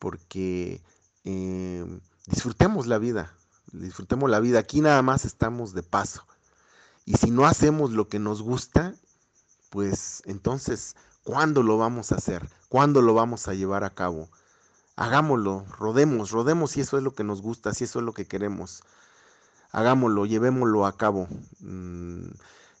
porque 0.00 0.82
eh, 1.22 2.00
disfrutemos 2.26 2.88
la 2.88 2.98
vida, 2.98 3.37
disfrutemos 3.72 4.30
la 4.30 4.40
vida, 4.40 4.58
aquí 4.58 4.80
nada 4.80 5.02
más 5.02 5.24
estamos 5.24 5.74
de 5.74 5.82
paso. 5.82 6.26
Y 7.04 7.14
si 7.14 7.30
no 7.30 7.46
hacemos 7.46 7.92
lo 7.92 8.08
que 8.08 8.18
nos 8.18 8.42
gusta, 8.42 8.94
pues 9.70 10.22
entonces 10.26 10.94
¿Cuándo 11.28 11.62
lo 11.62 11.76
vamos 11.76 12.10
a 12.10 12.14
hacer? 12.14 12.48
¿Cuándo 12.70 13.02
lo 13.02 13.12
vamos 13.12 13.48
a 13.48 13.52
llevar 13.52 13.84
a 13.84 13.90
cabo? 13.90 14.30
Hagámoslo, 14.96 15.66
rodemos, 15.78 16.30
rodemos 16.30 16.70
si 16.70 16.80
eso 16.80 16.96
es 16.96 17.04
lo 17.04 17.14
que 17.14 17.22
nos 17.22 17.42
gusta, 17.42 17.74
si 17.74 17.84
eso 17.84 17.98
es 17.98 18.04
lo 18.06 18.14
que 18.14 18.26
queremos. 18.26 18.82
Hagámoslo, 19.70 20.24
llevémoslo 20.24 20.86
a 20.86 20.96
cabo. 20.96 21.28
Mm, 21.60 22.28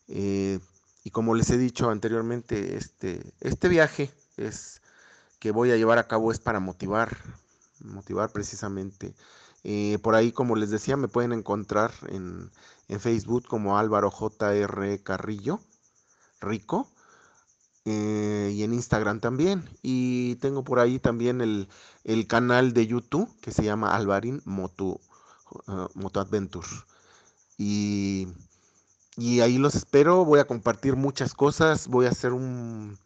eh, 0.08 0.60
y 1.04 1.10
como 1.10 1.34
les 1.34 1.50
he 1.50 1.58
dicho 1.58 1.90
anteriormente, 1.90 2.78
este, 2.78 3.34
este 3.40 3.68
viaje 3.68 4.10
es 4.38 4.80
que 5.40 5.50
voy 5.50 5.70
a 5.70 5.76
llevar 5.76 5.98
a 5.98 6.08
cabo 6.08 6.32
es 6.32 6.38
para 6.38 6.58
motivar, 6.58 7.18
motivar 7.80 8.30
precisamente. 8.30 9.14
Eh, 9.64 9.98
por 10.02 10.14
ahí, 10.14 10.32
como 10.32 10.56
les 10.56 10.70
decía, 10.70 10.96
me 10.96 11.08
pueden 11.08 11.32
encontrar 11.32 11.92
en, 12.08 12.50
en 12.88 13.00
Facebook 13.00 13.46
como 13.46 13.78
Álvaro 13.78 14.10
JR 14.10 15.02
Carrillo, 15.02 15.60
Rico. 16.40 16.90
Eh, 17.90 18.52
y 18.54 18.64
en 18.64 18.74
Instagram 18.74 19.20
también. 19.20 19.64
Y 19.82 20.34
tengo 20.36 20.62
por 20.62 20.78
ahí 20.78 20.98
también 20.98 21.40
el, 21.40 21.68
canal 22.26 22.74
de 22.74 22.86
YouTube 22.86 23.34
que 23.40 23.50
se 23.50 23.64
llama 23.64 23.96
Alvarín 23.96 24.42
Moto, 24.44 25.00
uh, 25.66 25.88
Moto 25.94 26.20
Adventure. 26.20 26.68
Y, 27.56 28.28
ahí 29.40 29.56
los 29.56 29.74
espero. 29.74 30.26
Voy 30.26 30.38
a 30.38 30.46
compartir 30.46 30.96
muchas 30.96 31.32
cosas. 31.32 31.88
Voy 31.88 32.04
a 32.04 32.10
hacer 32.10 32.34
un, 32.34 32.98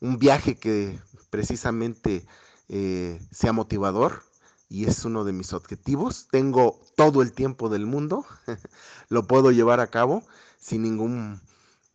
viaje 0.00 0.58
que 0.58 0.98
precisamente 1.30 2.26
eh, 2.68 3.18
sea 3.30 3.52
motivador. 3.54 4.22
Y 4.68 4.86
es 4.86 5.04
uno 5.04 5.24
de 5.24 5.32
mis 5.32 5.52
objetivos. 5.52 6.28
Tengo 6.30 6.80
todo 6.96 7.22
el 7.22 7.32
tiempo 7.32 7.68
del 7.68 7.86
mundo. 7.86 8.26
Lo 9.08 9.26
puedo 9.26 9.50
llevar 9.52 9.80
a 9.80 9.86
cabo 9.88 10.24
sin 10.58 10.82
ningún 10.82 11.40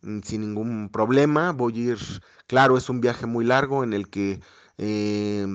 Mm, 0.02 0.20
sin 0.22 0.40
ningún 0.42 0.88
problema. 0.90 1.52
Voy 1.52 1.74
a 1.78 1.92
ir, 1.92 1.98
claro, 2.46 2.76
es 2.76 2.88
un 2.88 3.00
viaje 3.00 3.26
muy 3.26 3.44
largo 3.44 3.84
en 3.84 3.92
el 3.92 4.08
que 4.10 4.40
eh, 4.78 5.46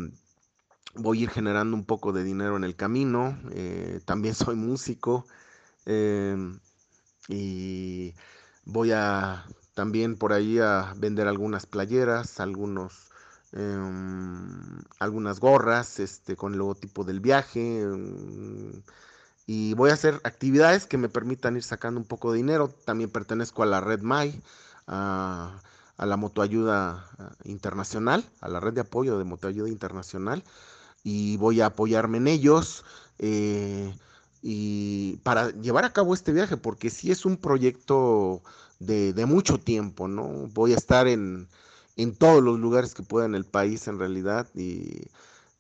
voy 0.96 1.20
a 1.20 1.24
ir 1.24 1.30
generando 1.30 1.76
un 1.76 1.86
poco 1.86 2.14
de 2.14 2.24
dinero 2.24 2.58
en 2.58 2.64
el 2.64 2.76
camino. 2.76 3.38
Eh, 3.52 4.00
también 4.06 4.36
soy 4.36 4.56
músico 4.56 5.28
em, 5.86 6.60
y 7.30 8.16
voy 8.66 8.92
a 8.94 9.46
también 9.76 10.18
por 10.18 10.34
ahí 10.34 10.60
a 10.60 10.94
vender 10.98 11.28
algunas 11.28 11.66
playeras, 11.68 12.40
algunos 12.40 13.12
em, 13.54 14.82
algunas 15.00 15.40
gorras 15.40 16.00
este, 16.00 16.36
con 16.36 16.54
el 16.54 16.60
logotipo 16.60 17.04
del 17.04 17.20
viaje. 17.20 17.82
Em, 17.82 18.82
y 19.48 19.74
voy 19.76 19.92
a 19.92 19.94
hacer 19.94 20.20
actividades 20.24 20.86
que 20.86 20.98
me 20.98 21.10
permitan 21.10 21.56
ir 21.56 21.64
sacando 21.64 22.00
un 22.00 22.06
poco 22.06 22.32
de 22.32 22.38
dinero. 22.38 22.70
También 22.86 23.10
pertenezco 23.10 23.64
a 23.64 23.66
la 23.66 23.80
red 23.80 24.02
MAI, 24.02 24.42
a, 24.88 25.62
la 25.98 26.18
Motoayuda 26.18 27.10
Internacional, 27.46 28.26
a 28.42 28.50
la 28.50 28.60
red 28.60 28.74
de 28.74 28.82
apoyo 28.82 29.18
de 29.18 29.24
Motoayuda 29.24 29.70
Internacional, 29.70 30.44
y 31.04 31.38
voy 31.38 31.62
a 31.62 31.68
apoyarme 31.68 32.18
en 32.18 32.28
ellos. 32.28 32.84
Eh, 33.20 33.96
y 34.42 35.18
para 35.24 35.50
llevar 35.52 35.86
a 35.86 35.94
cabo 35.94 36.14
este 36.14 36.34
viaje, 36.34 36.58
porque 36.58 36.90
sí 36.90 37.12
es 37.12 37.26
un 37.26 37.38
proyecto 37.38 38.42
de, 38.80 39.26
mucho 39.26 39.60
tiempo, 39.60 40.08
¿no? 40.08 40.50
Voy 40.54 40.74
a 40.74 40.78
estar 40.78 41.08
en, 41.08 41.48
en, 41.98 42.16
todos 42.16 42.42
los 42.44 42.60
lugares 42.60 42.94
que 42.94 43.04
pueda 43.04 43.26
en 43.26 43.36
el 43.36 43.46
país 43.46 43.88
en 43.88 44.00
realidad 44.00 44.48
y, 44.56 45.10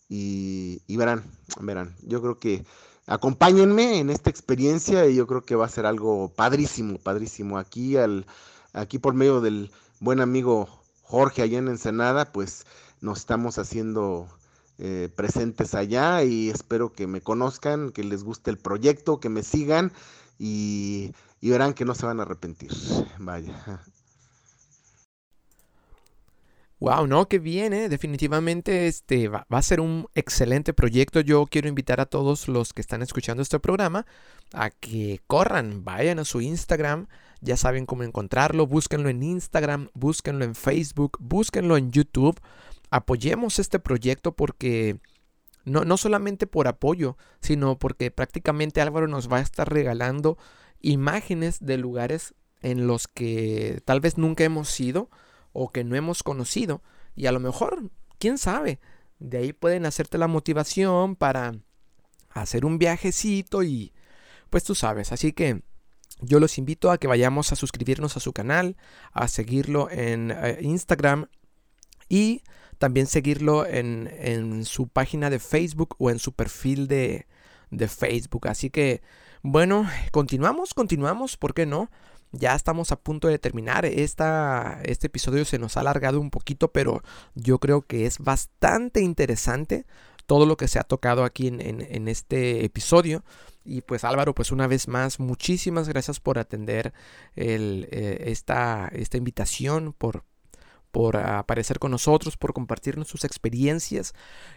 y 0.09 0.97
verán, 0.97 1.23
verán, 1.59 1.95
yo 2.03 2.21
creo 2.21 2.39
que 2.39 2.65
acompáñenme 3.07 3.99
en 3.99 4.09
esta 4.09 4.29
experiencia 4.29 5.07
y 5.07 5.15
yo 5.15 5.25
creo 5.25 5.41
que 5.41 5.55
va 5.55 5.65
a 5.65 5.69
ser 5.69 5.85
algo 5.85 6.29
padrísimo, 6.29 6.99
padrísimo. 6.99 7.57
Aquí, 7.57 7.97
al, 7.97 8.25
aquí 8.73 8.99
por 8.99 9.13
medio 9.13 9.41
del 9.41 9.71
buen 9.99 10.19
amigo 10.19 10.67
Jorge 11.01 11.41
allá 11.41 11.57
en 11.57 11.69
Ensenada, 11.69 12.31
pues 12.31 12.65
nos 13.01 13.19
estamos 13.19 13.57
haciendo 13.57 14.27
eh, 14.77 15.09
presentes 15.15 15.73
allá 15.73 16.23
y 16.23 16.49
espero 16.49 16.91
que 16.91 17.07
me 17.07 17.21
conozcan, 17.21 17.91
que 17.91 18.03
les 18.03 18.23
guste 18.23 18.51
el 18.51 18.57
proyecto, 18.57 19.19
que 19.19 19.29
me 19.29 19.41
sigan 19.41 19.93
y, 20.37 21.13
y 21.39 21.49
verán 21.49 21.73
que 21.73 21.85
no 21.85 21.95
se 21.95 22.05
van 22.05 22.19
a 22.19 22.23
arrepentir. 22.23 22.71
Vaya. 23.19 23.81
Wow, 26.79 27.07
no, 27.07 27.27
qué 27.27 27.39
bien, 27.39 27.73
¿eh? 27.73 27.89
Definitivamente 27.89 28.85
este 28.85 29.29
va, 29.29 29.47
a 29.49 29.61
ser 29.63 29.79
un 29.79 30.07
excelente 30.13 30.73
proyecto. 30.73 31.21
Yo 31.21 31.47
quiero 31.47 31.67
invitar 31.67 31.99
a 31.99 32.05
todos 32.05 32.47
los 32.47 32.71
que 32.71 32.81
están 32.81 33.01
escuchando 33.01 33.41
este 33.41 33.59
programa 33.59 34.05
a 34.53 34.69
que 34.69 35.19
corran, 35.25 35.83
vayan 35.83 36.19
a 36.19 36.25
su 36.25 36.39
Instagram, 36.39 37.07
ya 37.41 37.57
saben 37.57 37.87
cómo 37.87 38.03
encontrarlo, 38.03 38.67
búsquenlo 38.67 39.09
en 39.09 39.23
Instagram, 39.23 39.89
búsquenlo 39.95 40.45
en 40.45 40.53
Facebook, 40.53 41.17
búsquenlo 41.19 41.77
en 41.77 41.91
YouTube. 41.91 42.39
Apoyemos 42.91 43.57
este 43.57 43.79
proyecto 43.79 44.33
porque 44.33 44.99
no, 45.65 45.83
no 45.83 45.97
solamente 45.97 46.45
por 46.45 46.67
apoyo, 46.67 47.17
sino 47.41 47.79
porque 47.79 48.11
prácticamente 48.11 48.81
Álvaro 48.81 49.07
nos 49.07 49.31
va 49.31 49.37
a 49.37 49.41
estar 49.41 49.67
regalando 49.67 50.37
imágenes 50.81 51.57
de 51.59 51.77
lugares 51.77 52.35
en 52.61 52.85
los 52.85 53.07
que 53.07 53.81
tal 53.83 53.99
vez 53.99 54.19
nunca 54.19 54.43
hemos 54.43 54.79
ido 54.79 55.09
o 55.59 55.71
que 55.71 55.83
no 55.83 55.95
hemos 55.95 56.21
conocido. 56.21 56.83
Y 57.15 57.25
a 57.25 57.31
lo 57.31 57.39
mejor, 57.39 57.89
quién 58.19 58.37
sabe, 58.37 58.79
de 59.17 59.39
ahí 59.39 59.53
pueden 59.53 59.87
hacerte 59.87 60.19
la 60.19 60.27
motivación 60.27 61.15
para 61.15 61.55
hacer 62.29 62.63
un 62.63 62.77
viajecito 62.77 63.63
y 63.63 63.91
pues 64.51 64.63
tú 64.63 64.75
sabes. 64.75 65.11
Así 65.11 65.33
que 65.33 65.63
yo 66.21 66.39
los 66.39 66.59
invito 66.59 66.91
a 66.91 66.99
que 66.99 67.07
vayamos 67.07 67.51
a 67.51 67.55
suscribirnos 67.55 68.15
a 68.17 68.19
su 68.19 68.33
canal, 68.33 68.77
a 69.13 69.27
seguirlo 69.27 69.89
en 69.89 70.29
eh, 70.29 70.59
Instagram 70.61 71.25
y 72.07 72.43
también 72.77 73.07
seguirlo 73.07 73.65
en, 73.65 74.13
en, 74.19 74.63
su 74.63 74.87
página 74.87 75.31
de 75.31 75.39
Facebook 75.39 75.95
o 75.97 76.11
en 76.11 76.19
su 76.19 76.33
perfil 76.33 76.87
de, 76.87 77.25
de 77.71 77.87
Facebook. 77.87 78.47
Así 78.47 78.69
que, 78.69 79.01
bueno, 79.41 79.89
continuamos, 80.11 80.75
continuamos, 80.75 81.35
¿por 81.35 81.55
qué 81.55 81.65
no? 81.65 81.89
Ya 82.31 82.55
estamos 82.55 82.91
a 82.91 82.99
punto 82.99 83.27
de 83.27 83.39
terminar. 83.39 83.85
Esta, 83.85 84.81
este 84.83 85.07
episodio 85.07 85.45
se 85.45 85.59
nos 85.59 85.77
ha 85.77 85.81
alargado 85.81 86.19
un 86.19 86.29
poquito, 86.29 86.71
pero 86.71 87.01
yo 87.35 87.59
creo 87.59 87.81
que 87.81 88.05
es 88.05 88.19
bastante 88.19 89.01
interesante 89.01 89.85
todo 90.25 90.45
lo 90.45 90.57
que 90.57 90.67
se 90.67 90.77
ha 90.77 90.83
tocado 90.83 91.23
aquí 91.23 91.47
en, 91.47 92.07
este 92.07 92.65
episodio. 92.65 93.23
Y 93.63 93.81
pues 93.81 94.03
Álvaro, 94.03 94.35
pues 94.35 94.51
una 94.51 94.67
vez 94.67 94.87
más, 94.87 95.19
muchísimas 95.19 95.87
gracias 95.87 96.19
por 96.19 96.37
atender 96.37 96.93
eh, 97.35 98.23
esta, 98.25 98.89
esta 98.93 99.17
invitación, 99.17 99.93
por, 99.93 100.23
por 100.91 101.17
aparecer 101.17 101.79
con 101.79 101.91
nosotros, 101.91 102.37
por 102.37 102.53
compartirnos 102.53 103.07
sus 103.07 103.23
experiencias. 103.23 104.13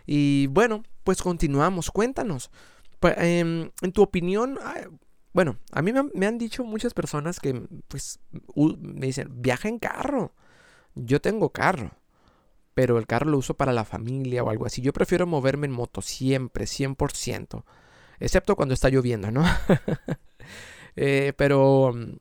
Y 0.07 0.49
bueno, 0.49 0.83
pues 1.05 1.23
continuamos, 1.23 1.91
cuéntanos. 1.91 2.51
Em, 3.03 3.71
en 3.81 3.93
tu 3.93 4.03
opinión, 4.03 4.59
bueno, 5.33 5.59
a 5.73 5.83
mí 5.83 5.93
me 6.15 6.27
han, 6.27 6.39
dicho 6.39 6.65
muchas 6.65 6.95
personas 6.95 7.39
que, 7.39 7.63
pues, 7.89 8.19
me 8.55 9.07
dicen, 9.07 9.29
viaja 9.41 9.69
en 9.69 9.79
carro. 9.79 10.33
Yo 10.95 11.21
tengo 11.21 11.51
carro, 11.51 11.93
pero 12.75 12.99
el 12.99 13.07
carro 13.07 13.31
lo 13.31 13.39
uso 13.39 13.55
para 13.55 13.73
la 13.73 13.85
familia 13.85 14.43
o 14.43 14.51
algo 14.51 14.67
así. 14.67 14.83
Yo 14.83 14.93
prefiero 14.93 15.27
moverme 15.27 15.67
en 15.67 15.73
moto 15.73 16.03
siempre, 16.03 16.67
100%. 16.67 17.65
Excepto 18.19 18.57
cuando 18.57 18.75
está 18.75 18.89
lloviendo, 18.89 19.31
¿no? 19.31 19.45
Eh, 20.97 21.35
pero 21.37 21.93
mm, 21.95 22.17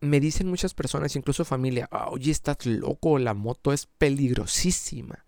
me 0.00 0.18
dicen 0.18 0.48
muchas 0.48 0.74
personas, 0.74 1.14
incluso 1.14 1.44
familia, 1.44 1.88
oye, 2.10 2.32
estás 2.32 2.66
loco, 2.66 3.18
la 3.18 3.32
moto 3.32 3.72
es 3.72 3.86
peligrosísima. 3.86 5.24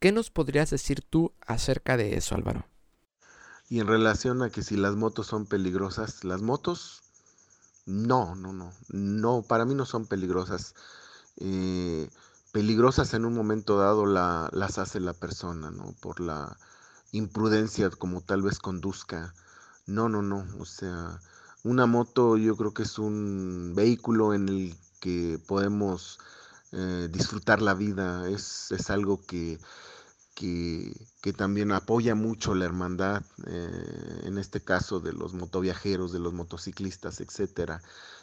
¿Qué 0.00 0.10
nos 0.10 0.30
podrías 0.30 0.70
decir 0.70 1.02
tú 1.02 1.34
acerca 1.46 1.98
de 1.98 2.16
eso, 2.16 2.34
Álvaro? 2.34 2.64
Y 3.70 3.80
en 3.80 3.86
relación 3.86 4.42
a 4.42 4.50
que 4.50 4.62
si 4.62 4.76
las 4.76 4.96
motos 4.96 5.26
son 5.26 5.46
peligrosas, 5.46 6.24
las 6.24 6.40
motos, 6.40 7.02
no, 7.86 8.34
no, 8.34 8.52
no, 8.52 8.72
no, 8.88 9.42
para 9.42 9.64
mí 9.64 9.74
no 9.74 9.86
son 9.86 10.06
peligrosas. 10.06 10.74
Eh, 11.36 12.08
peligrosas 12.52 13.14
en 13.14 13.24
un 13.24 13.34
momento 13.34 13.78
dado 13.78 14.06
la, 14.06 14.48
las 14.52 14.78
hace 14.78 15.00
la 15.00 15.12
persona, 15.12 15.70
¿no? 15.70 15.94
Por 16.00 16.20
la 16.20 16.56
imprudencia 17.12 17.90
como 17.90 18.20
tal 18.20 18.42
vez 18.42 18.58
conduzca. 18.58 19.34
No, 19.86 20.08
no, 20.08 20.22
no, 20.22 20.46
o 20.58 20.64
sea, 20.64 21.20
una 21.64 21.86
moto 21.86 22.36
yo 22.36 22.56
creo 22.56 22.74
que 22.74 22.82
es 22.82 22.98
un 22.98 23.72
vehículo 23.74 24.34
en 24.34 24.48
el 24.48 24.76
que 25.00 25.40
podemos 25.46 26.18
eh, 26.72 27.08
disfrutar 27.10 27.62
la 27.62 27.74
vida, 27.74 28.28
es, 28.28 28.70
es 28.72 28.90
algo 28.90 29.24
que 29.26 29.58
que, 30.38 31.32
también 31.36 31.72
apoya 31.72 32.14
mucho 32.14 32.54
la 32.54 32.64
hermandad, 32.64 33.22
eh, 33.46 34.20
en 34.24 34.38
este 34.38 34.60
caso 34.60 35.00
de 35.00 35.12
los 35.12 35.34
motoviajeros, 35.34 36.12
de 36.12 36.20
los 36.20 36.32
motociclistas, 36.32 37.20
etcétera. 37.20 37.82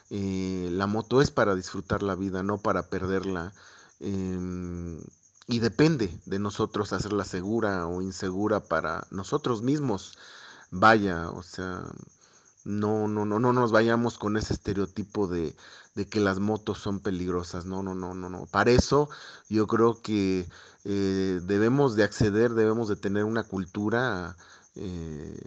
Eh, 0.09 0.69
la 0.71 0.87
moto 0.87 1.21
es 1.21 1.29
para 1.29 1.55
disfrutar 1.55 2.03
la 2.03 2.15
vida, 2.15 2.41
no 2.41 2.57
para 2.57 2.89
perderla. 2.89 3.53
Em, 3.99 5.01
y 5.47 5.59
depende 5.59 6.17
de 6.25 6.39
nosotros 6.39 6.93
hacerla 6.93 7.25
segura 7.25 7.85
o 7.87 8.01
insegura 8.01 8.61
para 8.61 9.05
nosotros 9.11 9.61
mismos. 9.61 10.17
Vaya, 10.71 11.29
o 11.31 11.43
sea, 11.43 11.83
no, 12.63 13.07
no, 13.07 13.25
no, 13.25 13.39
no 13.39 13.53
nos 13.53 13.71
vayamos 13.71 14.17
con 14.17 14.37
ese 14.37 14.53
estereotipo 14.53 15.27
de, 15.27 15.55
de 15.95 16.07
que 16.07 16.19
las 16.19 16.39
motos 16.39 16.79
son 16.79 16.99
peligrosas. 17.01 17.65
No, 17.65 17.83
no, 17.83 17.93
no, 17.93 18.13
no, 18.15 18.29
no. 18.29 18.45
Para 18.47 18.71
eso 18.71 19.09
yo 19.49 19.67
creo 19.67 20.01
que 20.01 20.47
eh, 20.85 21.41
debemos 21.43 21.95
de 21.95 22.03
acceder, 22.03 22.53
debemos 22.53 22.87
de 22.87 22.95
tener 22.95 23.23
una 23.23 23.43
cultura 23.43 24.37
eh, 24.75 25.39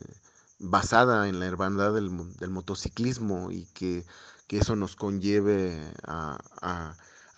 basada 0.59 1.29
en 1.29 1.39
la 1.39 1.47
hermandad 1.47 1.95
del, 1.95 2.11
motociclismo 2.11 3.51
y 3.53 3.67
que, 3.67 4.05
eso 4.49 4.75
nos 4.77 4.97
conlleve 4.97 5.93
a, 6.05 6.97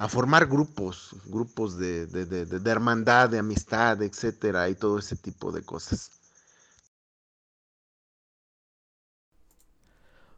formar 0.09 0.47
grupos, 0.47 1.15
grupos 1.27 1.77
de, 1.77 2.07
de, 2.07 2.71
hermandad, 2.71 3.29
de 3.29 3.39
amistad, 3.39 4.03
etcétera, 4.03 4.69
y 4.71 4.75
todo 4.75 4.99
ese 4.99 5.17
tipo 5.17 5.53
de 5.53 5.63
cosas. 5.63 6.20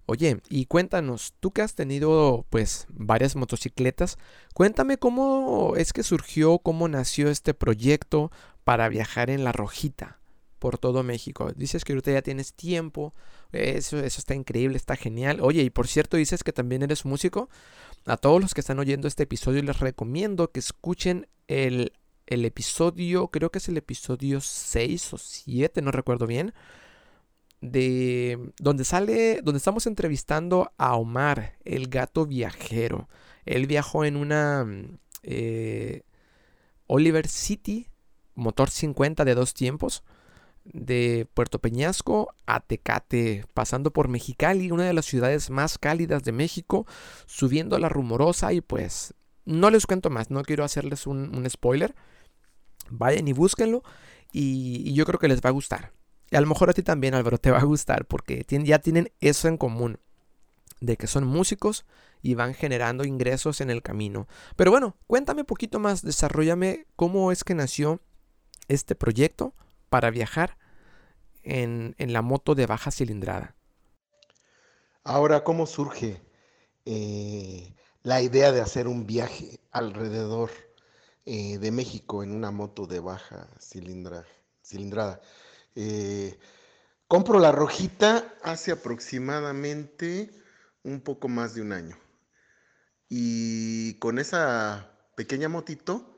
Oye, 0.06 0.40
y 0.48 0.66
cuéntanos, 0.66 1.34
tú 1.38 1.52
que 1.52 1.62
has 1.62 1.74
tenido 1.74 2.44
pues 2.50 2.86
varias 2.90 3.36
motocicletas, 3.36 4.18
cuéntame 4.52 4.98
cómo 4.98 5.74
es 5.76 5.92
que 5.92 6.02
surgió, 6.02 6.58
cómo 6.58 6.88
nació 6.88 7.28
este 7.28 7.54
proyecto 7.54 8.32
para 8.64 8.88
viajar 8.88 9.30
en 9.30 9.44
la 9.44 9.52
rojita 9.52 10.18
por 10.58 10.78
todo 10.78 11.02
México. 11.02 11.52
Dices 11.56 11.84
que 11.84 11.92
ahorita 11.92 12.12
ya 12.12 12.22
tienes 12.22 12.54
tiempo, 12.54 13.14
eso, 13.52 13.98
eso 13.98 14.20
está 14.20 14.34
increíble, 14.34 14.76
está 14.76 14.96
genial. 14.96 15.40
Oye, 15.40 15.62
y 15.62 15.70
por 15.70 15.86
cierto, 15.86 16.16
dices 16.16 16.42
que 16.42 16.52
también 16.52 16.82
eres 16.82 17.04
músico. 17.04 17.48
A 18.04 18.16
todos 18.16 18.40
los 18.40 18.54
que 18.54 18.60
están 18.60 18.80
oyendo 18.80 19.06
este 19.06 19.24
episodio 19.24 19.62
les 19.62 19.78
recomiendo 19.78 20.50
que 20.50 20.60
escuchen 20.60 21.28
el, 21.46 21.92
el 22.26 22.44
episodio, 22.44 23.28
creo 23.28 23.50
que 23.50 23.58
es 23.58 23.68
el 23.68 23.76
episodio 23.76 24.40
6 24.40 25.14
o 25.14 25.18
7, 25.18 25.82
no 25.82 25.92
recuerdo 25.92 26.26
bien 26.26 26.52
de 27.62 28.52
donde 28.58 28.84
sale, 28.84 29.40
donde 29.42 29.58
estamos 29.58 29.86
entrevistando 29.86 30.72
a 30.76 30.96
Omar, 30.96 31.56
el 31.64 31.88
gato 31.88 32.26
viajero. 32.26 33.08
Él 33.46 33.66
viajó 33.66 34.04
en 34.04 34.16
una 34.16 34.66
eh, 35.22 36.02
Oliver 36.86 37.28
City, 37.28 37.86
motor 38.34 38.68
50 38.68 39.24
de 39.24 39.34
dos 39.34 39.54
tiempos. 39.54 40.04
de 40.64 41.26
Puerto 41.34 41.58
Peñasco 41.58 42.34
a 42.46 42.60
Tecate, 42.60 43.44
pasando 43.52 43.92
por 43.92 44.06
Mexicali, 44.06 44.70
una 44.70 44.84
de 44.84 44.92
las 44.92 45.06
ciudades 45.06 45.50
más 45.50 45.76
cálidas 45.76 46.22
de 46.22 46.30
México, 46.30 46.86
subiendo 47.26 47.78
la 47.80 47.88
rumorosa 47.88 48.52
y 48.52 48.60
pues 48.60 49.12
no 49.44 49.70
les 49.70 49.86
cuento 49.86 50.08
más, 50.08 50.30
no 50.30 50.42
quiero 50.42 50.62
hacerles 50.62 51.06
un, 51.06 51.44
spoiler. 51.50 51.94
Vayan 52.90 53.26
y 53.26 53.32
búsquenlo 53.32 53.82
y, 54.32 54.92
yo 54.94 55.04
creo 55.04 55.18
que 55.18 55.28
les 55.28 55.40
va 55.40 55.48
a 55.48 55.52
gustar. 55.52 55.92
Y 56.32 56.36
a 56.36 56.40
lo 56.40 56.46
mejor 56.46 56.70
a 56.70 56.72
ti 56.72 56.82
también, 56.82 57.12
Álvaro, 57.12 57.36
te 57.36 57.50
va 57.50 57.58
a 57.58 57.64
gustar 57.64 58.06
porque 58.06 58.46
ya 58.48 58.78
tienen 58.78 59.12
eso 59.20 59.48
en 59.48 59.58
común, 59.58 59.98
de 60.80 60.96
que 60.96 61.06
son 61.06 61.26
músicos 61.26 61.84
y 62.22 62.32
van 62.32 62.54
generando 62.54 63.04
ingresos 63.04 63.60
en 63.60 63.68
el 63.68 63.82
camino. 63.82 64.26
Pero 64.56 64.70
bueno, 64.70 64.96
cuéntame 65.06 65.42
un 65.42 65.46
poquito 65.46 65.78
más, 65.78 66.00
desarrollame 66.00 66.86
cómo 66.96 67.32
es 67.32 67.44
que 67.44 67.54
nació 67.54 68.00
este 68.68 68.94
proyecto 68.94 69.52
para 69.90 70.10
viajar 70.10 70.56
en, 71.42 71.94
la 71.98 72.22
moto 72.22 72.54
de 72.54 72.64
baja 72.64 72.90
cilindrada. 72.90 73.54
Ahora, 75.04 75.44
¿cómo 75.44 75.66
surge 75.66 76.22
eh, 76.86 77.74
la 78.04 78.22
idea 78.22 78.52
de 78.52 78.62
hacer 78.62 78.88
un 78.88 79.06
viaje 79.06 79.60
alrededor 79.70 80.50
eh, 81.26 81.58
de 81.58 81.70
México 81.72 82.22
en 82.22 82.32
una 82.32 82.50
moto 82.50 82.86
de 82.86 83.00
baja 83.00 83.50
cilindrada? 83.60 85.20
Eh, 85.74 86.38
compro 87.08 87.38
la 87.38 87.52
rojita 87.52 88.34
hace 88.42 88.72
aproximadamente 88.72 90.30
un 90.82 91.00
poco 91.00 91.28
más 91.28 91.54
de 91.54 91.62
un 91.62 91.72
año. 91.72 91.98
Y 93.08 93.94
con 93.98 94.18
esa 94.18 94.90
pequeña 95.16 95.48
motito, 95.48 96.16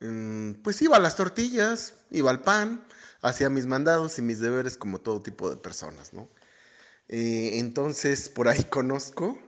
mm, 0.00 0.62
pues 0.62 0.82
iba 0.82 0.96
a 0.96 1.00
las 1.00 1.16
tortillas, 1.16 1.94
iba 2.10 2.30
al 2.30 2.42
pan, 2.42 2.86
hacía 3.22 3.48
mis 3.50 3.66
mandados 3.66 4.18
y 4.18 4.22
mis 4.22 4.40
deberes 4.40 4.76
como 4.76 5.00
todo 5.00 5.22
tipo 5.22 5.50
de 5.50 5.56
personas, 5.56 6.12
¿no? 6.12 6.30
Eh, 7.08 7.58
entonces, 7.58 8.28
por 8.28 8.48
ahí 8.48 8.64
conozco, 8.70 9.38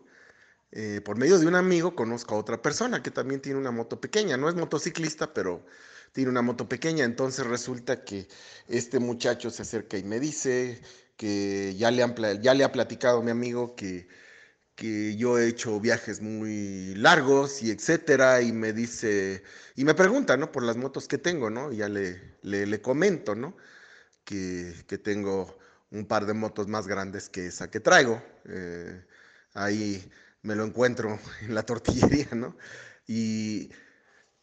eh, 0.73 1.01
por 1.05 1.17
medio 1.19 1.39
de 1.39 1.47
un 1.47 1.57
amigo, 1.57 1.95
conozco 1.97 2.35
a 2.35 2.39
otra 2.39 2.63
persona 2.63 3.03
que 3.03 3.11
también 3.11 3.41
tiene 3.43 3.59
una 3.59 3.71
moto 3.73 4.01
pequeña. 4.01 4.37
No 4.37 4.49
es 4.49 4.55
motociclista, 4.55 5.35
pero 5.35 5.65
tiene 6.13 6.31
una 6.31 6.43
moto 6.43 6.69
pequeña. 6.69 7.05
Entonces 7.05 7.47
resulta 7.47 8.05
que 8.05 8.29
este 8.69 8.99
muchacho 8.99 9.51
se 9.51 9.63
acerca 9.63 9.99
y 9.99 10.05
me 10.05 10.21
dice 10.21 10.83
que 11.17 11.75
ya 11.77 11.91
le, 11.91 12.03
han, 12.03 12.15
ya 12.43 12.55
le 12.55 12.65
ha 12.65 12.73
platicado 12.73 13.23
mi 13.23 13.31
amigo 13.31 13.75
que 13.77 14.09
que 14.81 15.15
yo 15.17 15.39
he 15.39 15.47
hecho 15.47 15.79
viajes 15.79 16.23
muy 16.23 16.95
largos 16.95 17.63
y 17.63 17.71
etcétera, 17.71 18.41
y 18.41 18.51
me 18.51 18.73
dice, 18.73 19.43
y 19.77 19.85
me 19.85 19.93
pregunta, 19.95 20.39
¿no? 20.39 20.51
Por 20.51 20.63
las 20.63 20.79
motos 20.79 21.07
que 21.07 21.19
tengo, 21.19 21.51
¿no? 21.51 21.71
Y 21.71 21.77
ya 21.79 21.89
le, 21.91 22.39
le, 22.43 22.81
comento, 22.81 23.35
¿no? 23.35 23.59
Que, 24.25 24.75
que, 24.89 24.97
tengo 24.97 25.59
un 25.91 26.07
par 26.07 26.25
de 26.25 26.33
motos 26.33 26.67
más 26.69 26.87
grandes 26.89 27.29
que 27.29 27.49
esa 27.49 27.71
que 27.71 27.81
traigo. 27.81 28.23
Eh, 28.47 29.05
ahí 29.53 30.11
me 30.43 30.55
lo 30.57 30.65
encuentro 30.65 31.19
en 31.43 31.55
la 31.55 31.65
tortillería, 31.65 32.29
¿no? 32.33 32.57
Y, 33.07 33.71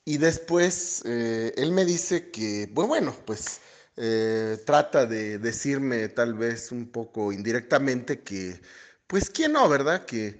y 0.07 0.17
después 0.19 1.03
eh, 1.05 1.53
él 1.57 1.73
me 1.73 1.83
dice 1.83 2.31
que, 2.31 2.69
bueno, 2.71 2.87
bueno 2.87 3.15
pues 3.25 3.59
eh, 3.97 4.57
trata 4.65 5.05
de 5.05 5.37
decirme 5.37 6.07
tal 6.07 6.33
vez 6.33 6.71
un 6.71 6.89
poco 6.89 7.33
indirectamente 7.33 8.21
que 8.23 8.61
pues 9.05 9.29
quién 9.29 9.51
no, 9.51 9.67
¿verdad? 9.67 10.05
Que 10.05 10.39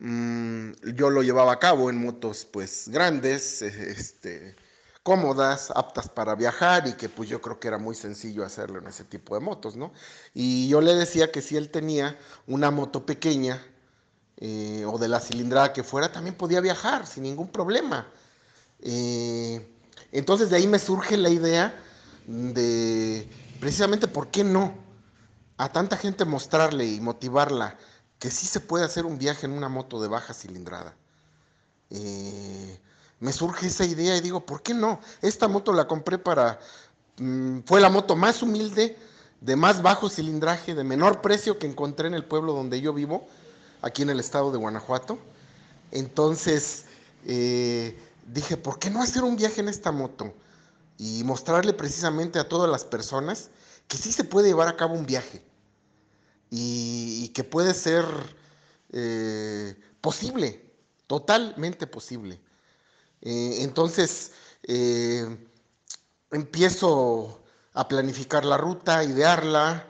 mm, 0.00 0.72
yo 0.96 1.10
lo 1.10 1.22
llevaba 1.22 1.52
a 1.52 1.58
cabo 1.60 1.90
en 1.90 1.98
motos 2.04 2.44
pues 2.44 2.88
grandes, 2.88 3.62
e, 3.62 3.92
este, 3.92 4.56
cómodas, 5.04 5.70
aptas 5.76 6.08
para 6.08 6.34
viajar 6.34 6.88
y 6.88 6.94
que 6.94 7.08
pues 7.08 7.28
yo 7.28 7.40
creo 7.40 7.60
que 7.60 7.68
era 7.68 7.78
muy 7.78 7.94
sencillo 7.94 8.44
hacerlo 8.44 8.80
en 8.80 8.88
ese 8.88 9.04
tipo 9.04 9.36
de 9.36 9.40
motos, 9.42 9.76
¿no? 9.76 9.92
Y 10.34 10.68
yo 10.68 10.80
le 10.80 10.94
decía 10.96 11.30
que 11.30 11.40
si 11.40 11.56
él 11.56 11.70
tenía 11.70 12.18
una 12.48 12.72
moto 12.72 13.06
pequeña 13.06 13.64
eh, 14.38 14.84
o 14.86 14.98
de 14.98 15.08
la 15.08 15.20
cilindrada 15.20 15.72
que 15.72 15.84
fuera, 15.84 16.10
también 16.12 16.36
podía 16.36 16.60
viajar 16.60 17.06
sin 17.06 17.22
ningún 17.24 17.52
problema. 17.52 18.12
Eh, 18.84 19.66
entonces 20.12 20.50
de 20.50 20.56
ahí 20.56 20.66
me 20.66 20.78
surge 20.78 21.16
la 21.16 21.30
idea 21.30 21.82
de 22.26 23.28
precisamente 23.58 24.06
por 24.06 24.28
qué 24.28 24.44
no 24.44 24.74
a 25.56 25.70
tanta 25.70 25.96
gente 25.96 26.24
mostrarle 26.24 26.86
y 26.86 27.00
motivarla 27.00 27.78
que 28.18 28.30
sí 28.30 28.46
se 28.46 28.60
puede 28.60 28.84
hacer 28.84 29.06
un 29.06 29.18
viaje 29.18 29.46
en 29.46 29.52
una 29.52 29.68
moto 29.68 30.00
de 30.00 30.08
baja 30.08 30.34
cilindrada. 30.34 30.94
Eh, 31.90 32.78
me 33.20 33.32
surge 33.32 33.66
esa 33.66 33.84
idea 33.84 34.16
y 34.16 34.20
digo, 34.20 34.44
¿por 34.44 34.62
qué 34.62 34.74
no? 34.74 35.00
Esta 35.22 35.48
moto 35.48 35.72
la 35.72 35.86
compré 35.86 36.18
para, 36.18 36.60
mm, 37.18 37.60
fue 37.66 37.80
la 37.80 37.88
moto 37.88 38.16
más 38.16 38.42
humilde, 38.42 38.98
de 39.40 39.56
más 39.56 39.82
bajo 39.82 40.08
cilindraje, 40.08 40.74
de 40.74 40.84
menor 40.84 41.20
precio 41.20 41.58
que 41.58 41.66
encontré 41.66 42.08
en 42.08 42.14
el 42.14 42.24
pueblo 42.24 42.52
donde 42.52 42.80
yo 42.80 42.92
vivo, 42.92 43.28
aquí 43.82 44.02
en 44.02 44.10
el 44.10 44.20
estado 44.20 44.50
de 44.52 44.58
Guanajuato. 44.58 45.18
Entonces 45.90 46.84
eh, 47.26 47.98
dije, 48.26 48.56
¿por 48.56 48.78
qué 48.78 48.90
no 48.90 49.02
hacer 49.02 49.22
un 49.22 49.36
viaje 49.36 49.60
en 49.60 49.68
esta 49.68 49.92
moto? 49.92 50.34
Y 50.98 51.24
mostrarle 51.24 51.72
precisamente 51.72 52.38
a 52.38 52.48
todas 52.48 52.70
las 52.70 52.84
personas 52.84 53.50
que 53.88 53.96
sí 53.96 54.12
se 54.12 54.24
puede 54.24 54.48
llevar 54.48 54.68
a 54.68 54.76
cabo 54.76 54.94
un 54.94 55.06
viaje 55.06 55.42
y, 56.50 57.28
que 57.30 57.44
puede 57.44 57.74
ser 57.74 58.04
eh, 58.92 59.76
posible, 60.00 60.72
totalmente 61.06 61.86
posible. 61.86 62.40
Eh, 63.22 63.58
entonces, 63.60 64.32
eh, 64.62 65.36
empiezo 66.30 67.42
a 67.72 67.88
planificar 67.88 68.44
la 68.44 68.56
ruta, 68.56 69.02
idearla, 69.02 69.88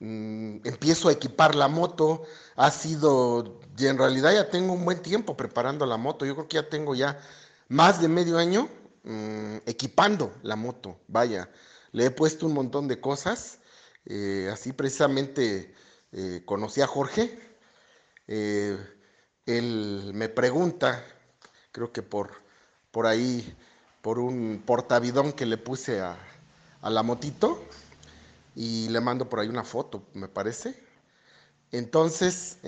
mm, 0.00 0.58
empiezo 0.64 1.08
a 1.08 1.12
equipar 1.12 1.54
la 1.54 1.68
moto. 1.68 2.22
Ha 2.56 2.70
sido, 2.70 3.60
y 3.78 3.86
en 3.86 3.98
realidad 3.98 4.32
ya 4.32 4.50
tengo 4.50 4.72
un 4.72 4.84
buen 4.84 5.00
tiempo 5.02 5.36
preparando 5.36 5.86
la 5.86 5.96
moto. 5.96 6.26
Yo 6.26 6.34
creo 6.34 6.48
que 6.48 6.56
ya 6.56 6.68
tengo 6.68 6.94
ya 6.94 7.18
más 7.68 8.00
de 8.00 8.08
medio 8.08 8.38
año 8.38 8.68
mm, 9.04 9.58
equipando 9.66 10.32
la 10.42 10.56
moto. 10.56 10.98
Vaya, 11.08 11.50
le 11.92 12.06
he 12.06 12.10
puesto 12.10 12.46
un 12.46 12.54
montón 12.54 12.88
de 12.88 13.00
cosas 13.00 13.58
eh, 14.06 14.48
así 14.52 14.72
precisamente 14.72 15.74
eh, 16.12 16.42
conocí 16.44 16.80
a 16.80 16.86
Jorge. 16.86 17.38
Eh, 18.28 18.78
él 19.46 20.12
me 20.14 20.28
pregunta, 20.28 21.04
creo 21.72 21.92
que 21.92 22.02
por, 22.02 22.30
por 22.92 23.06
ahí, 23.06 23.56
por 24.02 24.18
un 24.18 24.62
portavidón 24.64 25.32
que 25.32 25.46
le 25.46 25.58
puse 25.58 26.00
a 26.00 26.16
la 26.82 27.02
motito, 27.02 27.60
y 28.56 28.88
le 28.88 29.00
mando 29.00 29.28
por 29.28 29.40
ahí 29.40 29.48
una 29.48 29.64
foto, 29.64 30.08
me 30.14 30.28
parece. 30.28 30.82
Entonces, 31.72 32.58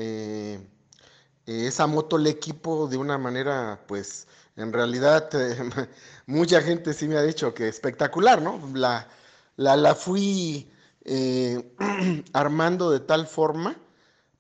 esa 1.47 1.87
moto 1.87 2.19
le 2.19 2.31
equipo 2.31 2.87
de 2.89 2.97
una 2.99 3.19
manera, 3.19 3.81
pues, 3.89 4.29
en 4.57 4.73
realidad, 4.73 5.31
mucha 6.27 6.61
gente 6.63 6.93
sí 6.95 7.09
me 7.09 7.17
ha 7.17 7.23
dicho 7.23 7.55
que 7.55 7.69
espectacular, 7.69 8.43
¿no? 8.43 8.61
La, 8.75 9.09
la, 9.57 9.77
la 9.77 9.95
fui 9.95 10.71
eh, 11.11 11.75
armando 12.35 12.91
de 12.91 13.01
tal 13.01 13.27
forma 13.27 13.77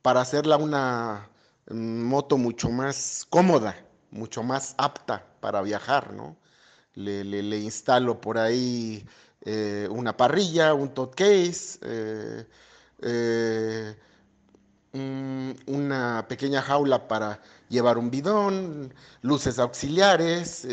para 0.02 0.20
hacerla 0.20 0.58
una 0.58 1.30
mm, 1.70 2.02
moto 2.02 2.36
mucho 2.36 2.68
más 2.70 3.26
cómoda, 3.30 3.76
mucho 4.10 4.42
más 4.42 4.74
apta 4.78 5.24
para 5.40 5.62
viajar, 5.62 6.12
¿no? 6.12 6.36
Le, 6.94 7.58
instalo 7.58 8.20
por 8.20 8.38
ahí 8.38 9.06
eh, 9.42 9.88
una 9.90 10.16
parrilla, 10.16 10.74
un 10.74 10.94
top 10.94 11.14
case, 11.14 11.78
eh, 13.02 13.94
mm, 14.92 15.50
una 15.66 16.26
pequeña 16.28 16.62
jaula 16.62 17.08
para 17.08 17.40
llevar 17.68 17.98
un 17.98 18.10
bidón, 18.10 18.94
luces 19.22 19.58
auxiliares, 19.58 20.66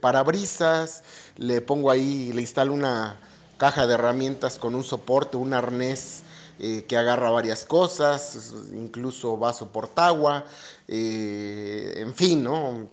parabrisas, 0.00 1.02
le 1.36 1.60
pongo 1.60 1.90
ahí, 1.90 2.32
le 2.32 2.42
instalo 2.42 2.72
una 2.74 3.18
caja 3.58 3.86
de 3.86 3.94
herramientas 3.94 4.58
con 4.58 4.74
un 4.74 4.84
soporte, 4.84 5.36
un 5.36 5.52
arnés 5.52 6.22
eh, 6.60 6.84
que 6.88 6.96
agarra 6.96 7.30
varias 7.30 7.64
cosas, 7.64 8.52
incluso 8.72 9.36
vaso 9.36 9.70
portagua, 9.70 10.44
eh, 10.88 11.94
en 11.96 12.14
fin, 12.14 12.42
¿no? 12.42 12.88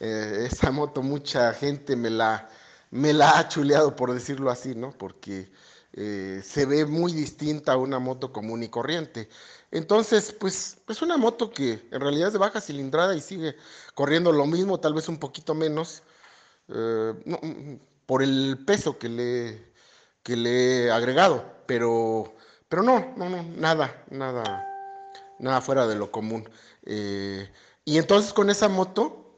Eh, 0.00 0.48
esa 0.50 0.70
moto 0.70 1.02
mucha 1.02 1.52
gente 1.52 1.96
me 1.96 2.08
la, 2.10 2.48
me 2.90 3.12
la 3.12 3.38
ha 3.38 3.48
chuleado, 3.48 3.96
por 3.96 4.12
decirlo 4.12 4.50
así, 4.50 4.74
¿no? 4.74 4.92
Porque 4.92 5.50
se 5.92 6.66
ve 6.66 6.86
muy 6.86 7.12
distinta 7.12 7.72
a 7.72 7.76
una 7.76 7.98
moto 7.98 8.32
común 8.32 8.62
y 8.62 8.68
corriente. 8.68 9.28
Entonces, 9.72 10.32
pues 10.32 10.78
es 10.88 11.02
una 11.02 11.16
moto 11.16 11.50
que 11.50 11.88
en 11.90 12.00
realidad 12.00 12.28
es 12.28 12.32
de 12.32 12.38
baja 12.38 12.60
cilindrada 12.60 13.14
y 13.16 13.20
sigue 13.20 13.56
corriendo 13.94 14.32
lo 14.32 14.46
mismo, 14.46 14.78
tal 14.78 14.94
vez 14.94 15.08
un 15.08 15.18
poquito 15.18 15.54
menos, 15.54 16.02
por 18.06 18.22
el 18.22 18.64
peso 18.66 18.98
que 18.98 19.08
le, 19.08 19.72
que 20.22 20.36
le 20.36 20.86
he 20.86 20.90
agregado, 20.90 21.44
pero, 21.66 22.34
pero 22.68 22.82
no, 22.82 23.14
no, 23.16 23.28
no, 23.28 23.42
nada, 23.56 24.04
nada, 24.10 24.64
nada 25.38 25.60
fuera 25.60 25.86
de 25.86 25.96
lo 25.96 26.10
común. 26.10 26.48
y 27.84 27.98
entonces 27.98 28.32
con 28.32 28.50
esa 28.50 28.68
moto 28.68 29.34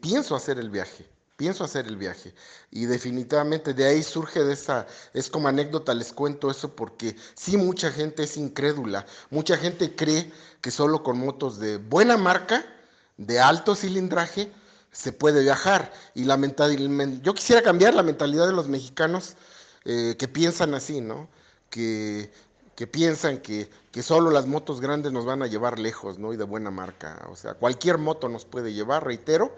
pienso 0.00 0.36
hacer 0.36 0.58
el 0.58 0.70
viaje, 0.70 1.11
pienso 1.42 1.64
hacer 1.64 1.88
el 1.88 1.96
viaje. 1.96 2.32
Y 2.70 2.86
definitivamente 2.86 3.74
de 3.74 3.84
ahí 3.84 4.04
surge 4.04 4.44
de 4.44 4.52
esa, 4.52 4.86
es 5.12 5.28
como 5.28 5.48
anécdota, 5.48 5.92
les 5.92 6.12
cuento 6.12 6.48
eso 6.48 6.76
porque 6.76 7.16
sí 7.34 7.56
mucha 7.56 7.90
gente 7.90 8.22
es 8.22 8.36
incrédula, 8.36 9.06
mucha 9.28 9.56
gente 9.56 9.96
cree 9.96 10.32
que 10.60 10.70
solo 10.70 11.02
con 11.02 11.18
motos 11.18 11.58
de 11.58 11.78
buena 11.78 12.16
marca, 12.16 12.64
de 13.16 13.40
alto 13.40 13.74
cilindraje, 13.74 14.52
se 14.92 15.10
puede 15.10 15.42
viajar. 15.42 15.92
Y 16.14 16.26
la 16.26 16.38
yo 17.22 17.34
quisiera 17.34 17.60
cambiar 17.60 17.94
la 17.94 18.04
mentalidad 18.04 18.46
de 18.46 18.52
los 18.52 18.68
mexicanos 18.68 19.34
eh, 19.84 20.14
que 20.16 20.28
piensan 20.28 20.74
así, 20.74 21.00
¿no? 21.00 21.28
Que, 21.70 22.30
que 22.76 22.86
piensan 22.86 23.38
que, 23.38 23.68
que, 23.90 24.04
solo 24.04 24.30
las 24.30 24.46
motos 24.46 24.80
grandes 24.80 25.10
nos 25.10 25.24
van 25.24 25.42
a 25.42 25.48
llevar 25.48 25.80
lejos, 25.80 26.20
¿no? 26.20 26.32
Y 26.32 26.36
de 26.36 26.44
buena 26.44 26.70
marca. 26.70 27.26
O 27.32 27.34
sea, 27.34 27.54
cualquier 27.54 27.98
moto 27.98 28.28
nos 28.28 28.44
puede 28.44 28.72
llevar, 28.72 29.04
reitero, 29.04 29.56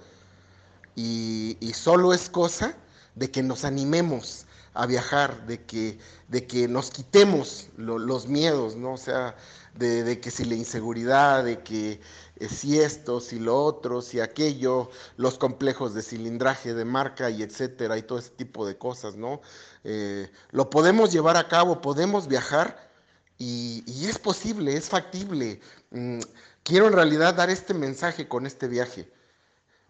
y, 0.97 1.73
solo 1.75 2.15
es 2.15 2.31
cosa 2.31 2.77
de 3.15 3.31
que 3.31 3.43
nos 3.43 3.65
animemos 3.65 4.47
a 4.75 4.87
viajar, 4.87 5.47
de 5.47 5.63
que, 5.65 5.99
de 6.29 6.47
que 6.47 6.69
nos 6.69 6.91
quitemos 6.91 7.69
los 7.77 8.27
miedos, 8.27 8.77
¿no? 8.77 8.95
O 8.95 8.97
sea, 8.97 9.37
de, 9.75 10.03
de, 10.05 10.21
que 10.21 10.31
si 10.31 10.45
la 10.45 10.55
inseguridad, 10.55 11.45
de 11.45 11.63
que 11.63 12.01
eh, 12.37 12.49
si 12.49 12.81
esto, 12.81 13.21
si 13.21 13.39
lo 13.39 13.63
otro, 13.63 14.03
si 14.03 14.21
aquello, 14.21 14.91
los 15.17 15.39
complejos 15.39 15.95
de 15.95 16.03
cilindraje, 16.03 16.75
de 16.75 16.85
marca 16.85 17.31
y 17.31 17.43
etcétera, 17.43 17.97
y 17.99 18.03
todo 18.03 18.19
ese 18.19 18.31
tipo 18.31 18.67
de 18.67 18.77
cosas, 18.77 19.17
¿no? 19.17 19.41
Eh, 19.85 20.31
lo 20.51 20.71
podemos 20.71 21.13
llevar 21.13 21.37
a 21.37 21.49
cabo, 21.49 21.81
podemos 21.81 22.27
viajar 22.27 22.91
y, 23.39 23.85
es 24.07 24.19
posible, 24.19 24.77
es 24.77 24.89
factible. 24.89 25.61
Mm, 25.91 26.21
quiero 26.63 26.87
en 26.89 26.93
realidad 26.95 27.35
dar 27.35 27.51
este 27.51 27.75
mensaje 27.75 28.29
con 28.29 28.47
este 28.47 28.69
viaje 28.69 29.09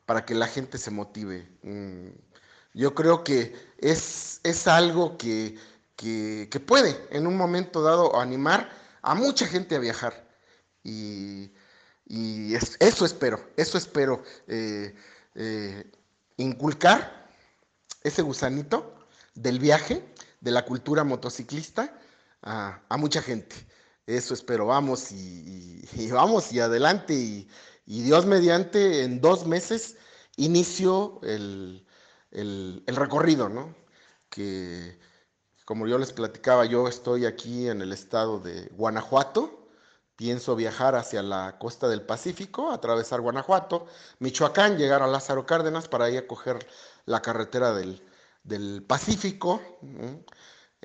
para 0.07 0.25
que 0.25 0.35
la 0.35 0.47
gente 0.47 0.79
se 0.79 0.91
motive. 0.91 1.49
Mm, 1.63 2.09
yo 2.75 2.95
creo 2.95 3.25
que 3.25 3.55
es, 3.79 4.41
es 4.43 4.67
algo 4.67 5.17
que, 5.17 5.57
que, 5.97 6.61
puede 6.67 7.07
en 7.11 7.27
un 7.27 7.37
momento 7.37 7.83
dado 7.83 8.19
animar 8.19 8.71
a 9.03 9.15
mucha 9.15 9.47
gente 9.47 9.77
a 9.77 9.79
viajar. 9.79 10.29
Y, 10.83 11.53
eso 12.81 13.07
espero, 13.07 13.41
eso 13.57 13.79
espero, 13.79 14.23
eh, 14.47 14.95
eh, 15.35 15.91
inculcar 16.37 17.31
ese 18.03 18.23
gusanito 18.23 18.95
del 19.35 19.59
viaje, 19.59 20.05
de 20.41 20.51
la 20.51 20.65
cultura 20.65 21.03
motociclista, 21.03 21.99
a, 22.43 22.97
mucha 22.99 23.23
gente. 23.23 23.57
Eso 24.07 24.35
espero, 24.35 24.67
vamos 24.67 25.11
y, 25.13 25.83
vamos 26.13 26.53
y 26.53 26.61
adelante 26.61 27.15
y, 27.15 27.49
Dios 27.87 28.27
mediante 28.27 29.05
en 29.05 29.21
dos 29.21 29.47
meses 29.47 29.97
inicio 30.37 31.21
el, 31.23 31.87
recorrido, 32.87 33.49
¿no? 33.49 33.75
Que 34.29 34.99
como 35.65 35.87
yo 35.87 35.99
les 35.99 36.13
platicaba, 36.13 36.65
yo 36.67 36.89
estoy 36.89 37.27
aquí 37.27 37.69
en 37.69 37.81
el 37.81 37.93
estado 37.93 38.41
de 38.41 38.69
Guanajuato, 38.73 39.69
pienso 40.17 40.57
viajar 40.57 40.95
hacia 40.95 41.23
la 41.23 41.59
costa 41.59 41.89
del 41.89 42.03
Pacífico, 42.03 42.71
atravesar 42.71 43.21
Guanajuato, 43.21 43.87
Michoacán, 44.19 44.77
llegar 44.77 45.03
a 45.03 45.07
Lázaro 45.07 45.47
Cárdenas 45.47 45.89
para 45.89 46.11
ir 46.11 46.19
a 46.19 46.27
coger 46.27 46.67
la 47.07 47.23
carretera 47.23 47.73
del, 47.73 48.03
Pacífico. 48.87 49.61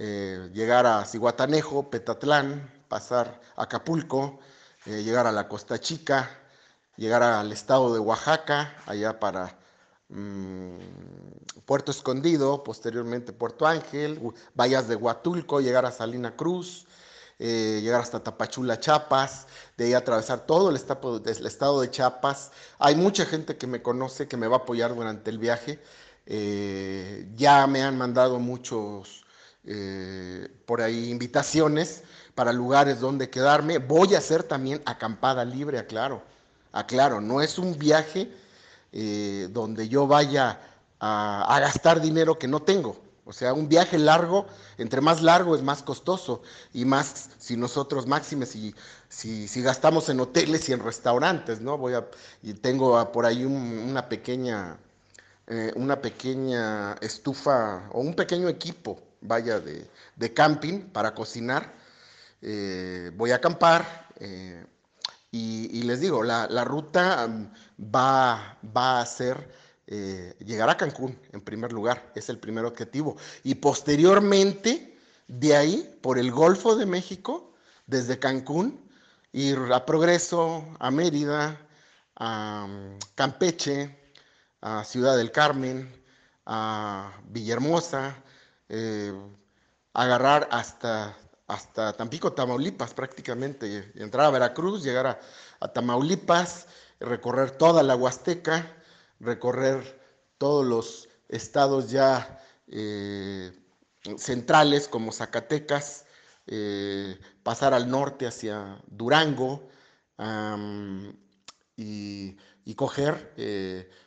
Eh, 0.01 0.49
llegar 0.53 0.85
a 0.85 1.03
Cihuatanejo, 1.03 1.89
Petatlán, 1.89 2.85
pasar 2.87 3.41
Acapulco, 3.57 4.39
eh, 4.85 5.03
llegar 5.03 5.27
a 5.27 5.31
la 5.33 5.49
Costa 5.49 5.77
Chica, 5.77 6.48
llegar 6.99 7.23
al 7.23 7.51
estado 7.51 7.93
de 7.93 7.99
Oaxaca, 7.99 8.75
allá 8.85 9.19
para 9.19 9.57
mm, 10.09 10.75
Puerto 11.65 11.91
Escondido, 11.91 12.61
posteriormente 12.63 13.31
Puerto 13.31 13.65
Ángel, 13.65 14.19
Vallas 14.53 14.89
de 14.89 14.97
Huatulco, 14.97 15.61
llegar 15.61 15.85
a 15.85 15.91
Salina 15.91 16.35
Cruz, 16.35 16.85
eh, 17.39 17.79
llegar 17.81 18.01
hasta 18.01 18.21
Tapachula, 18.21 18.81
Chiapas, 18.81 19.47
de 19.77 19.85
ahí 19.85 19.93
atravesar 19.93 20.45
todo 20.45 20.69
el 20.69 20.75
estado, 20.75 21.23
estado 21.25 21.79
de 21.81 21.89
Chiapas. 21.89 22.51
Hay 22.79 22.95
mucha 22.95 23.25
gente 23.25 23.55
que 23.55 23.65
me 23.65 23.81
conoce, 23.81 24.27
que 24.27 24.35
me 24.35 24.47
va 24.47 24.57
a 24.57 24.59
apoyar 24.59 24.93
durante 24.93 25.29
el 25.29 25.39
viaje. 25.39 25.79
ya 27.35 27.65
me 27.67 27.81
han 27.81 27.97
mandado 27.97 28.39
muchos 28.39 29.23
eh, 29.65 30.47
por 30.65 30.81
ahí 30.81 31.09
invitaciones 31.09 32.03
para 32.35 32.51
lugares 32.53 32.99
donde 32.99 33.29
quedarme. 33.29 33.77
Voy 33.77 34.15
a 34.15 34.17
hacer 34.17 34.43
también 34.43 34.81
acampada 34.85 35.45
libre, 35.45 35.79
aclaro. 35.79 36.23
Aclaro, 36.72 37.22
no 37.22 37.41
es 37.41 37.57
un 37.57 37.78
viaje 37.78 38.32
eh, 38.91 39.47
donde 39.51 39.88
yo 39.88 40.07
vaya 40.07 40.59
a, 40.99 41.59
gastar 41.61 42.01
dinero 42.01 42.38
que 42.38 42.47
no 42.47 42.61
tengo. 42.61 42.97
O 43.26 43.34
sea, 43.34 43.53
un 43.53 43.70
viaje 43.70 43.99
largo, 43.99 44.47
entre 44.80 45.01
más 45.01 45.22
largo 45.22 45.55
es 45.55 45.61
más 45.61 45.84
costoso 45.84 46.41
y 46.74 46.86
más 46.86 47.30
si 47.38 47.55
nosotros 47.55 48.07
máximes 48.07 48.49
si, 48.49 48.74
si, 49.47 49.61
gastamos 49.61 50.09
en 50.09 50.20
hoteles 50.20 50.67
y 50.67 50.74
en 50.74 50.84
restaurantes, 50.84 51.61
¿no? 51.61 51.78
Voy 51.78 51.93
a, 51.93 52.07
y 52.41 52.53
tengo 52.55 53.11
por 53.11 53.28
ahí 53.28 53.45
una 53.45 54.09
pequeña, 54.09 54.78
eh, 55.45 55.72
una 55.76 56.01
pequeña 56.01 56.93
estufa 57.01 57.88
o 57.91 58.01
un 58.01 58.15
pequeño 58.15 58.49
equipo 58.49 58.99
vaya 59.22 59.59
de, 59.59 60.34
camping 60.34 60.82
para 60.89 61.13
cocinar. 61.13 61.72
Eh, 62.41 63.11
voy 63.15 63.32
a 63.32 63.36
acampar 63.36 64.07
y, 65.32 65.84
les 65.84 65.99
digo, 65.99 66.23
la, 66.23 66.63
ruta 66.63 67.27
mm, 67.27 67.51
va, 67.95 68.57
va, 68.75 69.01
a 69.01 69.05
ser 69.05 69.51
eh, 69.88 70.36
llegar 70.39 70.69
a 70.69 70.77
Cancún 70.77 71.19
en 71.32 71.41
primer 71.41 71.71
lugar, 71.71 72.11
es 72.15 72.30
el 72.30 72.39
primer 72.39 72.65
objetivo. 72.65 73.15
Y 73.43 73.55
posteriormente, 73.55 74.97
de 75.27 75.55
ahí, 75.55 75.99
por 76.01 76.17
el 76.17 76.32
Golfo 76.32 76.75
de 76.75 76.86
México, 76.86 77.53
desde 77.86 78.17
Cancún, 78.19 78.89
ir 79.32 79.59
a 79.71 79.86
Progreso, 79.86 80.65
a 80.80 80.89
Mérida, 80.89 81.59
a 82.15 82.67
mm, 82.67 82.99
Campeche, 83.15 84.13
a 84.61 84.84
Ciudad 84.84 85.15
del 85.15 85.32
Carmen, 85.32 85.93
a 86.45 87.13
Villahermosa, 87.30 88.15
eh, 88.67 89.13
agarrar 89.93 90.47
hasta, 90.51 91.15
hasta 91.49 91.93
Tampico, 91.93 92.31
Tamaulipas 92.31 92.93
prácticamente, 92.93 93.91
entrar 93.95 94.27
a 94.27 94.29
Veracruz, 94.29 94.83
llegar 94.83 95.19
a, 95.59 95.67
Tamaulipas, 95.67 96.67
recorrer 96.99 97.51
toda 97.51 97.83
la 97.83 97.95
Huasteca, 97.95 98.77
recorrer 99.19 99.99
todos 100.37 100.65
los 100.65 101.09
estados 101.27 101.89
ya 101.89 102.41
eh, 102.67 103.51
centrales 104.17 104.87
como 104.87 105.11
Zacatecas, 105.11 106.05
eh, 106.47 107.19
pasar 107.43 107.73
al 107.73 107.89
norte 107.89 108.27
hacia 108.27 108.81
Durango 108.87 109.67
y, 111.75 112.37
coger 112.75 113.33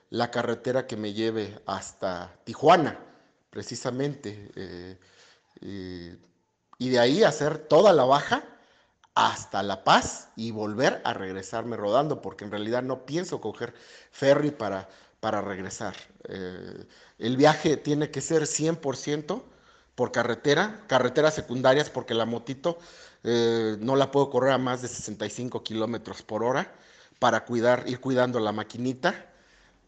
la 0.09 0.31
carretera 0.31 0.87
que 0.87 0.97
me 0.97 1.13
lleve 1.13 1.61
hasta 1.67 2.33
Tijuana 2.45 2.99
precisamente, 3.53 4.51
eh, 5.61 6.17
y 6.83 6.89
de 6.89 6.99
ahí 6.99 7.23
hacer 7.23 7.59
toda 7.59 7.93
la 7.93 8.05
baja 8.05 8.43
hasta 9.15 9.63
La 9.63 9.85
Paz 9.85 10.31
y 10.35 10.51
volver 10.51 11.01
a 11.05 11.15
regresarme 11.15 11.77
rodando, 11.77 12.21
porque 12.21 12.45
en 12.45 12.51
realidad 12.51 12.83
no 12.83 13.07
pienso 13.07 13.41
coger 13.41 13.73
ferry 14.11 14.51
para, 14.51 14.89
para 15.21 15.41
regresar. 15.43 15.95
Eh, 16.25 16.85
el 17.21 17.37
viaje 17.37 17.77
tiene 17.77 18.11
que 18.11 18.21
ser 18.21 18.43
100% 18.43 19.45
por 19.95 20.11
carretera, 20.11 20.81
carreteras 20.89 21.35
secundarias, 21.35 21.89
porque 21.89 22.15
la 22.15 22.27
motito 22.27 22.79
eh, 23.23 23.77
no 23.79 23.95
la 23.95 24.11
puedo 24.11 24.29
correr 24.29 24.51
a 24.51 24.59
más 24.59 24.83
de 24.83 24.89
65 24.89 25.63
kilómetros 25.63 26.23
por 26.23 26.43
hora 26.43 26.73
para 27.21 27.45
cuidar, 27.45 27.85
ir 27.87 28.01
cuidando 28.01 28.41
la 28.41 28.51
maquinita 28.51 29.27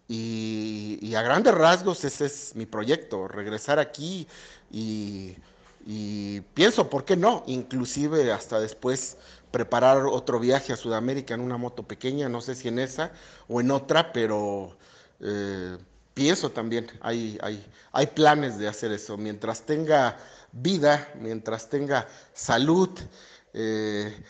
y, 0.07 1.13
a 1.17 1.23
grandes 1.23 1.55
rasgos 1.55 2.05
ese 2.05 2.27
es 2.27 2.55
mi 2.55 2.67
proyecto, 2.67 3.27
regresar 3.27 3.81
aquí 3.81 4.29
y, 4.71 5.35
pienso, 6.55 6.89
¿por 6.89 7.05
qué 7.05 7.17
no? 7.17 7.43
Inclusive 7.47 8.33
hasta 8.33 8.61
después 8.61 9.19
preparar 9.51 10.07
otro 10.07 10.41
viaje 10.41 10.73
a 10.73 10.77
Sudamérica 10.77 11.35
en 11.35 11.41
una 11.41 11.57
moto 11.57 11.83
pequeña, 11.85 12.29
no 12.29 12.41
sé 12.41 12.55
si 12.55 12.69
en 12.69 12.79
esa 12.79 13.13
o 13.49 13.61
en 13.61 13.71
otra, 13.71 14.13
pero 14.13 14.77
eh, 15.21 15.77
pienso 16.15 16.51
también, 16.51 16.91
hay, 17.01 17.39
hay, 17.43 17.65
hay 17.93 18.07
planes 18.09 18.59
de 18.59 18.67
hacer 18.67 18.93
eso. 18.93 19.17
Mientras 19.17 19.63
tenga 19.63 20.17
vida, 20.53 21.09
mientras 21.21 21.69
tenga 21.69 22.09
salud, 22.33 22.91
eh, 23.53 24.25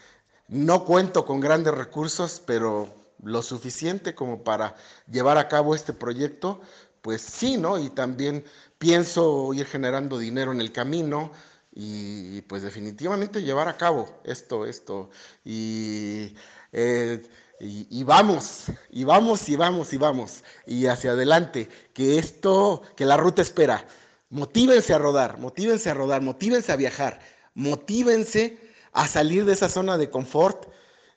no 0.48 0.84
cuento 0.84 1.24
con 1.24 1.40
grandes 1.40 1.74
recursos, 1.74 2.42
pero 2.44 2.94
lo 3.22 3.42
suficiente 3.42 4.14
como 4.14 4.42
para 4.42 4.76
llevar 5.10 5.38
a 5.38 5.48
cabo 5.48 5.74
este 5.74 5.92
proyecto, 5.92 6.60
pues 7.00 7.22
sí, 7.22 7.56
¿no? 7.56 7.78
Y 7.78 7.90
también 7.90 8.44
pienso 8.78 9.52
ir 9.54 9.66
generando 9.66 10.18
dinero 10.18 10.52
en 10.52 10.60
el 10.60 10.72
camino 10.72 11.32
y 11.72 12.42
pues 12.42 12.62
definitivamente 12.62 13.42
llevar 13.42 13.68
a 13.68 13.76
cabo 13.76 14.20
esto, 14.24 14.66
esto. 14.66 15.10
Y, 15.44 16.34
eh, 16.72 17.22
Y, 17.60 18.02
vamos, 18.04 18.64
y 18.90 19.04
vamos, 19.04 19.48
y 19.48 19.56
vamos, 19.56 19.92
y 19.92 19.96
vamos, 19.98 20.44
y 20.66 20.86
hacia 20.86 21.12
adelante, 21.12 21.68
que 21.94 22.18
esto, 22.18 22.82
que 22.96 23.06
la 23.06 23.16
ruta 23.16 23.42
espera. 23.42 23.86
Motívense 24.28 24.92
a 24.92 24.98
rodar, 24.98 25.38
motívense 25.38 25.88
a 25.90 25.94
rodar, 25.94 26.20
motívense 26.22 26.72
a 26.72 26.76
viajar, 26.76 27.20
motívense 27.54 28.58
a 28.92 29.06
salir 29.08 29.44
de 29.44 29.52
esa 29.54 29.68
zona 29.68 29.96
de 29.98 30.10
confort 30.10 30.68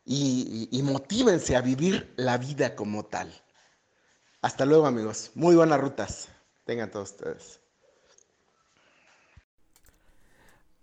y, 0.06 0.70
y 0.72 0.84
motívense 0.84 1.56
a 1.56 1.62
vivir 1.62 2.14
la 2.18 2.38
vida 2.38 2.76
como 2.76 3.06
tal. 3.06 3.34
Hasta 4.42 4.66
luego 4.66 4.88
amigos, 4.88 5.32
muy 5.36 5.56
buenas 5.56 5.80
rutas, 5.80 6.30
tengan 6.68 6.92
todos 6.92 7.12
ustedes. 7.12 7.60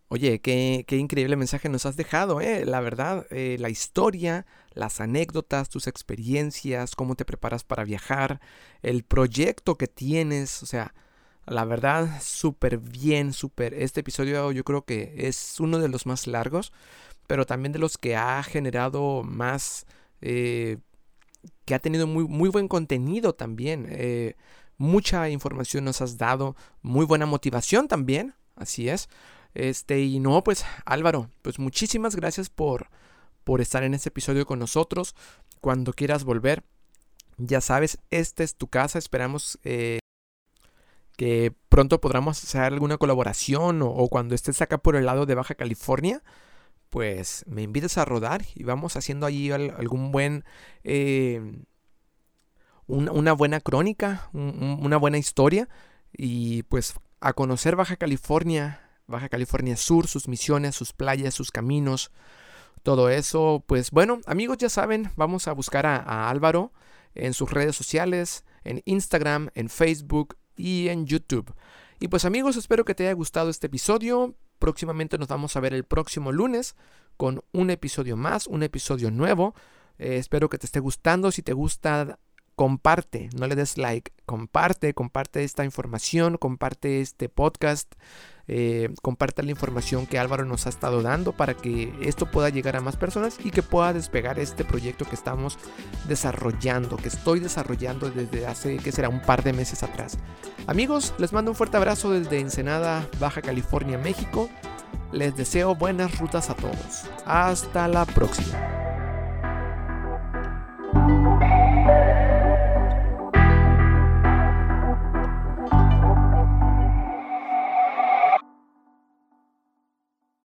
Oye, 0.08 0.40
qué, 0.40 0.84
increíble 0.90 1.36
mensaje 1.36 1.68
nos 1.68 1.86
has 1.86 1.96
dejado, 1.96 2.40
¿eh? 2.40 2.64
La 2.64 2.80
verdad, 2.80 3.26
eh, 3.30 3.56
la 3.58 3.68
historia, 3.68 4.46
las 4.72 5.00
anécdotas, 5.00 5.68
tus 5.68 5.86
experiencias, 5.86 6.94
cómo 6.94 7.16
te 7.16 7.24
preparas 7.24 7.64
para 7.64 7.84
viajar, 7.84 8.40
el 8.82 9.02
proyecto 9.02 9.76
que 9.76 9.88
tienes, 9.88 10.62
o 10.62 10.66
sea, 10.66 10.94
la 11.46 11.64
verdad, 11.64 12.22
súper 12.22 12.78
bien, 12.78 13.32
súper. 13.32 13.74
Este 13.74 14.00
episodio 14.00 14.52
yo 14.52 14.64
creo 14.64 14.84
que 14.84 15.14
es 15.16 15.58
uno 15.60 15.78
de 15.78 15.88
los 15.88 16.06
más 16.06 16.26
largos, 16.26 16.72
pero 17.26 17.44
también 17.44 17.72
de 17.72 17.80
los 17.80 17.98
que 17.98 18.16
ha 18.16 18.42
generado 18.42 19.22
más, 19.24 19.86
eh, 20.20 20.78
que 21.64 21.74
ha 21.74 21.80
tenido 21.80 22.06
muy, 22.06 22.24
muy 22.28 22.50
buen 22.50 22.68
contenido 22.68 23.34
también. 23.34 23.86
Eh, 23.90 24.36
mucha 24.76 25.28
información 25.28 25.84
nos 25.84 26.00
has 26.00 26.18
dado, 26.18 26.56
muy 26.82 27.04
buena 27.04 27.26
motivación 27.26 27.88
también, 27.88 28.34
así 28.56 28.88
es. 28.88 29.08
Este, 29.54 30.00
y 30.00 30.18
no, 30.18 30.42
pues 30.42 30.64
Álvaro, 30.84 31.30
pues 31.42 31.58
muchísimas 31.58 32.16
gracias 32.16 32.50
por, 32.50 32.88
por 33.44 33.60
estar 33.60 33.84
en 33.84 33.94
este 33.94 34.08
episodio 34.08 34.46
con 34.46 34.58
nosotros. 34.58 35.14
Cuando 35.60 35.92
quieras 35.92 36.24
volver, 36.24 36.64
ya 37.38 37.60
sabes, 37.60 37.98
esta 38.10 38.42
es 38.42 38.56
tu 38.56 38.68
casa. 38.68 38.98
Esperamos 38.98 39.58
eh, 39.62 40.00
que 41.16 41.54
pronto 41.68 42.00
podamos 42.00 42.42
hacer 42.42 42.62
alguna 42.62 42.98
colaboración 42.98 43.80
o, 43.82 44.08
cuando 44.08 44.34
estés 44.34 44.60
acá 44.60 44.78
por 44.78 44.96
el 44.96 45.06
lado 45.06 45.26
de 45.26 45.34
Baja 45.34 45.54
California, 45.54 46.22
pues 46.90 47.44
me 47.46 47.62
invites 47.62 47.98
a 47.98 48.04
rodar 48.04 48.42
y 48.54 48.64
vamos 48.64 48.96
haciendo 48.96 49.26
allí 49.26 49.50
algún 49.50 50.12
buen... 50.12 50.44
Eh, 50.82 51.62
una, 52.86 53.32
buena 53.32 53.60
crónica, 53.60 54.28
una 54.32 54.96
buena 54.96 55.18
historia 55.18 55.68
y 56.12 56.64
pues 56.64 56.94
a 57.20 57.32
conocer 57.32 57.76
Baja 57.76 57.96
California 57.96 58.84
Baja 59.06 59.28
California 59.28 59.76
Sur, 59.76 60.06
sus 60.06 60.28
misiones, 60.28 60.74
sus 60.74 60.92
playas, 60.92 61.34
sus 61.34 61.50
caminos, 61.50 62.10
todo 62.82 63.08
eso. 63.10 63.62
Pues 63.66 63.90
bueno, 63.90 64.20
amigos, 64.26 64.58
ya 64.58 64.68
saben, 64.68 65.10
vamos 65.16 65.46
a 65.48 65.52
buscar 65.52 65.86
a, 65.86 66.30
Álvaro 66.30 66.72
en 67.14 67.34
sus 67.34 67.50
redes 67.50 67.76
sociales, 67.76 68.44
en 68.64 68.82
Instagram, 68.86 69.50
en 69.54 69.68
Facebook 69.68 70.36
y 70.56 70.88
en 70.88 71.06
YouTube. 71.06 71.54
Y 72.00 72.08
pues 72.08 72.24
amigos, 72.24 72.56
espero 72.56 72.84
que 72.84 72.94
te 72.94 73.04
haya 73.04 73.12
gustado 73.12 73.50
este 73.50 73.66
episodio. 73.66 74.34
Próximamente 74.58 75.18
nos 75.18 75.28
vamos 75.28 75.56
a 75.56 75.60
ver 75.60 75.74
el 75.74 75.84
próximo 75.84 76.32
lunes 76.32 76.74
con 77.16 77.42
un 77.52 77.70
episodio 77.70 78.16
más, 78.16 78.46
un 78.46 78.62
episodio 78.62 79.10
nuevo. 79.10 79.54
Eh, 79.98 80.16
espero 80.16 80.48
que 80.48 80.58
te 80.58 80.66
esté 80.66 80.80
gustando. 80.80 81.30
Si 81.30 81.42
te 81.42 81.52
gusta, 81.52 82.18
comparte, 82.56 83.30
no 83.36 83.46
le 83.46 83.56
des 83.56 83.78
like, 83.78 84.12
comparte, 84.26 84.94
comparte 84.94 85.44
esta 85.44 85.64
información, 85.64 86.36
comparte 86.36 87.00
este 87.00 87.28
podcast, 87.28 87.92
eh, 88.46 88.90
comparte 89.02 89.42
la 89.42 89.50
información 89.50 90.06
que 90.06 90.18
Álvaro 90.18 90.44
nos 90.44 90.66
ha 90.66 90.68
estado 90.68 91.02
dando 91.02 91.32
para 91.32 91.54
que 91.54 91.92
esto 92.02 92.30
pueda 92.30 92.50
llegar 92.50 92.76
a 92.76 92.80
más 92.80 92.96
personas 92.96 93.38
y 93.42 93.50
que 93.50 93.62
pueda 93.62 93.92
despegar 93.92 94.38
este 94.38 94.64
proyecto 94.64 95.04
que 95.04 95.14
estamos 95.14 95.58
desarrollando, 96.06 96.96
que 96.96 97.08
estoy 97.08 97.40
desarrollando 97.40 98.10
desde 98.10 98.46
hace, 98.46 98.76
que 98.76 98.92
será 98.92 99.08
un 99.08 99.22
par 99.22 99.42
de 99.42 99.52
meses 99.52 99.82
atrás. 99.82 100.18
Amigos, 100.66 101.14
les 101.18 101.32
mando 101.32 101.50
un 101.50 101.56
fuerte 101.56 101.76
abrazo 101.76 102.10
desde 102.10 102.38
Ensenada, 102.38 103.08
Baja 103.18 103.42
California, 103.42 103.98
México. 103.98 104.48
Les 105.12 105.36
deseo 105.36 105.74
buenas 105.74 106.18
rutas 106.18 106.50
a 106.50 106.54
todos. 106.54 107.04
Hasta 107.24 107.88
la 107.88 108.04
próxima. 108.04 108.74